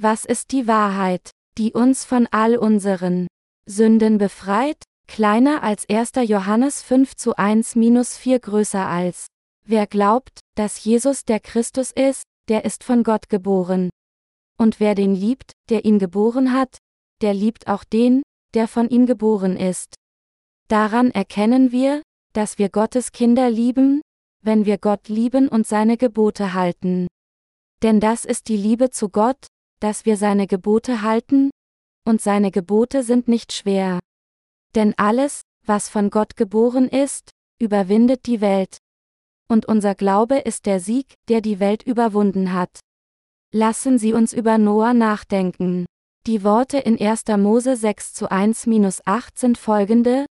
Was 0.00 0.24
ist 0.24 0.52
die 0.52 0.68
Wahrheit, 0.68 1.32
die 1.58 1.72
uns 1.72 2.04
von 2.04 2.28
all 2.30 2.56
unseren 2.56 3.26
Sünden 3.66 4.18
befreit? 4.18 4.84
Kleiner 5.08 5.64
als 5.64 5.88
1. 5.88 6.12
Johannes 6.24 6.82
5 6.82 7.16
zu 7.16 7.36
1 7.36 7.74
minus 7.74 8.16
4 8.16 8.38
größer 8.38 8.86
als. 8.86 9.26
Wer 9.66 9.88
glaubt, 9.88 10.38
dass 10.54 10.84
Jesus 10.84 11.24
der 11.24 11.40
Christus 11.40 11.90
ist, 11.90 12.22
der 12.48 12.64
ist 12.64 12.84
von 12.84 13.02
Gott 13.02 13.28
geboren. 13.28 13.90
Und 14.56 14.78
wer 14.78 14.94
den 14.94 15.16
liebt, 15.16 15.50
der 15.68 15.84
ihn 15.84 15.98
geboren 15.98 16.52
hat, 16.52 16.78
der 17.20 17.34
liebt 17.34 17.66
auch 17.66 17.82
den, 17.82 18.22
der 18.54 18.68
von 18.68 18.88
ihm 18.90 19.04
geboren 19.04 19.56
ist. 19.56 19.96
Daran 20.68 21.10
erkennen 21.10 21.72
wir, 21.72 22.02
dass 22.34 22.56
wir 22.58 22.68
Gottes 22.68 23.10
Kinder 23.10 23.50
lieben, 23.50 24.00
wenn 24.44 24.64
wir 24.64 24.78
Gott 24.78 25.08
lieben 25.08 25.48
und 25.48 25.66
seine 25.66 25.96
Gebote 25.96 26.54
halten. 26.54 27.08
Denn 27.82 27.98
das 27.98 28.24
ist 28.24 28.46
die 28.46 28.56
Liebe 28.56 28.90
zu 28.90 29.08
Gott, 29.08 29.48
dass 29.80 30.04
wir 30.04 30.16
seine 30.16 30.46
Gebote 30.46 31.02
halten, 31.02 31.50
und 32.06 32.20
seine 32.20 32.50
Gebote 32.50 33.02
sind 33.02 33.28
nicht 33.28 33.52
schwer. 33.52 34.00
Denn 34.74 34.94
alles, 34.96 35.42
was 35.64 35.88
von 35.88 36.10
Gott 36.10 36.36
geboren 36.36 36.88
ist, 36.88 37.30
überwindet 37.60 38.26
die 38.26 38.40
Welt. 38.40 38.78
Und 39.48 39.66
unser 39.66 39.94
Glaube 39.94 40.38
ist 40.38 40.66
der 40.66 40.80
Sieg, 40.80 41.14
der 41.28 41.40
die 41.40 41.60
Welt 41.60 41.82
überwunden 41.82 42.52
hat. 42.52 42.80
Lassen 43.52 43.98
Sie 43.98 44.12
uns 44.12 44.32
über 44.32 44.58
Noah 44.58 44.94
nachdenken. 44.94 45.86
Die 46.26 46.44
Worte 46.44 46.78
in 46.78 47.00
1. 47.00 47.24
Mose 47.38 47.76
6 47.76 48.12
zu 48.12 48.30
1-8 48.30 49.28
sind 49.34 49.56
folgende, 49.56 50.26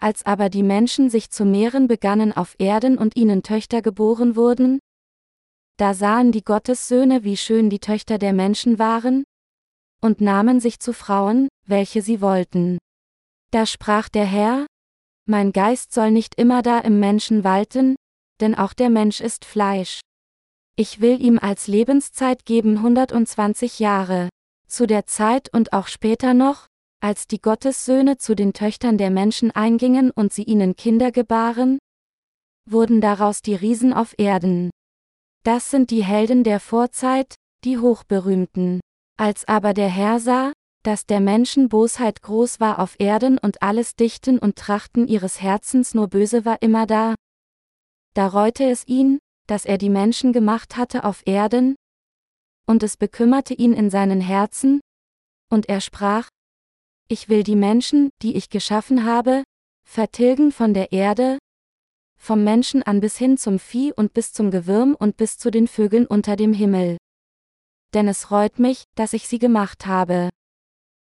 als 0.00 0.26
aber 0.26 0.48
die 0.48 0.62
Menschen 0.62 1.10
sich 1.10 1.30
zu 1.30 1.44
mehren 1.44 1.86
begannen 1.86 2.32
auf 2.32 2.56
Erden 2.58 2.98
und 2.98 3.16
ihnen 3.16 3.42
Töchter 3.42 3.82
geboren 3.82 4.36
wurden, 4.36 4.80
da 5.76 5.94
sahen 5.94 6.32
die 6.32 6.44
Gottessöhne, 6.44 7.24
wie 7.24 7.36
schön 7.36 7.70
die 7.70 7.80
Töchter 7.80 8.18
der 8.18 8.32
Menschen 8.32 8.78
waren, 8.78 9.24
und 10.00 10.20
nahmen 10.20 10.60
sich 10.60 10.78
zu 10.78 10.92
Frauen, 10.92 11.48
welche 11.66 12.02
sie 12.02 12.20
wollten. 12.20 12.78
Da 13.50 13.66
sprach 13.66 14.08
der 14.08 14.26
Herr, 14.26 14.66
Mein 15.26 15.52
Geist 15.52 15.92
soll 15.92 16.10
nicht 16.10 16.34
immer 16.34 16.62
da 16.62 16.78
im 16.80 17.00
Menschen 17.00 17.44
walten, 17.44 17.96
denn 18.40 18.54
auch 18.54 18.72
der 18.72 18.90
Mensch 18.90 19.20
ist 19.20 19.44
Fleisch. 19.44 20.00
Ich 20.76 21.00
will 21.00 21.20
ihm 21.22 21.38
als 21.38 21.68
Lebenszeit 21.68 22.44
geben 22.44 22.78
120 22.78 23.78
Jahre. 23.78 24.28
Zu 24.66 24.86
der 24.86 25.06
Zeit 25.06 25.48
und 25.52 25.72
auch 25.72 25.86
später 25.86 26.34
noch, 26.34 26.66
als 27.00 27.26
die 27.26 27.40
Gottessöhne 27.40 28.18
zu 28.18 28.34
den 28.34 28.52
Töchtern 28.52 28.98
der 28.98 29.10
Menschen 29.10 29.50
eingingen 29.50 30.10
und 30.10 30.32
sie 30.32 30.42
ihnen 30.42 30.74
Kinder 30.74 31.12
gebaren? 31.12 31.78
Wurden 32.68 33.00
daraus 33.00 33.40
die 33.40 33.54
Riesen 33.54 33.92
auf 33.92 34.14
Erden. 34.18 34.70
Das 35.44 35.70
sind 35.70 35.90
die 35.90 36.02
Helden 36.02 36.42
der 36.42 36.58
Vorzeit, 36.58 37.34
die 37.64 37.78
Hochberühmten. 37.78 38.80
Als 39.18 39.46
aber 39.46 39.74
der 39.74 39.88
Herr 39.88 40.18
sah, 40.18 40.52
dass 40.82 41.06
der 41.06 41.20
Menschen 41.20 41.68
Bosheit 41.68 42.22
groß 42.22 42.60
war 42.60 42.78
auf 42.78 42.96
Erden 42.98 43.38
und 43.38 43.62
alles 43.62 43.94
Dichten 43.94 44.38
und 44.38 44.56
Trachten 44.56 45.06
ihres 45.06 45.40
Herzens 45.40 45.94
nur 45.94 46.08
böse 46.08 46.44
war 46.44 46.60
immer 46.62 46.86
da, 46.86 47.14
da 48.14 48.28
reute 48.28 48.64
es 48.64 48.86
ihn, 48.86 49.18
dass 49.46 49.66
er 49.66 49.76
die 49.76 49.90
Menschen 49.90 50.32
gemacht 50.32 50.76
hatte 50.76 51.04
auf 51.04 51.22
Erden, 51.26 51.74
und 52.66 52.82
es 52.82 52.96
bekümmerte 52.96 53.54
ihn 53.54 53.72
in 53.72 53.90
seinen 53.90 54.20
Herzen, 54.20 54.80
und 55.50 55.68
er 55.68 55.80
sprach, 55.80 56.28
ich 57.08 57.28
will 57.28 57.42
die 57.42 57.56
Menschen, 57.56 58.10
die 58.22 58.36
ich 58.36 58.48
geschaffen 58.48 59.04
habe, 59.04 59.42
vertilgen 59.86 60.52
von 60.52 60.72
der 60.74 60.92
Erde, 60.92 61.38
vom 62.24 62.42
Menschen 62.42 62.82
an 62.82 63.00
bis 63.00 63.16
hin 63.18 63.36
zum 63.36 63.58
Vieh 63.58 63.92
und 63.92 64.14
bis 64.14 64.32
zum 64.32 64.50
Gewürm 64.50 64.96
und 64.98 65.16
bis 65.16 65.36
zu 65.36 65.50
den 65.50 65.68
Vögeln 65.68 66.06
unter 66.06 66.36
dem 66.36 66.52
Himmel. 66.52 66.96
Denn 67.92 68.08
es 68.08 68.30
reut 68.30 68.58
mich, 68.58 68.84
dass 68.94 69.12
ich 69.12 69.28
sie 69.28 69.38
gemacht 69.38 69.86
habe. 69.86 70.30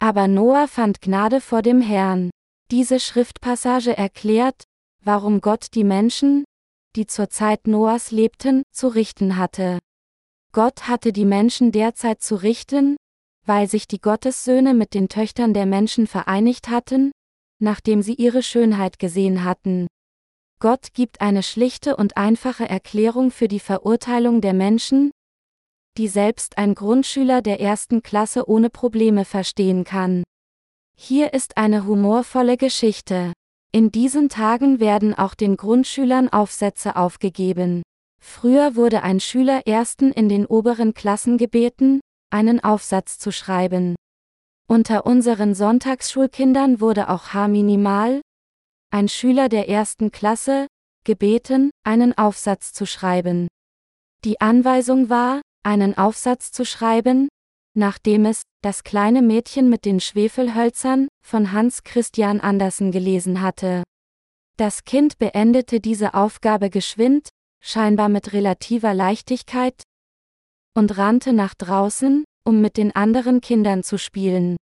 Aber 0.00 0.26
Noah 0.26 0.66
fand 0.66 1.00
Gnade 1.00 1.40
vor 1.40 1.62
dem 1.62 1.80
Herrn. 1.80 2.30
Diese 2.70 2.98
Schriftpassage 2.98 3.96
erklärt, 3.96 4.64
warum 5.04 5.40
Gott 5.40 5.68
die 5.74 5.84
Menschen, 5.84 6.44
die 6.96 7.06
zur 7.06 7.30
Zeit 7.30 7.66
Noahs 7.66 8.10
lebten, 8.10 8.64
zu 8.72 8.88
richten 8.88 9.36
hatte. 9.36 9.78
Gott 10.52 10.88
hatte 10.88 11.12
die 11.12 11.24
Menschen 11.24 11.70
derzeit 11.72 12.20
zu 12.20 12.34
richten, 12.34 12.96
weil 13.46 13.68
sich 13.68 13.86
die 13.86 14.00
Gottessöhne 14.00 14.74
mit 14.74 14.92
den 14.92 15.08
Töchtern 15.08 15.54
der 15.54 15.66
Menschen 15.66 16.06
vereinigt 16.06 16.68
hatten, 16.68 17.12
nachdem 17.60 18.02
sie 18.02 18.14
ihre 18.14 18.42
Schönheit 18.42 18.98
gesehen 18.98 19.44
hatten. 19.44 19.86
Gott 20.62 20.94
gibt 20.94 21.20
eine 21.20 21.42
schlichte 21.42 21.96
und 21.96 22.16
einfache 22.16 22.68
Erklärung 22.68 23.32
für 23.32 23.48
die 23.48 23.58
Verurteilung 23.58 24.40
der 24.40 24.52
Menschen, 24.52 25.10
die 25.98 26.06
selbst 26.06 26.56
ein 26.56 26.76
Grundschüler 26.76 27.42
der 27.42 27.60
ersten 27.60 28.04
Klasse 28.04 28.48
ohne 28.48 28.70
Probleme 28.70 29.24
verstehen 29.24 29.82
kann. 29.82 30.22
Hier 30.96 31.34
ist 31.34 31.56
eine 31.56 31.84
humorvolle 31.84 32.56
Geschichte. 32.56 33.32
In 33.72 33.90
diesen 33.90 34.28
Tagen 34.28 34.78
werden 34.78 35.14
auch 35.14 35.34
den 35.34 35.56
Grundschülern 35.56 36.28
Aufsätze 36.28 36.94
aufgegeben. 36.94 37.82
Früher 38.22 38.76
wurde 38.76 39.02
ein 39.02 39.18
Schüler 39.18 39.66
ersten 39.66 40.12
in 40.12 40.28
den 40.28 40.46
oberen 40.46 40.94
Klassen 40.94 41.38
gebeten, 41.38 41.98
einen 42.30 42.62
Aufsatz 42.62 43.18
zu 43.18 43.32
schreiben. 43.32 43.96
Unter 44.68 45.06
unseren 45.06 45.56
Sonntagsschulkindern 45.56 46.80
wurde 46.80 47.10
auch 47.10 47.32
H 47.32 47.48
minimal, 47.48 48.20
ein 48.92 49.08
Schüler 49.08 49.48
der 49.48 49.68
ersten 49.68 50.12
Klasse, 50.12 50.66
gebeten, 51.04 51.70
einen 51.82 52.16
Aufsatz 52.16 52.72
zu 52.72 52.86
schreiben. 52.86 53.48
Die 54.24 54.40
Anweisung 54.40 55.08
war, 55.08 55.40
einen 55.64 55.96
Aufsatz 55.96 56.52
zu 56.52 56.64
schreiben, 56.64 57.28
nachdem 57.74 58.26
es 58.26 58.42
Das 58.62 58.84
kleine 58.84 59.22
Mädchen 59.22 59.68
mit 59.68 59.84
den 59.84 59.98
Schwefelhölzern 59.98 61.08
von 61.26 61.52
Hans 61.52 61.82
Christian 61.82 62.40
Andersen 62.40 62.92
gelesen 62.92 63.40
hatte. 63.40 63.82
Das 64.56 64.84
Kind 64.84 65.18
beendete 65.18 65.80
diese 65.80 66.14
Aufgabe 66.14 66.70
geschwind, 66.70 67.28
scheinbar 67.60 68.08
mit 68.08 68.32
relativer 68.32 68.94
Leichtigkeit, 68.94 69.82
und 70.76 70.96
rannte 70.98 71.32
nach 71.32 71.54
draußen, 71.54 72.24
um 72.44 72.60
mit 72.60 72.76
den 72.76 72.94
anderen 72.94 73.40
Kindern 73.40 73.82
zu 73.82 73.98
spielen. 73.98 74.56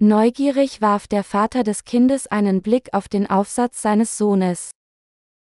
Neugierig 0.00 0.80
warf 0.80 1.06
der 1.06 1.22
Vater 1.22 1.62
des 1.62 1.84
Kindes 1.84 2.26
einen 2.26 2.62
Blick 2.62 2.92
auf 2.92 3.08
den 3.08 3.28
Aufsatz 3.28 3.80
seines 3.80 4.18
Sohnes. 4.18 4.72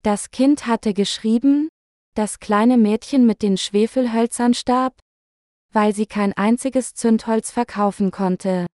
Das 0.02 0.30
Kind 0.30 0.66
hatte 0.66 0.92
geschrieben, 0.92 1.68
das 2.14 2.38
kleine 2.38 2.76
Mädchen 2.76 3.24
mit 3.24 3.42
den 3.42 3.56
Schwefelhölzern 3.56 4.52
starb, 4.52 4.98
weil 5.72 5.94
sie 5.94 6.06
kein 6.06 6.34
einziges 6.34 6.92
Zündholz 6.92 7.50
verkaufen 7.50 8.10
konnte. 8.10 8.66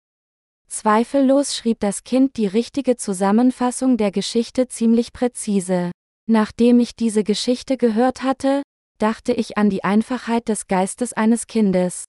Zweifellos 0.68 1.56
schrieb 1.56 1.80
das 1.80 2.02
Kind 2.02 2.36
die 2.36 2.46
richtige 2.46 2.96
Zusammenfassung 2.96 3.96
der 3.96 4.10
Geschichte 4.10 4.68
ziemlich 4.68 5.12
präzise. 5.12 5.92
Nachdem 6.26 6.80
ich 6.80 6.96
diese 6.96 7.24
Geschichte 7.24 7.76
gehört 7.76 8.22
hatte, 8.22 8.62
dachte 8.98 9.32
ich 9.32 9.56
an 9.56 9.70
die 9.70 9.84
Einfachheit 9.84 10.48
des 10.48 10.66
Geistes 10.66 11.12
eines 11.12 11.46
Kindes. 11.46 12.04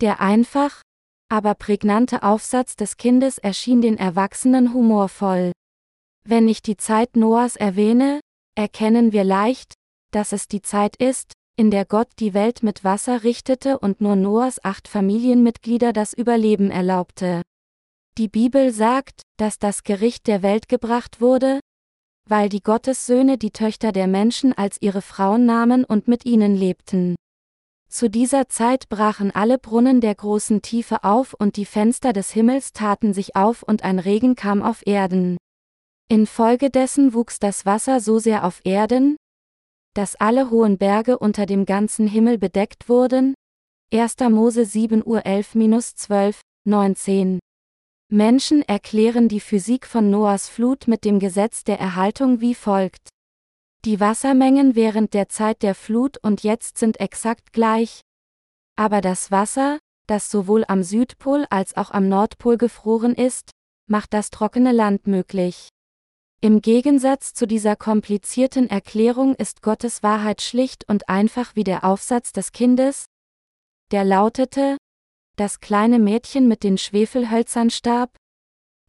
Der 0.00 0.20
einfach, 0.20 0.82
aber 1.30 1.54
prägnante 1.54 2.22
Aufsatz 2.22 2.76
des 2.76 2.96
Kindes 2.96 3.38
erschien 3.38 3.80
den 3.80 3.96
Erwachsenen 3.96 4.74
humorvoll. 4.74 5.52
Wenn 6.24 6.48
ich 6.48 6.60
die 6.60 6.76
Zeit 6.76 7.16
Noahs 7.16 7.56
erwähne, 7.56 8.20
erkennen 8.56 9.12
wir 9.12 9.24
leicht, 9.24 9.74
dass 10.10 10.32
es 10.32 10.48
die 10.48 10.60
Zeit 10.60 10.96
ist, 10.96 11.32
in 11.56 11.70
der 11.70 11.84
Gott 11.84 12.08
die 12.18 12.34
Welt 12.34 12.62
mit 12.62 12.84
Wasser 12.84 13.22
richtete 13.22 13.78
und 13.78 14.00
nur 14.00 14.16
Noahs 14.16 14.62
acht 14.64 14.88
Familienmitglieder 14.88 15.92
das 15.92 16.12
Überleben 16.12 16.70
erlaubte. 16.70 17.42
Die 18.18 18.28
Bibel 18.28 18.72
sagt, 18.72 19.22
dass 19.36 19.58
das 19.58 19.84
Gericht 19.84 20.26
der 20.26 20.42
Welt 20.42 20.68
gebracht 20.68 21.20
wurde, 21.20 21.60
weil 22.28 22.48
die 22.48 22.62
Gottessöhne 22.62 23.38
die 23.38 23.50
Töchter 23.50 23.92
der 23.92 24.08
Menschen 24.08 24.52
als 24.52 24.78
ihre 24.80 25.02
Frauen 25.02 25.46
nahmen 25.46 25.84
und 25.84 26.08
mit 26.08 26.24
ihnen 26.24 26.56
lebten. 26.56 27.14
Zu 27.90 28.08
dieser 28.08 28.48
Zeit 28.48 28.88
brachen 28.88 29.32
alle 29.32 29.58
Brunnen 29.58 30.00
der 30.00 30.14
großen 30.14 30.62
Tiefe 30.62 31.02
auf 31.02 31.34
und 31.34 31.56
die 31.56 31.64
Fenster 31.64 32.12
des 32.12 32.30
Himmels 32.30 32.72
taten 32.72 33.12
sich 33.12 33.34
auf 33.34 33.64
und 33.64 33.82
ein 33.82 33.98
Regen 33.98 34.36
kam 34.36 34.62
auf 34.62 34.86
Erden. 34.86 35.36
Infolgedessen 36.08 37.14
wuchs 37.14 37.40
das 37.40 37.66
Wasser 37.66 37.98
so 37.98 38.20
sehr 38.20 38.44
auf 38.44 38.60
Erden, 38.62 39.16
dass 39.94 40.14
alle 40.14 40.50
hohen 40.50 40.78
Berge 40.78 41.18
unter 41.18 41.46
dem 41.46 41.66
ganzen 41.66 42.06
Himmel 42.06 42.38
bedeckt 42.38 42.88
wurden. 42.88 43.34
1. 43.92 44.18
Mose 44.30 44.64
7 44.64 45.04
Uhr 45.04 45.26
11-12, 45.26 46.38
19. 46.68 47.40
Menschen 48.12 48.62
erklären 48.62 49.28
die 49.28 49.40
Physik 49.40 49.84
von 49.84 50.10
Noahs 50.10 50.48
Flut 50.48 50.86
mit 50.86 51.04
dem 51.04 51.18
Gesetz 51.18 51.64
der 51.64 51.80
Erhaltung 51.80 52.40
wie 52.40 52.54
folgt. 52.54 53.08
Die 53.86 53.98
Wassermengen 53.98 54.74
während 54.74 55.14
der 55.14 55.30
Zeit 55.30 55.62
der 55.62 55.74
Flut 55.74 56.18
und 56.18 56.42
jetzt 56.42 56.76
sind 56.76 57.00
exakt 57.00 57.54
gleich. 57.54 58.02
Aber 58.76 59.00
das 59.00 59.30
Wasser, 59.30 59.78
das 60.06 60.30
sowohl 60.30 60.64
am 60.68 60.82
Südpol 60.82 61.46
als 61.48 61.76
auch 61.78 61.90
am 61.90 62.08
Nordpol 62.08 62.58
gefroren 62.58 63.14
ist, 63.14 63.52
macht 63.86 64.12
das 64.12 64.28
trockene 64.28 64.72
Land 64.72 65.06
möglich. 65.06 65.70
Im 66.42 66.60
Gegensatz 66.60 67.32
zu 67.32 67.46
dieser 67.46 67.74
komplizierten 67.74 68.68
Erklärung 68.68 69.34
ist 69.34 69.62
Gottes 69.62 70.02
Wahrheit 70.02 70.42
schlicht 70.42 70.86
und 70.88 71.08
einfach 71.08 71.56
wie 71.56 71.64
der 71.64 71.84
Aufsatz 71.84 72.32
des 72.32 72.52
Kindes, 72.52 73.06
der 73.90 74.04
lautete, 74.04 74.76
das 75.36 75.60
kleine 75.60 75.98
Mädchen 75.98 76.48
mit 76.48 76.64
den 76.64 76.76
Schwefelhölzern 76.76 77.70
starb? 77.70 78.14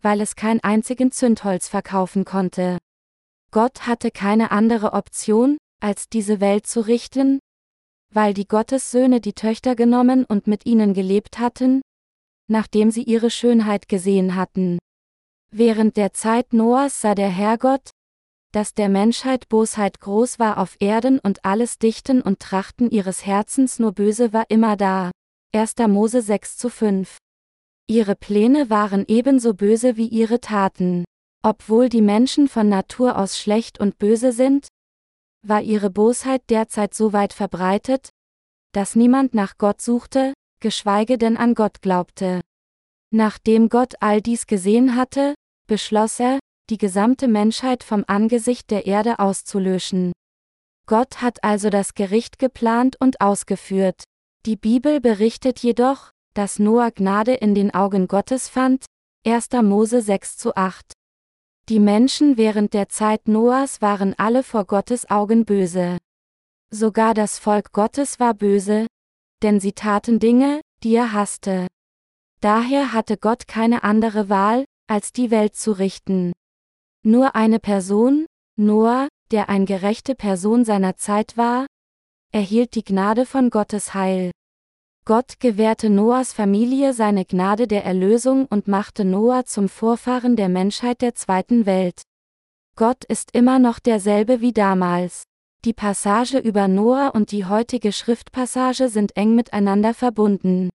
Weil 0.02 0.20
es 0.20 0.36
kein 0.36 0.62
einzigen 0.62 1.12
Zündholz 1.12 1.70
verkaufen 1.70 2.26
konnte. 2.26 2.78
Gott 3.51 3.86
hatte 3.86 4.12
keine 4.12 4.51
andere 4.51 4.94
Option, 4.94 5.57
als 5.81 6.07
diese 6.07 6.39
Welt 6.39 6.65
zu 6.65 6.80
richten, 6.81 7.39
weil 8.13 8.33
die 8.33 8.48
Gottessöhne 8.48 9.19
die 9.19 9.33
Töchter 9.33 9.75
genommen 9.75 10.24
und 10.24 10.48
mit 10.48 10.65
ihnen 10.65 10.94
gelebt 10.94 11.38
hatten, 11.38 11.81
nachdem 12.48 12.92
sie 12.92 13.03
ihre 13.03 13.30
Schönheit 13.30 13.89
gesehen 13.89 14.36
hatten. 14.36 14.80
Während 15.53 15.98
der 15.98 16.13
Zeit 16.13 16.53
Noahs 16.53 17.01
sah 17.01 17.13
der 17.13 17.30
Herrgott, 17.30 17.89
dass 18.53 18.74
der 18.74 18.88
Menschheit 18.88 19.50
Bosheit 19.50 20.00
groß 20.00 20.39
war 20.39 20.57
auf 20.57 20.77
Erden 20.80 21.19
und 21.19 21.44
alles 21.44 21.77
Dichten 21.77 22.21
und 22.21 22.39
Trachten 22.39 22.89
ihres 22.89 23.25
Herzens 23.25 23.80
nur 23.80 23.92
böse 23.92 24.31
war 24.31 24.45
immer 24.50 24.77
da. 24.77 25.12
1. 25.54 25.75
Mose 25.89 26.21
6 26.21 26.57
zu 26.57 26.69
5. 26.69 27.18
Ihre 27.88 28.15
Pläne 28.15 28.69
waren 28.69 29.04
ebenso 29.07 29.54
böse 29.54 29.97
wie 29.97 30.07
ihre 30.07 30.39
Taten. 30.39 31.04
Obwohl 31.44 31.90
die 31.90 32.02
Menschen 32.02 32.48
von 32.48 32.70
Natur 32.70 33.18
aus 33.18 33.38
schlecht 33.38 33.80
und 33.80 33.98
böse 33.98 34.32
sind, 34.32 34.68
war 35.46 35.62
ihre 35.62 35.90
Bosheit 35.90 36.44
derzeit 36.50 36.94
so 36.94 37.14
weit 37.14 37.34
verbreitet, 37.34 38.10
dass 38.74 38.96
niemand 38.96 39.34
nach 39.34 39.58
Gott 39.58 39.82
suchte, 39.82 40.34
geschweige 40.62 41.18
denn 41.18 41.38
an 41.38 41.56
Gott 41.56 41.82
glaubte. 41.82 42.42
Nachdem 43.12 43.70
Gott 43.70 43.96
all 44.02 44.22
dies 44.22 44.46
gesehen 44.46 44.96
hatte, 44.96 45.34
beschloss 45.68 46.20
er, 46.20 46.40
die 46.70 46.78
gesamte 46.78 47.28
Menschheit 47.28 47.84
vom 47.84 48.06
Angesicht 48.08 48.70
der 48.70 48.86
Erde 48.86 49.20
auszulöschen. 49.20 50.14
Gott 50.88 51.22
hat 51.22 51.44
also 51.44 51.70
das 51.70 51.96
Gericht 51.96 52.40
geplant 52.40 52.96
und 53.00 53.20
ausgeführt. 53.20 54.04
Die 54.46 54.56
Bibel 54.56 55.02
berichtet 55.02 55.60
jedoch, 55.60 56.12
dass 56.34 56.60
Noah 56.60 56.92
Gnade 56.92 57.34
in 57.34 57.56
den 57.56 57.74
Augen 57.74 58.08
Gottes 58.08 58.48
fand, 58.48 58.86
1. 59.26 59.50
Mose 59.64 60.02
6 60.02 60.38
zu 60.38 60.56
8. 60.56 60.94
Die 61.69 61.80
Menschen 61.80 62.38
während 62.38 62.74
der 62.74 62.90
Zeit 62.90 63.28
Noahs 63.28 63.81
waren 63.81 64.13
alle 64.18 64.44
vor 64.44 64.66
Gottes 64.66 65.10
Augen 65.10 65.46
böse. 65.46 65.98
Sogar 66.69 67.13
das 67.13 67.40
Volk 67.40 67.72
Gottes 67.72 68.19
war 68.19 68.34
böse, 68.34 68.88
denn 69.42 69.60
sie 69.60 69.74
taten 69.74 70.19
Dinge, 70.19 70.62
die 70.84 70.96
er 70.96 71.13
hasste. 71.13 71.68
Daher 72.42 72.94
hatte 72.94 73.18
Gott 73.18 73.48
keine 73.48 73.84
andere 73.84 74.30
Wahl, 74.30 74.66
als 74.88 75.13
die 75.13 75.31
Welt 75.31 75.56
zu 75.56 75.72
richten. 75.72 76.34
Nur 77.04 77.36
eine 77.36 77.60
Person, 77.60 78.25
Noah, 78.57 79.07
der 79.31 79.50
eine 79.50 79.66
gerechte 79.66 80.16
Person 80.16 80.66
seiner 80.66 80.98
Zeit 80.98 81.38
war, 81.38 81.66
erhielt 82.31 82.75
die 82.75 82.84
Gnade 82.84 83.25
von 83.25 83.50
Gottes 83.50 83.94
Heil. 83.94 84.31
Gott 85.03 85.39
gewährte 85.39 85.89
Noahs 85.89 86.31
Familie 86.31 86.94
seine 86.94 87.25
Gnade 87.25 87.68
der 87.68 87.83
Erlösung 87.83 88.45
und 88.45 88.68
machte 88.68 89.03
Noah 89.03 89.45
zum 89.45 89.68
Vorfahren 89.68 90.36
der 90.36 90.48
Menschheit 90.48 91.01
der 91.01 91.15
zweiten 91.15 91.65
Welt. 91.65 92.03
Gott 92.75 93.03
ist 93.06 93.33
immer 93.33 93.57
noch 93.57 93.80
derselbe 93.80 94.42
wie 94.42 94.53
damals. 94.53 95.24
Die 95.65 95.74
Passage 95.74 96.38
über 96.38 96.68
Noah 96.68 97.13
und 97.15 97.31
die 97.31 97.45
heutige 97.45 97.92
Schriftpassage 97.92 98.89
sind 98.89 99.18
eng 99.18 99.33
miteinander 99.33 99.95
verbunden. 99.95 100.69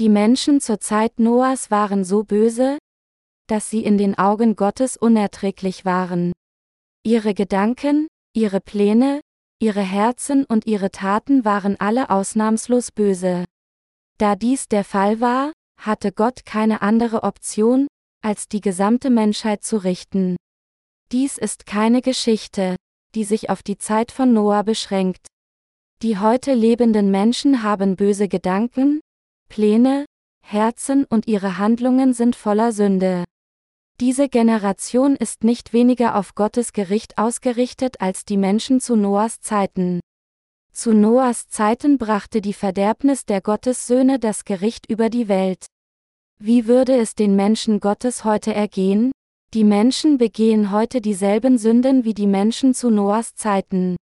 Die 0.00 0.08
Menschen 0.08 0.60
zur 0.60 0.80
Zeit 0.80 1.20
Noahs 1.20 1.70
waren 1.70 2.04
so 2.04 2.24
böse, 2.24 2.78
dass 3.46 3.70
sie 3.70 3.84
in 3.84 3.98
den 3.98 4.18
Augen 4.18 4.56
Gottes 4.56 4.96
unerträglich 4.96 5.84
waren. 5.84 6.32
Ihre 7.04 7.34
Gedanken, 7.34 8.08
ihre 8.34 8.60
Pläne, 8.60 9.20
ihre 9.60 9.82
Herzen 9.82 10.44
und 10.44 10.66
ihre 10.66 10.90
Taten 10.90 11.44
waren 11.44 11.78
alle 11.80 12.10
ausnahmslos 12.10 12.92
böse. 12.92 13.44
Da 14.18 14.36
dies 14.36 14.68
der 14.68 14.84
Fall 14.84 15.20
war, 15.20 15.52
hatte 15.80 16.12
Gott 16.12 16.44
keine 16.44 16.82
andere 16.82 17.22
Option, 17.22 17.86
als 18.22 18.48
die 18.48 18.60
gesamte 18.60 19.10
Menschheit 19.10 19.64
zu 19.64 19.76
richten. 19.76 20.36
Dies 21.12 21.38
ist 21.38 21.66
keine 21.66 22.00
Geschichte, 22.00 22.76
die 23.14 23.24
sich 23.24 23.50
auf 23.50 23.62
die 23.62 23.78
Zeit 23.78 24.12
von 24.12 24.32
Noah 24.32 24.64
beschränkt. 24.64 25.26
Die 26.02 26.18
heute 26.18 26.54
lebenden 26.54 27.10
Menschen 27.10 27.62
haben 27.62 27.96
böse 27.96 28.28
Gedanken, 28.28 29.00
Pläne, 29.48 30.04
Herzen 30.44 31.04
und 31.04 31.26
ihre 31.26 31.58
Handlungen 31.58 32.12
sind 32.12 32.36
voller 32.36 32.72
Sünde. 32.72 33.24
Diese 34.00 34.28
Generation 34.28 35.14
ist 35.14 35.44
nicht 35.44 35.72
weniger 35.72 36.16
auf 36.16 36.34
Gottes 36.34 36.72
Gericht 36.72 37.16
ausgerichtet 37.16 38.00
als 38.00 38.24
die 38.24 38.36
Menschen 38.36 38.80
zu 38.80 38.96
Noahs 38.96 39.40
Zeiten. 39.40 40.00
Zu 40.72 40.92
Noahs 40.92 41.46
Zeiten 41.46 41.96
brachte 41.96 42.40
die 42.40 42.54
Verderbnis 42.54 43.24
der 43.24 43.40
Gottessöhne 43.40 44.18
das 44.18 44.44
Gericht 44.44 44.90
über 44.90 45.10
die 45.10 45.28
Welt. 45.28 45.66
Wie 46.40 46.66
würde 46.66 46.96
es 46.96 47.14
den 47.14 47.36
Menschen 47.36 47.78
Gottes 47.78 48.24
heute 48.24 48.52
ergehen? 48.52 49.12
Die 49.54 49.62
Menschen 49.62 50.18
begehen 50.18 50.72
heute 50.72 51.00
dieselben 51.00 51.56
Sünden 51.56 52.04
wie 52.04 52.14
die 52.14 52.26
Menschen 52.26 52.74
zu 52.74 52.90
Noahs 52.90 53.36
Zeiten. 53.36 53.94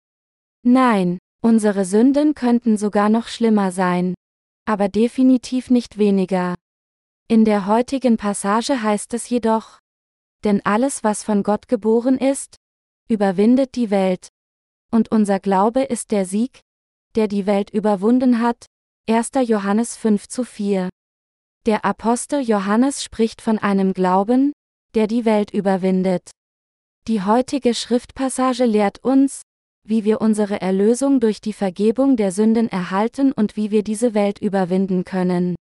Nein, 0.63 1.19
unsere 1.43 1.85
Sünden 1.85 2.37
könnten 2.37 2.77
sogar 2.77 3.09
noch 3.09 3.27
schlimmer 3.27 3.73
sein. 3.73 4.15
Aber 4.67 4.89
definitiv 4.89 5.69
nicht 5.69 5.99
weniger. 5.99 6.55
In 7.27 7.45
der 7.45 7.67
heutigen 7.67 8.17
Passage 8.17 8.83
heißt 8.83 9.13
es 9.15 9.29
jedoch, 9.29 9.80
denn 10.45 10.61
alles, 10.65 11.05
was 11.05 11.23
von 11.23 11.43
Gott 11.43 11.69
geboren 11.69 12.19
ist, 12.19 12.57
überwindet 13.09 13.75
die 13.75 13.91
Welt. 13.91 14.29
Und 14.91 15.11
unser 15.11 15.41
Glaube 15.41 15.83
ist 15.83 16.11
der 16.11 16.25
Sieg, 16.25 16.61
der 17.15 17.29
die 17.29 17.47
Welt 17.47 17.71
überwunden 17.71 18.41
hat. 18.41 18.67
1. 19.09 19.31
Johannes 19.47 19.97
5 19.97 20.29
zu 20.29 20.45
4. 20.45 20.89
Der 21.67 21.85
Apostel 21.85 22.41
Johannes 22.41 23.03
spricht 23.05 23.43
von 23.43 23.59
einem 23.59 23.93
Glauben, 23.93 24.53
der 24.95 25.07
die 25.07 25.25
Welt 25.25 25.51
überwindet. 25.51 26.31
Die 27.07 27.23
heutige 27.23 27.75
Schriftpassage 27.75 28.65
lehrt 28.65 29.03
uns, 29.05 29.43
wie 29.87 30.05
wir 30.05 30.21
unsere 30.21 30.61
Erlösung 30.61 31.21
durch 31.21 31.41
die 31.41 31.53
Vergebung 31.53 32.17
der 32.17 32.33
Sünden 32.33 32.69
erhalten 32.69 33.33
und 33.33 33.57
wie 33.57 33.71
wir 33.71 33.83
diese 33.83 34.15
Welt 34.15 34.39
überwinden 34.39 35.05
können. 35.05 35.57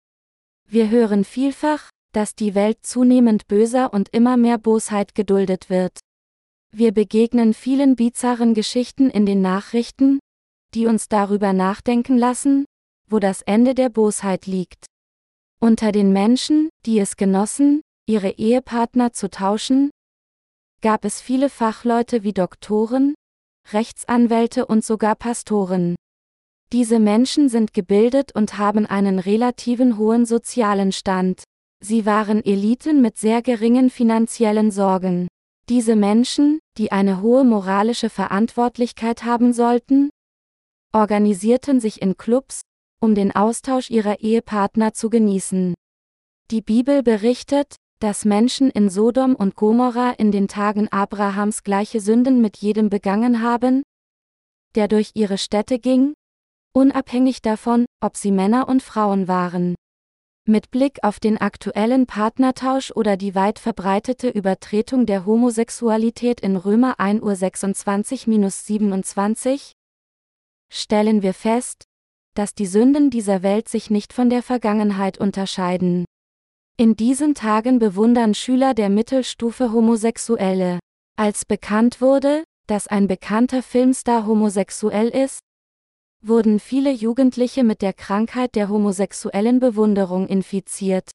Wir 0.67 0.91
hören 0.91 1.25
vielfach, 1.25 1.89
dass 2.19 2.35
die 2.35 2.57
Welt 2.57 2.79
zunehmend 2.85 3.47
böser 3.47 3.95
und 3.95 4.09
immer 4.09 4.37
mehr 4.37 4.59
Bosheit 4.59 5.15
geduldet 5.15 5.71
wird. 5.71 6.01
Wir 6.73 6.91
begegnen 6.91 7.55
vielen 7.55 7.95
bizarren 7.95 8.55
Geschichten 8.55 9.09
in 9.09 9.25
den 9.25 9.41
Nachrichten, 9.41 10.19
die 10.75 10.87
uns 10.87 11.09
darüber 11.09 11.53
nachdenken 11.53 12.19
lassen, 12.19 12.65
wo 13.09 13.21
das 13.21 13.43
Ende 13.43 13.73
der 13.73 13.89
Bosheit 13.89 14.47
liegt. 14.47 14.87
Unter 15.61 15.93
den 15.93 16.13
Menschen, 16.13 16.71
die 16.87 16.99
es 16.99 17.17
genossen, 17.17 17.83
ihre 18.09 18.31
Ehepartner 18.31 19.13
zu 19.13 19.31
tauschen, 19.31 19.91
gab 20.83 21.05
es 21.05 21.21
viele 21.21 21.49
Fachleute 21.49 22.25
wie 22.25 22.33
Doktoren, 22.33 23.15
Rechtsanwälte 23.71 24.67
und 24.67 24.85
sogar 24.85 25.15
Pastoren. 25.15 25.95
Diese 26.73 26.99
Menschen 26.99 27.49
sind 27.49 27.75
gebildet 27.75 28.35
und 28.35 28.59
haben 28.59 28.87
einen 28.87 29.21
relativen 29.21 29.99
hohen 29.99 30.27
sozialen 30.27 30.91
Stand. 30.91 31.45
Sie 31.81 32.05
waren 32.05 32.45
Eliten 32.45 33.01
mit 33.01 33.17
sehr 33.19 33.41
geringen 33.41 33.89
finanziellen 33.89 34.71
Sorgen. 34.71 35.29
Diese 35.69 35.97
Menschen, 35.97 36.59
die 36.77 36.93
eine 36.93 37.23
hohe 37.23 37.45
moralische 37.45 38.11
Verantwortlichkeit 38.11 39.25
haben 39.25 39.53
sollten, 39.53 40.11
organisierten 40.93 41.81
sich 41.81 42.03
in 42.03 42.17
Clubs, 42.17 42.63
um 43.01 43.15
den 43.15 43.35
Austausch 43.35 43.91
ihrer 43.91 44.21
Ehepartner 44.21 44.93
zu 44.93 45.09
genießen. 45.09 45.75
Die 46.51 46.63
Bibel 46.63 47.03
berichtet, 47.03 47.77
dass 48.01 48.25
Menschen 48.25 48.71
in 48.71 48.89
Sodom 48.89 49.35
und 49.35 49.55
Gomorra 49.55 50.13
in 50.13 50.33
den 50.33 50.49
Tagen 50.49 50.89
Abrahams 50.89 51.63
gleiche 51.63 52.01
Sünden 52.01 52.41
mit 52.41 52.57
jedem 52.57 52.91
begangen 52.91 53.43
haben, 53.43 53.83
der 54.75 54.89
durch 54.89 55.13
ihre 55.15 55.39
Städte 55.39 55.79
ging, 55.79 56.15
unabhängig 56.73 57.43
davon, 57.43 57.87
ob 58.01 58.17
sie 58.17 58.33
Männer 58.33 58.69
und 58.69 58.83
Frauen 58.83 59.29
waren. 59.29 59.75
Mit 60.51 60.71
Blick 60.71 61.01
auf 61.03 61.21
den 61.21 61.37
aktuellen 61.37 62.07
Partnertausch 62.07 62.91
oder 62.93 63.19
die 63.19 63.35
weit 63.35 63.59
verbreitete 63.59 64.31
Übertretung 64.31 65.05
der 65.05 65.27
Homosexualität 65.27 66.41
in 66.41 66.57
Römer 66.57 66.99
1 66.99 67.21
Uhr 67.21 67.35
26-27 67.35 69.73
stellen 70.73 71.21
wir 71.21 71.35
fest, 71.35 71.85
dass 72.35 72.55
die 72.55 72.65
Sünden 72.65 73.11
dieser 73.11 73.43
Welt 73.43 73.69
sich 73.69 73.91
nicht 73.91 74.15
von 74.15 74.31
der 74.31 74.43
Vergangenheit 74.43 75.19
unterscheiden. 75.19 76.07
In 76.79 76.97
diesen 76.97 77.35
Tagen 77.35 77.79
bewundern 77.79 78.33
Schüler 78.33 78.73
der 78.73 78.89
Mittelstufe 78.89 79.71
Homosexuelle. 79.71 80.79
Als 81.17 81.45
bekannt 81.45 82.01
wurde, 82.01 82.43
dass 82.67 82.87
ein 82.87 83.07
bekannter 83.07 83.63
Filmstar 83.63 84.27
homosexuell 84.27 85.09
ist, 85.09 85.41
wurden 86.21 86.61
viele 86.61 86.91
Jugendliche 86.91 87.65
mit 87.65 87.83
der 87.83 87.93
Krankheit 87.93 88.55
der 88.55 88.69
homosexuellen 88.69 89.61
Bewunderung 89.61 90.27
infiziert. 90.27 91.11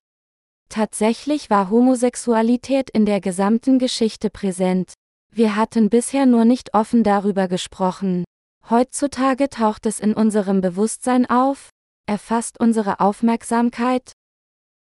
Tatsächlich 0.69 1.49
war 1.49 1.69
Homosexualität 1.69 2.89
in 2.89 3.05
der 3.05 3.21
gesamten 3.21 3.79
Geschichte 3.79 4.29
präsent. 4.29 4.93
Wir 5.31 5.55
hatten 5.55 5.89
bisher 5.89 6.25
nur 6.25 6.45
nicht 6.45 6.73
offen 6.73 7.03
darüber 7.03 7.47
gesprochen. 7.47 8.23
Heutzutage 8.69 9.49
taucht 9.49 9.85
es 9.85 9.99
in 9.99 10.13
unserem 10.13 10.61
Bewusstsein 10.61 11.29
auf, 11.29 11.69
erfasst 12.05 12.59
unsere 12.59 12.99
Aufmerksamkeit? 12.99 14.13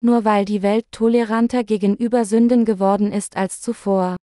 Nur 0.01 0.25
weil 0.25 0.45
die 0.45 0.61
Welt 0.61 0.85
toleranter 0.91 1.63
gegenüber 1.63 2.25
Sünden 2.25 2.65
geworden 2.65 3.11
ist 3.11 3.37
als 3.37 3.61
zuvor. 3.61 4.15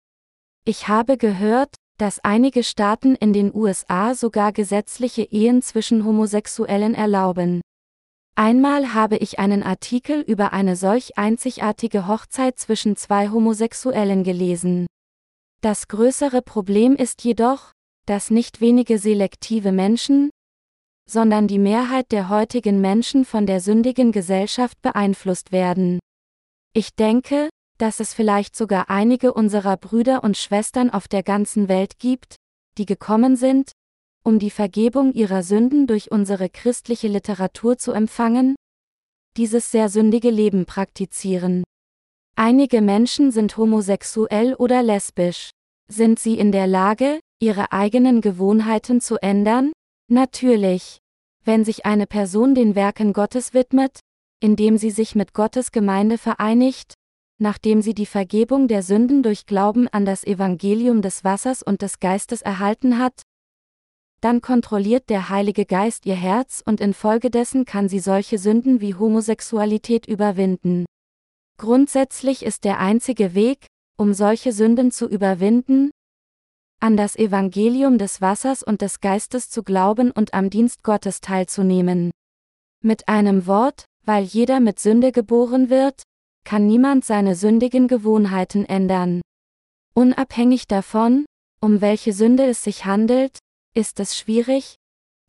Ich 0.65 0.89
habe 0.89 1.17
gehört, 1.17 1.75
dass 2.03 2.19
einige 2.25 2.65
Staaten 2.65 3.15
in 3.15 3.33
den 3.33 3.55
USA 3.55 4.17
sogar 4.17 4.51
gesetzliche 4.51 5.23
Ehen 5.23 5.63
zwischen 5.63 6.05
Homosexuellen 6.05 6.97
erlauben. 6.97 7.61
Einmal 8.35 8.93
habe 8.93 9.19
ich 9.19 9.39
einen 9.39 9.63
Artikel 9.63 10.21
über 10.21 10.53
eine 10.53 10.75
solch 10.75 11.17
einzigartige 11.17 12.09
Hochzeit 12.09 12.59
zwischen 12.59 12.97
zwei 12.97 13.29
Homosexuellen 13.29 14.25
gelesen. 14.25 14.89
Das 15.61 15.87
größere 15.87 16.43
Problem 16.43 16.97
ist 16.97 17.23
jedoch, 17.23 17.71
dass 18.05 18.33
nicht 18.33 18.61
wenige 18.61 18.99
selektive 18.99 19.71
Menschen, 19.71 20.31
sondern 21.09 21.47
die 21.47 21.61
Mehrheit 21.61 22.11
der 22.11 22.29
heutigen 22.29 22.81
Menschen 22.81 23.25
von 23.25 23.47
der 23.47 23.61
sündigen 23.61 24.11
Gesellschaft 24.11 24.83
beeinflusst 24.83 25.53
werden. 25.53 26.01
Ich 26.75 26.97
denke, 26.97 27.49
dass 27.83 27.99
es 27.99 28.15
vielleicht 28.15 28.55
sogar 28.55 28.91
einige 28.91 29.35
unserer 29.35 29.77
Brüder 29.77 30.23
und 30.23 30.37
Schwestern 30.37 30.89
auf 30.89 31.09
der 31.09 31.25
ganzen 31.25 31.69
Welt 31.69 31.99
gibt, 31.99 32.37
die 32.79 32.87
gekommen 32.87 33.35
sind, 33.35 33.73
um 34.23 34.39
die 34.39 34.51
Vergebung 34.51 35.13
ihrer 35.13 35.43
Sünden 35.43 35.89
durch 35.89 36.13
unsere 36.13 36.49
christliche 36.49 37.09
Literatur 37.09 37.79
zu 37.79 37.91
empfangen, 37.91 38.55
dieses 39.37 39.73
sehr 39.73 39.89
sündige 39.89 40.31
Leben 40.31 40.65
praktizieren. 40.65 41.65
Einige 42.37 42.83
Menschen 42.83 43.33
sind 43.33 43.57
homosexuell 43.57 44.55
oder 44.55 44.85
lesbisch. 44.85 45.51
Sind 45.89 46.21
sie 46.21 46.39
in 46.39 46.53
der 46.53 46.69
Lage, 46.69 47.19
ihre 47.41 47.73
eigenen 47.73 48.21
Gewohnheiten 48.21 49.01
zu 49.01 49.17
ändern? 49.17 49.73
Natürlich. 50.09 50.99
Wenn 51.45 51.65
sich 51.65 51.85
eine 51.85 52.07
Person 52.07 52.55
den 52.55 52.77
Werken 52.77 53.13
Gottes 53.13 53.55
widmet, 53.55 53.99
indem 54.39 54.79
sie 54.79 54.93
sich 54.93 55.17
mit 55.17 55.35
Gottes 55.35 55.73
Gemeinde 55.73 56.17
vereinigt, 56.17 56.95
nachdem 57.43 57.83
sie 57.83 57.93
die 57.93 58.07
Vergebung 58.07 58.69
der 58.69 58.83
Sünden 58.83 59.23
durch 59.25 59.47
Glauben 59.47 59.89
an 59.89 60.05
das 60.05 60.25
Evangelium 60.25 61.03
des 61.03 61.25
Wassers 61.25 61.63
und 61.63 61.83
des 61.83 61.99
Geistes 61.99 62.41
erhalten 62.41 62.99
hat, 62.99 63.23
dann 64.21 64.41
kontrolliert 64.41 65.11
der 65.11 65.29
Heilige 65.29 65.67
Geist 65.67 66.07
ihr 66.07 66.15
Herz 66.15 66.63
und 66.65 66.81
infolgedessen 66.81 67.65
kann 67.65 67.89
sie 67.89 67.99
solche 67.99 68.39
Sünden 68.39 68.81
wie 68.81 68.95
Homosexualität 68.95 70.07
überwinden. 70.07 70.87
Grundsätzlich 71.59 72.45
ist 72.45 72.63
der 72.63 72.79
einzige 72.79 73.35
Weg, 73.35 73.67
um 73.99 74.15
solche 74.15 74.53
Sünden 74.53 74.93
zu 74.93 75.09
überwinden, 75.09 75.91
an 76.81 76.97
das 76.97 77.17
Evangelium 77.17 77.99
des 77.99 78.21
Wassers 78.21 78.63
und 78.63 78.83
des 78.83 79.01
Geistes 79.01 79.51
zu 79.51 79.65
glauben 79.65 80.13
und 80.13 80.33
am 80.33 80.49
Dienst 80.49 80.85
Gottes 80.85 81.21
teilzunehmen. 81.21 82.13
Mit 82.85 83.09
einem 83.09 83.47
Wort, 83.49 83.87
weil 84.05 84.23
jeder 84.23 84.61
mit 84.61 84.79
Sünde 84.79 85.11
geboren 85.11 85.71
wird, 85.71 86.03
kann 86.45 86.67
niemand 86.67 87.05
seine 87.05 87.35
sündigen 87.35 87.89
Gewohnheiten 87.89 88.65
ändern. 88.65 89.21
Unabhängig 89.95 90.67
davon, 90.67 91.27
um 91.61 91.81
welche 91.81 92.13
Sünde 92.13 92.45
es 92.47 92.65
sich 92.65 92.85
handelt, 92.85 93.39
ist 93.75 94.01
es 94.01 94.17
schwierig, 94.17 94.77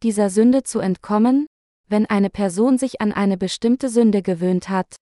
dieser 0.03 0.29
Sünde 0.29 0.63
zu 0.63 0.79
entkommen, 0.79 1.47
wenn 1.87 2.05
eine 2.05 2.29
Person 2.29 2.77
sich 2.77 3.01
an 3.01 3.11
eine 3.11 3.37
bestimmte 3.37 3.89
Sünde 3.89 4.21
gewöhnt 4.21 4.69
hat. 4.69 4.95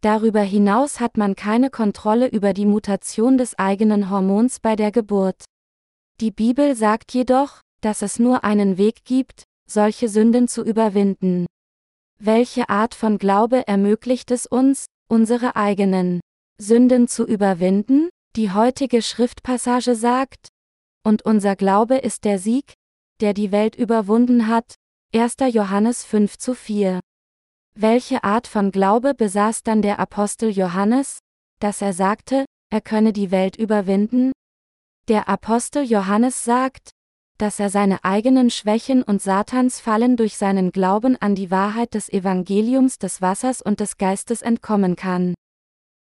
Darüber 0.00 0.42
hinaus 0.42 1.00
hat 1.00 1.16
man 1.16 1.34
keine 1.34 1.70
Kontrolle 1.70 2.28
über 2.28 2.52
die 2.52 2.66
Mutation 2.66 3.38
des 3.38 3.58
eigenen 3.58 4.10
Hormons 4.10 4.60
bei 4.60 4.76
der 4.76 4.92
Geburt. 4.92 5.44
Die 6.20 6.30
Bibel 6.30 6.76
sagt 6.76 7.12
jedoch, 7.12 7.60
dass 7.80 8.02
es 8.02 8.18
nur 8.18 8.44
einen 8.44 8.78
Weg 8.78 9.04
gibt, 9.04 9.44
solche 9.66 10.08
Sünden 10.08 10.46
zu 10.46 10.62
überwinden. 10.62 11.46
Welche 12.18 12.68
Art 12.68 12.94
von 12.94 13.18
Glaube 13.18 13.66
ermöglicht 13.66 14.30
es 14.30 14.46
uns, 14.46 14.86
unsere 15.08 15.56
eigenen 15.56 16.20
Sünden 16.58 17.08
zu 17.08 17.26
überwinden, 17.26 18.08
die 18.36 18.50
heutige 18.50 19.02
Schriftpassage 19.02 19.94
sagt, 19.94 20.48
und 21.04 21.24
unser 21.24 21.56
Glaube 21.56 21.96
ist 21.96 22.24
der 22.24 22.38
Sieg, 22.38 22.74
der 23.20 23.34
die 23.34 23.52
Welt 23.52 23.76
überwunden 23.76 24.48
hat, 24.48 24.74
1. 25.14 25.36
Johannes 25.52 26.04
5 26.04 26.38
zu 26.38 26.54
4. 26.54 27.00
Welche 27.76 28.24
Art 28.24 28.46
von 28.46 28.70
Glaube 28.70 29.14
besaß 29.14 29.62
dann 29.62 29.82
der 29.82 29.98
Apostel 29.98 30.50
Johannes, 30.50 31.18
dass 31.60 31.82
er 31.82 31.92
sagte, 31.92 32.44
er 32.70 32.80
könne 32.80 33.12
die 33.12 33.30
Welt 33.30 33.56
überwinden? 33.56 34.32
Der 35.08 35.28
Apostel 35.28 35.84
Johannes 35.84 36.44
sagt, 36.44 36.90
dass 37.44 37.60
er 37.60 37.68
seine 37.68 38.02
eigenen 38.04 38.48
Schwächen 38.48 39.02
und 39.02 39.20
Satans 39.20 39.78
Fallen 39.78 40.16
durch 40.16 40.38
seinen 40.38 40.72
Glauben 40.72 41.18
an 41.20 41.34
die 41.34 41.50
Wahrheit 41.50 41.92
des 41.92 42.10
Evangeliums 42.10 42.98
des 42.98 43.20
Wassers 43.20 43.60
und 43.60 43.80
des 43.80 43.98
Geistes 43.98 44.40
entkommen 44.40 44.96
kann. 44.96 45.34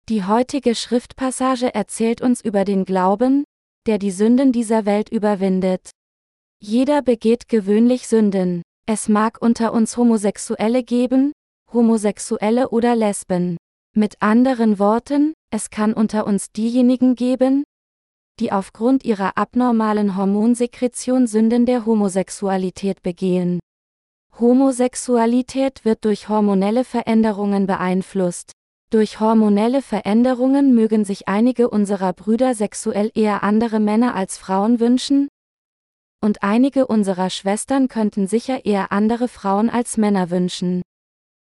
Die 0.09 0.23
heutige 0.23 0.77
Schriftpassage 0.77 1.75
erzählt 1.75 2.23
uns 2.23 2.45
über 2.45 2.65
den 2.65 2.85
Glauben, 2.85 3.43
der 3.89 3.99
die 3.99 4.13
Sünden 4.13 4.53
dieser 4.53 4.87
Welt 4.87 5.09
überwindet. 5.09 5.91
Jeder 6.61 7.03
begeht 7.03 7.49
gewöhnlich 7.49 8.07
Sünden. 8.07 8.63
Es 8.87 9.09
mag 9.09 9.43
unter 9.43 9.73
uns 9.73 9.97
Homosexuelle 9.97 10.85
geben, 10.85 11.33
Homosexuelle 11.73 12.69
oder 12.69 12.95
Lesben. 12.95 13.57
Mit 13.97 14.15
anderen 14.23 14.79
Worten, 14.79 15.35
es 15.51 15.71
kann 15.71 15.93
unter 15.93 16.25
uns 16.25 16.53
diejenigen 16.53 17.17
geben, 17.17 17.65
die 18.43 18.51
aufgrund 18.51 19.05
ihrer 19.05 19.37
abnormalen 19.37 20.17
Hormonsekretion 20.17 21.29
Sünden 21.29 21.65
der 21.65 21.87
Homosexualität 21.87 23.01
begehen. 23.01 23.61
Homosexualität 24.37 25.85
wird 25.85 26.05
durch 26.05 26.29
hormonelle 26.29 26.83
Veränderungen 26.83 27.69
beeinflusst. 27.69 28.51
Durch 28.91 29.21
hormonelle 29.21 29.81
Veränderungen 29.81 30.75
mögen 30.75 31.05
sich 31.05 31.29
einige 31.29 31.71
unserer 31.71 32.13
Brüder 32.13 32.57
sexuell 32.57 33.13
eher 33.15 33.45
andere 33.45 33.79
Männer 33.79 34.17
als 34.17 34.39
Frauen 34.39 34.81
wünschen, 34.81 35.29
und 36.21 36.43
einige 36.43 36.89
unserer 36.89 37.31
Schwestern 37.31 37.87
könnten 37.87 38.27
sicher 38.27 38.65
eher 38.65 38.91
andere 38.91 39.29
Frauen 39.29 39.71
als 39.71 39.99
Männer 39.99 40.31
wünschen. 40.31 40.83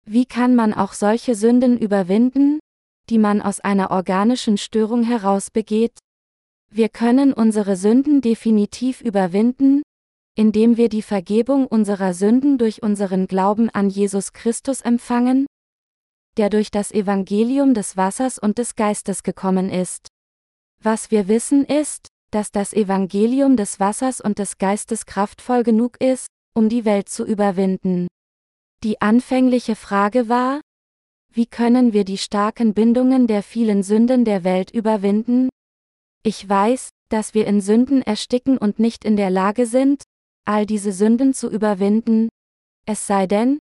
Wie 0.05 0.25
kann 0.25 0.53
man 0.53 0.75
auch 0.75 0.93
solche 0.93 1.33
Sünden 1.33 1.79
überwinden, 1.79 2.59
die 3.09 3.17
man 3.17 3.41
aus 3.41 3.61
einer 3.61 3.89
organischen 3.89 4.57
Störung 4.59 5.01
heraus 5.01 5.49
begeht? 5.49 5.97
Wir 6.75 6.89
können 6.89 7.33
unsere 7.33 7.75
Sünden 7.75 8.19
definitiv 8.21 9.01
überwinden, 9.01 9.83
indem 10.35 10.75
wir 10.75 10.89
die 10.89 11.03
Vergebung 11.03 11.67
unserer 11.67 12.15
Sünden 12.15 12.57
durch 12.57 12.81
unseren 12.81 13.27
Glauben 13.27 13.69
an 13.69 13.91
Jesus 13.91 14.33
Christus 14.33 14.81
empfangen, 14.81 15.45
der 16.37 16.49
durch 16.49 16.71
das 16.71 16.91
Evangelium 16.91 17.75
des 17.75 17.95
Wassers 17.95 18.39
und 18.39 18.57
des 18.57 18.75
Geistes 18.75 19.21
gekommen 19.21 19.69
ist. 19.69 20.07
Was 20.81 21.11
wir 21.11 21.27
wissen 21.27 21.63
ist, 21.63 22.07
dass 22.31 22.49
das 22.49 22.73
Evangelium 22.73 23.55
des 23.55 23.79
Wassers 23.79 24.19
und 24.19 24.39
des 24.39 24.57
Geistes 24.57 25.05
kraftvoll 25.05 25.61
genug 25.61 26.01
ist, 26.01 26.25
um 26.55 26.69
die 26.69 26.85
Welt 26.85 27.07
zu 27.07 27.23
überwinden. 27.23 28.07
Die 28.83 28.99
anfängliche 28.99 29.75
Frage 29.75 30.27
war, 30.27 30.59
wie 31.31 31.45
können 31.45 31.93
wir 31.93 32.03
die 32.03 32.17
starken 32.17 32.73
Bindungen 32.73 33.27
der 33.27 33.43
vielen 33.43 33.83
Sünden 33.83 34.25
der 34.25 34.43
Welt 34.43 34.71
überwinden? 34.71 35.49
Ich 36.23 36.47
weiß, 36.47 36.89
dass 37.09 37.33
wir 37.33 37.45
in 37.47 37.59
Sünden 37.59 38.01
ersticken 38.01 38.57
und 38.57 38.79
nicht 38.79 39.03
in 39.03 39.17
der 39.17 39.29
Lage 39.29 39.65
sind, 39.65 40.03
all 40.45 40.65
diese 40.65 40.93
Sünden 40.93 41.33
zu 41.33 41.49
überwinden, 41.49 42.29
es 42.85 43.07
sei 43.07 43.27
denn, 43.27 43.59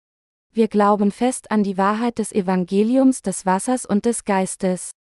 wir 0.53 0.69
glauben 0.69 1.13
fest 1.13 1.51
an 1.51 1.63
die 1.63 1.79
Wahrheit 1.79 2.19
des 2.19 2.33
Evangeliums 2.33 3.23
des 3.23 3.47
Wassers 3.47 3.87
und 3.87 4.05
des 4.05 4.25
Geistes. 4.25 4.91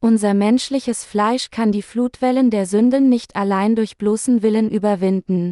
Unser 0.00 0.32
menschliches 0.32 1.04
Fleisch 1.04 1.50
kann 1.50 1.72
die 1.72 1.82
Flutwellen 1.82 2.50
der 2.50 2.66
Sünden 2.66 3.08
nicht 3.08 3.36
allein 3.36 3.74
durch 3.74 3.96
bloßen 3.96 4.42
Willen 4.42 4.70
überwinden. 4.70 5.50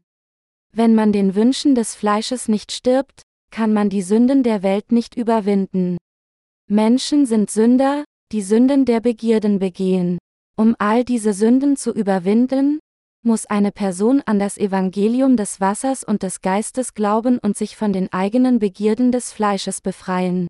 Wenn 0.73 0.95
man 0.95 1.13
den 1.13 1.35
Wünschen 1.35 1.75
des 1.75 1.95
Fleisches 1.95 2.49
nicht 2.49 2.71
stirbt, 2.71 3.23
kann 3.51 3.73
man 3.73 3.91
die 3.91 4.03
Sünden 4.03 4.43
der 4.43 4.63
Welt 4.63 4.93
nicht 4.93 5.17
überwinden. 5.17 5.97
Menschen 6.69 7.27
sind 7.27 7.51
Sünder, 7.51 8.05
die 8.33 8.43
Sünden 8.43 8.85
der 8.85 9.01
Begierden 9.01 9.59
begehen. 9.59 10.19
Um 10.59 10.75
all 10.79 11.05
diese 11.05 11.35
Sünden 11.35 11.77
zu 11.77 11.93
überwinden, 11.93 12.81
muss 13.23 13.45
eine 13.45 13.73
Person 13.73 14.23
an 14.25 14.39
das 14.39 14.57
Evangelium 14.57 15.37
des 15.37 15.61
Wassers 15.61 16.03
und 16.03 16.23
des 16.23 16.41
Geistes 16.41 16.95
glauben 16.95 17.39
und 17.39 17.57
sich 17.57 17.77
von 17.77 17.93
den 17.93 18.11
eigenen 18.13 18.59
Begierden 18.59 19.13
des 19.13 19.33
Fleisches 19.33 19.83
befreien. 19.83 20.47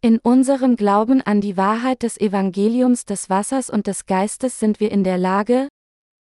In 0.00 0.18
unserem 0.18 0.74
Glauben 0.74 1.22
an 1.22 1.40
die 1.40 1.56
Wahrheit 1.56 2.02
des 2.02 2.18
Evangeliums 2.18 3.04
des 3.04 3.30
Wassers 3.30 3.70
und 3.70 3.86
des 3.86 4.06
Geistes 4.06 4.58
sind 4.58 4.80
wir 4.80 4.90
in 4.90 5.04
der 5.04 5.18
Lage, 5.18 5.68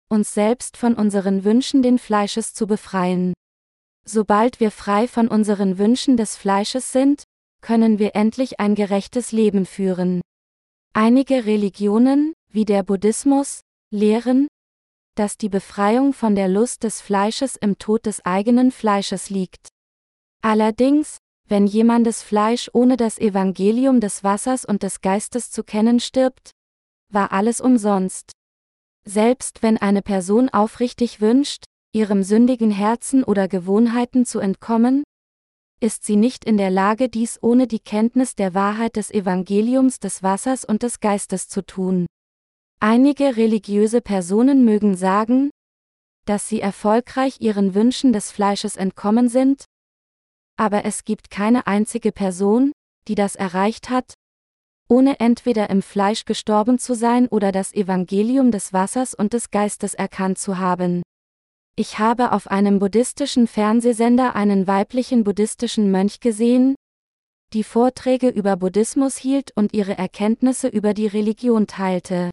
uns 0.08 0.34
selbst 0.34 0.76
von 0.76 0.94
unseren 0.94 1.44
Wünschen 1.44 1.82
den 1.82 1.98
Fleisches 1.98 2.54
zu 2.54 2.66
befreien. 2.66 3.34
Sobald 4.04 4.60
wir 4.60 4.70
frei 4.70 5.08
von 5.08 5.28
unseren 5.28 5.78
Wünschen 5.78 6.16
des 6.16 6.36
Fleisches 6.36 6.92
sind, 6.92 7.25
können 7.60 7.98
wir 7.98 8.14
endlich 8.14 8.60
ein 8.60 8.75
gerechtes 8.75 9.32
Leben 9.32 9.66
führen. 9.66 10.20
Einige 10.92 11.44
Religionen, 11.44 12.32
wie 12.52 12.64
der 12.64 12.82
Buddhismus, 12.82 13.60
lehren, 13.90 14.48
dass 15.16 15.38
die 15.38 15.48
Befreiung 15.48 16.12
von 16.12 16.34
der 16.34 16.48
Lust 16.48 16.84
des 16.84 17.00
Fleisches 17.00 17.56
im 17.56 17.78
Tod 17.78 18.06
des 18.06 18.24
eigenen 18.24 18.70
Fleisches 18.70 19.30
liegt. 19.30 19.68
Allerdings, 20.42 21.18
wenn 21.48 21.66
jemandes 21.66 22.22
Fleisch 22.22 22.70
ohne 22.72 22.96
das 22.96 23.18
Evangelium 23.18 24.00
des 24.00 24.24
Wassers 24.24 24.64
und 24.64 24.82
des 24.82 25.00
Geistes 25.00 25.50
zu 25.50 25.64
kennen 25.64 26.00
stirbt, 26.00 26.50
war 27.12 27.32
alles 27.32 27.60
umsonst. 27.60 28.32
Selbst 29.04 29.62
wenn 29.62 29.78
eine 29.78 30.02
Person 30.02 30.48
aufrichtig 30.48 31.20
wünscht, 31.20 31.64
ihrem 31.92 32.22
sündigen 32.22 32.70
Herzen 32.70 33.22
oder 33.24 33.48
Gewohnheiten 33.48 34.26
zu 34.26 34.40
entkommen, 34.40 35.04
ist 35.80 36.04
sie 36.04 36.16
nicht 36.16 36.44
in 36.44 36.56
der 36.56 36.70
Lage, 36.70 37.08
dies 37.08 37.38
ohne 37.42 37.66
die 37.66 37.80
Kenntnis 37.80 38.34
der 38.34 38.54
Wahrheit 38.54 38.96
des 38.96 39.10
Evangeliums 39.10 40.00
des 40.00 40.22
Wassers 40.22 40.64
und 40.64 40.82
des 40.82 41.00
Geistes 41.00 41.48
zu 41.48 41.64
tun. 41.64 42.06
Einige 42.80 43.37
religiöse 43.37 44.00
Personen 44.00 44.64
mögen 44.64 44.97
sagen, 44.97 45.50
dass 46.26 46.49
sie 46.49 46.61
erfolgreich 46.61 47.40
ihren 47.40 47.75
Wünschen 47.75 48.12
des 48.12 48.30
Fleisches 48.30 48.76
entkommen 48.76 49.28
sind, 49.28 49.64
aber 50.56 50.85
es 50.85 51.04
gibt 51.04 51.30
keine 51.30 51.66
einzige 51.66 52.12
Person, 52.12 52.73
die 53.09 53.14
das 53.14 53.35
erreicht 53.35 53.88
hat, 53.88 54.14
ohne 54.88 55.21
entweder 55.21 55.71
im 55.71 55.83
Fleisch 55.83 56.25
gestorben 56.25 56.78
zu 56.78 56.95
sein 56.95 57.28
oder 57.28 57.50
das 57.50 57.73
Evangelium 57.73 58.50
des 58.50 58.73
Wassers 58.73 59.14
und 59.14 59.33
des 59.33 59.50
Geistes 59.50 59.95
erkannt 59.95 60.38
zu 60.38 60.59
haben. 60.59 61.02
Ich 61.76 61.99
habe 61.99 62.33
auf 62.33 62.47
einem 62.47 62.78
buddhistischen 62.78 63.47
Fernsehsender 63.47 64.35
einen 64.35 64.66
weiblichen 64.66 65.25
buddhistischen 65.25 65.90
Mönch 65.90 66.21
gesehen, 66.21 66.75
die 67.52 67.64
Vorträge 67.64 68.28
über 68.28 68.56
Buddhismus 68.56 69.16
hielt 69.16 69.52
und 69.54 69.73
ihre 69.73 69.97
Erkenntnisse 69.97 70.68
über 70.68 70.95
die 70.95 71.06
Religion 71.06 71.66
teilte. 71.66 72.30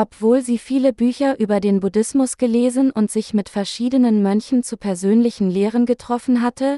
Obwohl 0.00 0.42
sie 0.42 0.58
viele 0.58 0.92
Bücher 0.92 1.40
über 1.40 1.58
den 1.58 1.80
Buddhismus 1.80 2.36
gelesen 2.36 2.92
und 2.92 3.10
sich 3.10 3.34
mit 3.34 3.48
verschiedenen 3.48 4.22
Mönchen 4.22 4.62
zu 4.62 4.76
persönlichen 4.76 5.50
Lehren 5.50 5.86
getroffen 5.86 6.40
hatte, 6.40 6.76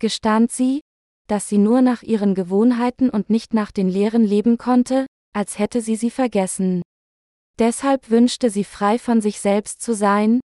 gestand 0.00 0.50
sie, 0.50 0.80
dass 1.28 1.48
sie 1.48 1.58
nur 1.58 1.82
nach 1.82 2.02
ihren 2.02 2.34
Gewohnheiten 2.34 3.10
und 3.10 3.30
nicht 3.30 3.54
nach 3.54 3.70
den 3.70 3.88
Lehren 3.88 4.24
leben 4.24 4.58
konnte, 4.58 5.06
als 5.32 5.60
hätte 5.60 5.80
sie 5.80 5.94
sie 5.94 6.10
vergessen. 6.10 6.82
Deshalb 7.60 8.10
wünschte 8.10 8.50
sie 8.50 8.64
frei 8.64 8.98
von 8.98 9.20
sich 9.20 9.38
selbst 9.38 9.80
zu 9.80 9.94
sein, 9.94 10.40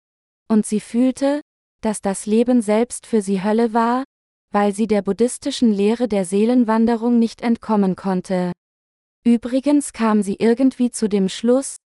und 0.50 0.66
sie 0.66 0.80
fühlte, 0.80 1.42
dass 1.80 2.00
das 2.00 2.26
Leben 2.26 2.60
selbst 2.60 3.06
für 3.06 3.22
sie 3.22 3.44
Hölle 3.44 3.72
war, 3.72 4.02
weil 4.50 4.74
sie 4.74 4.88
der 4.88 5.02
buddhistischen 5.02 5.72
Lehre 5.72 6.08
der 6.08 6.24
Seelenwanderung 6.24 7.20
nicht 7.20 7.40
entkommen 7.40 7.94
konnte. 7.94 8.50
Übrigens 9.24 9.92
kam 9.92 10.22
sie 10.22 10.36
irgendwie 10.40 10.90
zu 10.90 11.08
dem 11.08 11.28
Schluss, 11.28 11.76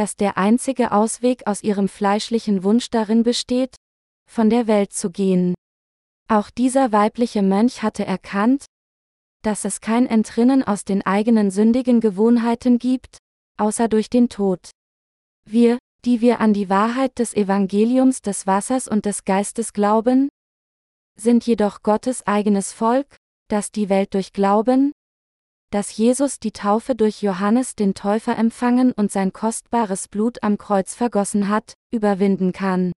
dass 0.00 0.16
der 0.16 0.38
einzige 0.38 0.92
Ausweg 0.92 1.46
aus 1.46 1.62
ihrem 1.62 1.86
fleischlichen 1.86 2.64
Wunsch 2.64 2.88
darin 2.88 3.22
besteht, 3.22 3.76
von 4.26 4.48
der 4.48 4.66
Welt 4.66 4.94
zu 4.94 5.10
gehen. 5.10 5.54
Auch 6.26 6.48
dieser 6.48 6.90
weibliche 6.90 7.42
Mönch 7.42 7.82
hatte 7.82 8.06
erkannt, 8.06 8.64
dass 9.42 9.66
es 9.66 9.82
kein 9.82 10.06
Entrinnen 10.06 10.62
aus 10.62 10.86
den 10.86 11.04
eigenen 11.04 11.50
sündigen 11.50 12.00
Gewohnheiten 12.00 12.78
gibt, 12.78 13.18
außer 13.58 13.88
durch 13.88 14.08
den 14.08 14.30
Tod. 14.30 14.70
Wir, 15.46 15.76
die 16.06 16.22
wir 16.22 16.40
an 16.40 16.54
die 16.54 16.70
Wahrheit 16.70 17.18
des 17.18 17.34
Evangeliums 17.34 18.22
des 18.22 18.46
Wassers 18.46 18.88
und 18.88 19.04
des 19.04 19.26
Geistes 19.26 19.74
glauben, 19.74 20.30
sind 21.18 21.46
jedoch 21.46 21.82
Gottes 21.82 22.26
eigenes 22.26 22.72
Volk, 22.72 23.18
das 23.48 23.70
die 23.70 23.90
Welt 23.90 24.14
durch 24.14 24.32
Glauben, 24.32 24.92
dass 25.70 25.96
Jesus 25.96 26.40
die 26.40 26.52
Taufe 26.52 26.94
durch 26.94 27.22
Johannes 27.22 27.76
den 27.76 27.94
Täufer 27.94 28.36
empfangen 28.36 28.92
und 28.92 29.12
sein 29.12 29.32
kostbares 29.32 30.08
Blut 30.08 30.42
am 30.42 30.58
Kreuz 30.58 30.94
vergossen 30.94 31.48
hat, 31.48 31.74
überwinden 31.92 32.52
kann. 32.52 32.92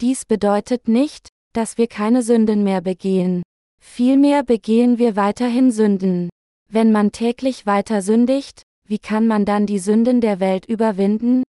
Dies 0.00 0.24
bedeutet 0.24 0.86
nicht, 0.86 1.28
dass 1.54 1.78
wir 1.78 1.86
keine 1.86 2.22
Sünden 2.22 2.62
mehr 2.62 2.82
begehen. 2.82 3.42
Vielmehr 3.80 4.42
begehen 4.42 4.98
wir 4.98 5.16
weiterhin 5.16 5.70
Sünden. 5.70 6.28
Wenn 6.68 6.92
man 6.92 7.12
täglich 7.12 7.66
weiter 7.66 8.02
sündigt, 8.02 8.62
wie 8.86 8.98
kann 8.98 9.26
man 9.26 9.44
dann 9.44 9.66
die 9.66 9.78
Sünden 9.78 10.20
der 10.20 10.40
Welt 10.40 10.66
überwinden? 10.66 11.42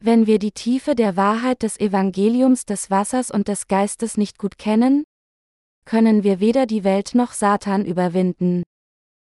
Wenn 0.00 0.26
wir 0.26 0.38
die 0.38 0.52
Tiefe 0.52 0.94
der 0.94 1.16
Wahrheit 1.16 1.62
des 1.62 1.80
Evangeliums 1.80 2.66
des 2.66 2.90
Wassers 2.90 3.30
und 3.30 3.48
des 3.48 3.68
Geistes 3.68 4.16
nicht 4.16 4.38
gut 4.38 4.58
kennen, 4.58 5.04
können 5.84 6.24
wir 6.24 6.40
weder 6.40 6.66
die 6.66 6.84
Welt 6.84 7.14
noch 7.14 7.32
Satan 7.32 7.84
überwinden. 7.84 8.62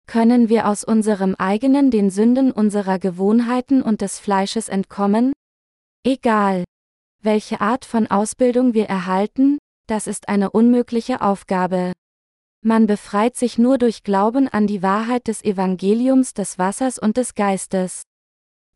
Können 0.07 0.47
wir 0.47 0.69
aus 0.69 0.85
unserem 0.85 1.35
eigenen 1.35 1.91
den 1.91 2.09
Sünden 2.09 2.53
unserer 2.53 2.97
Gewohnheiten 2.97 3.81
und 3.81 3.99
des 3.99 4.19
Fleisches 4.19 4.69
entkommen? 4.69 5.33
Egal, 6.05 6.63
welche 7.21 7.59
Art 7.59 7.83
von 7.83 8.07
Ausbildung 8.07 8.73
wir 8.73 8.85
erhalten, 8.85 9.57
das 9.87 10.07
ist 10.07 10.29
eine 10.29 10.51
unmögliche 10.51 11.21
Aufgabe. 11.21 11.91
Man 12.63 12.87
befreit 12.87 13.35
sich 13.35 13.57
nur 13.57 13.77
durch 13.77 14.03
Glauben 14.03 14.47
an 14.47 14.65
die 14.65 14.81
Wahrheit 14.81 15.27
des 15.27 15.43
Evangeliums 15.43 16.33
des 16.33 16.57
Wassers 16.57 16.97
und 16.97 17.17
des 17.17 17.35
Geistes. 17.35 18.03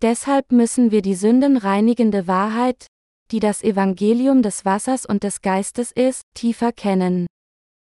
Deshalb 0.02 0.52
müssen 0.52 0.92
wir 0.92 1.02
die 1.02 1.16
sündenreinigende 1.16 2.28
Wahrheit, 2.28 2.88
die 3.32 3.40
das 3.40 3.64
Evangelium 3.64 4.42
des 4.42 4.66
Wassers 4.66 5.06
und 5.06 5.24
des 5.24 5.42
Geistes 5.42 5.94
ist, 5.94 6.24
tiefer 6.34 6.74
kennen. 6.74 7.28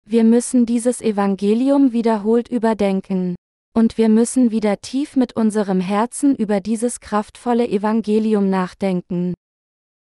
Wir 0.10 0.24
müssen 0.24 0.66
dieses 0.66 1.02
Evangelium 1.02 1.92
wiederholt 1.92 2.48
überdenken. 2.48 3.36
Und 3.76 3.98
wir 3.98 4.08
müssen 4.08 4.52
wieder 4.52 4.80
tief 4.80 5.18
mit 5.18 5.36
unserem 5.36 5.82
Herzen 5.82 6.34
über 6.34 6.62
dieses 6.62 7.02
kraftvolle 7.02 7.68
Evangelium 7.68 8.50
nachdenken. 8.50 9.34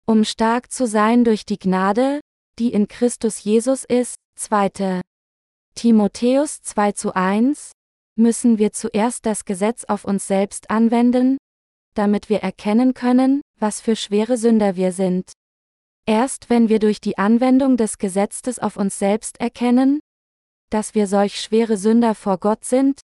Um 0.07 0.23
stark 0.23 0.71
zu 0.71 0.87
sein 0.87 1.25
durch 1.25 1.45
die 1.45 1.59
Gnade, 1.59 2.21
die 2.61 2.73
in 2.73 2.87
Christus 2.87 3.42
Jesus 3.42 3.83
ist, 3.83 4.14
2. 4.37 5.01
Timotheus 5.75 6.62
2 6.62 6.92
zu 6.92 7.16
1, 7.16 7.73
müssen 8.14 8.59
wir 8.59 8.71
zuerst 8.71 9.27
das 9.27 9.45
Gesetz 9.45 9.83
auf 9.83 10.05
uns 10.05 10.29
selbst 10.29 10.71
anwenden, 10.71 11.37
damit 11.95 12.29
wir 12.29 12.45
erkennen 12.45 12.95
können, 12.95 13.40
was 13.59 13.81
für 13.81 13.97
schwere 13.97 14.37
Sünder 14.37 14.77
wir 14.77 14.92
sind. 14.92 15.33
Erst 16.07 16.49
wenn 16.51 16.69
wir 16.69 16.79
durch 16.79 17.01
die 17.01 17.19
Anwendung 17.19 17.77
des 17.77 17.99
Gesetzes 17.99 18.61
auf 18.61 18.77
uns 18.77 18.99
selbst 18.99 19.40
erkennen, 19.40 19.99
dass 20.71 20.95
wir 20.95 21.09
solch 21.09 21.40
schwere 21.40 21.77
Sünder 21.77 22.14
vor 22.14 22.38
Gott 22.38 22.64
sind, 22.64 23.01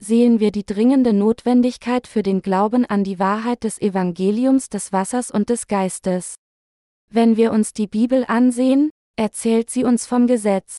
sehen 0.00 0.38
wir 0.38 0.52
die 0.52 0.64
dringende 0.64 1.12
Notwendigkeit 1.12 2.06
für 2.06 2.22
den 2.22 2.40
Glauben 2.40 2.84
an 2.84 3.02
die 3.02 3.18
Wahrheit 3.18 3.64
des 3.64 3.80
Evangeliums 3.80 4.68
des 4.68 4.92
Wassers 4.92 5.30
und 5.30 5.50
des 5.50 5.66
Geistes. 5.66 6.36
Wenn 7.10 7.36
wir 7.36 7.52
uns 7.52 7.72
die 7.72 7.86
Bibel 7.86 8.24
ansehen, 8.26 8.90
erzählt 9.16 9.70
sie 9.70 9.84
uns 9.84 10.06
vom 10.06 10.26
Gesetz. 10.26 10.78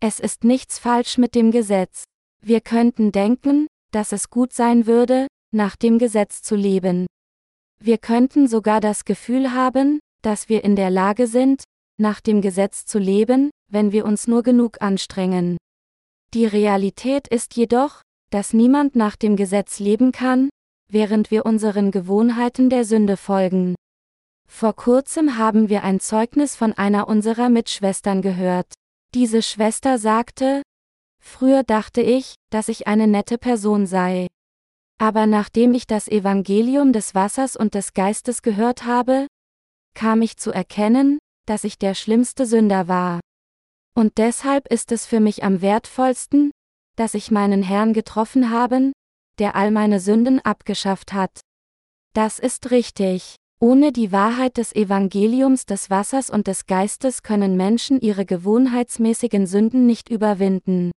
Es 0.00 0.18
ist 0.18 0.44
nichts 0.44 0.78
falsch 0.78 1.18
mit 1.18 1.34
dem 1.34 1.50
Gesetz. 1.50 2.04
Wir 2.42 2.60
könnten 2.60 3.12
denken, 3.12 3.66
dass 3.90 4.12
es 4.12 4.30
gut 4.30 4.52
sein 4.52 4.86
würde, 4.86 5.26
nach 5.52 5.76
dem 5.76 5.98
Gesetz 5.98 6.42
zu 6.42 6.56
leben. 6.56 7.06
Wir 7.80 7.98
könnten 7.98 8.48
sogar 8.48 8.80
das 8.80 9.04
Gefühl 9.04 9.52
haben, 9.52 10.00
dass 10.24 10.48
wir 10.48 10.64
in 10.64 10.76
der 10.76 10.90
Lage 10.90 11.26
sind, 11.26 11.64
nach 12.00 12.20
dem 12.20 12.40
Gesetz 12.40 12.86
zu 12.86 12.98
leben, 12.98 13.50
wenn 13.70 13.92
wir 13.92 14.04
uns 14.04 14.26
nur 14.26 14.42
genug 14.42 14.80
anstrengen. 14.80 15.56
Die 16.32 16.46
Realität 16.46 17.28
ist 17.28 17.56
jedoch, 17.56 18.02
dass 18.30 18.52
niemand 18.52 18.96
nach 18.96 19.16
dem 19.16 19.36
Gesetz 19.36 19.78
leben 19.78 20.10
kann, 20.10 20.48
während 20.90 21.30
wir 21.30 21.46
unseren 21.46 21.90
Gewohnheiten 21.90 22.70
der 22.70 22.84
Sünde 22.84 23.16
folgen. 23.16 23.74
Vor 24.48 24.74
kurzem 24.74 25.38
haben 25.38 25.68
wir 25.68 25.84
ein 25.84 26.00
Zeugnis 26.00 26.56
von 26.56 26.72
einer 26.72 27.08
unserer 27.08 27.48
Mitschwestern 27.48 28.22
gehört. 28.22 28.72
Diese 29.14 29.42
Schwester 29.42 29.98
sagte, 29.98 30.62
Früher 31.20 31.62
dachte 31.62 32.02
ich, 32.02 32.34
dass 32.50 32.68
ich 32.68 32.86
eine 32.86 33.06
nette 33.06 33.38
Person 33.38 33.86
sei. 33.86 34.26
Aber 34.98 35.26
nachdem 35.26 35.74
ich 35.74 35.86
das 35.86 36.06
Evangelium 36.06 36.92
des 36.92 37.14
Wassers 37.14 37.56
und 37.56 37.74
des 37.74 37.94
Geistes 37.94 38.42
gehört 38.42 38.84
habe, 38.84 39.26
kam 39.94 40.22
ich 40.22 40.36
zu 40.36 40.50
erkennen, 40.50 41.18
dass 41.46 41.64
ich 41.64 41.78
der 41.78 41.94
schlimmste 41.94 42.46
Sünder 42.46 42.88
war. 42.88 43.20
Und 43.94 44.18
deshalb 44.18 44.66
ist 44.68 44.92
es 44.92 45.06
für 45.06 45.20
mich 45.20 45.44
am 45.44 45.60
wertvollsten, 45.60 46.50
dass 46.96 47.14
ich 47.14 47.30
meinen 47.30 47.62
Herrn 47.62 47.92
getroffen 47.92 48.50
habe, 48.50 48.92
der 49.38 49.54
all 49.56 49.70
meine 49.70 50.00
Sünden 50.00 50.40
abgeschafft 50.40 51.12
hat. 51.12 51.40
Das 52.12 52.38
ist 52.38 52.70
richtig. 52.70 53.36
Ohne 53.60 53.92
die 53.92 54.12
Wahrheit 54.12 54.56
des 54.58 54.74
Evangeliums 54.74 55.64
des 55.64 55.90
Wassers 55.90 56.28
und 56.28 56.46
des 56.48 56.66
Geistes 56.66 57.22
können 57.22 57.56
Menschen 57.56 58.00
ihre 58.00 58.26
gewohnheitsmäßigen 58.26 59.46
Sünden 59.46 59.86
nicht 59.86 60.10
überwinden. 60.10 60.90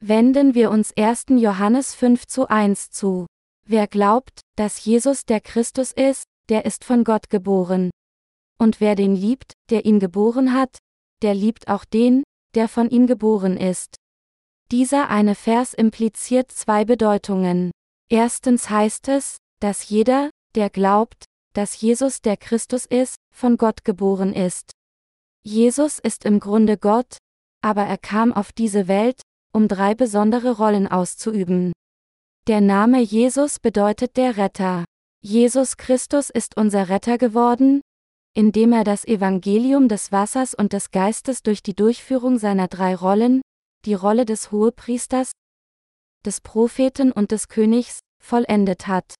Wenden 0.00 0.54
wir 0.54 0.70
uns 0.70 0.96
1. 0.96 1.26
Johannes 1.30 1.94
5 1.94 2.26
zu 2.26 2.48
1 2.48 2.90
zu. 2.90 3.26
Wer 3.66 3.86
glaubt, 3.86 4.40
dass 4.56 4.84
Jesus 4.84 5.26
der 5.26 5.40
Christus 5.40 5.92
ist, 5.92 6.24
der 6.48 6.64
ist 6.64 6.84
von 6.84 7.04
Gott 7.04 7.28
geboren. 7.28 7.90
Und 8.60 8.80
wer 8.80 8.94
den 8.94 9.16
liebt, 9.16 9.54
der 9.70 9.86
ihn 9.86 10.00
geboren 10.00 10.52
hat, 10.52 10.78
der 11.22 11.34
liebt 11.34 11.68
auch 11.68 11.84
den, 11.86 12.22
der 12.54 12.68
von 12.68 12.90
ihm 12.90 13.06
geboren 13.06 13.56
ist. 13.56 13.96
Dieser 14.70 15.08
eine 15.08 15.34
Vers 15.34 15.72
impliziert 15.72 16.52
zwei 16.52 16.84
Bedeutungen. 16.84 17.70
Erstens 18.10 18.68
heißt 18.68 19.08
es, 19.08 19.38
dass 19.60 19.88
jeder, 19.88 20.30
der 20.54 20.68
glaubt, 20.68 21.24
dass 21.54 21.80
Jesus 21.80 22.20
der 22.20 22.36
Christus 22.36 22.84
ist, 22.86 23.16
von 23.34 23.56
Gott 23.56 23.84
geboren 23.84 24.34
ist. 24.34 24.72
Jesus 25.42 25.98
ist 25.98 26.24
im 26.24 26.38
Grunde 26.38 26.76
Gott, 26.76 27.16
aber 27.62 27.84
er 27.84 27.98
kam 27.98 28.32
auf 28.32 28.52
diese 28.52 28.88
Welt, 28.88 29.22
um 29.52 29.68
drei 29.68 29.94
besondere 29.94 30.56
Rollen 30.56 30.86
auszuüben. 30.86 31.72
Der 32.46 32.60
Name 32.60 33.00
Jesus 33.00 33.58
bedeutet 33.58 34.16
der 34.16 34.36
Retter. 34.36 34.84
Jesus 35.22 35.76
Christus 35.76 36.30
ist 36.30 36.56
unser 36.56 36.88
Retter 36.88 37.18
geworden, 37.18 37.80
indem 38.40 38.72
er 38.72 38.84
das 38.84 39.04
Evangelium 39.04 39.86
des 39.86 40.12
Wassers 40.12 40.54
und 40.54 40.72
des 40.72 40.92
Geistes 40.92 41.42
durch 41.42 41.62
die 41.62 41.74
Durchführung 41.74 42.38
seiner 42.38 42.68
drei 42.68 42.94
Rollen, 42.96 43.42
die 43.84 43.92
Rolle 43.92 44.24
des 44.24 44.50
Hohepriesters, 44.50 45.32
des 46.24 46.40
Propheten 46.40 47.12
und 47.12 47.32
des 47.32 47.48
Königs, 47.48 47.98
vollendet 48.18 48.86
hat. 48.86 49.14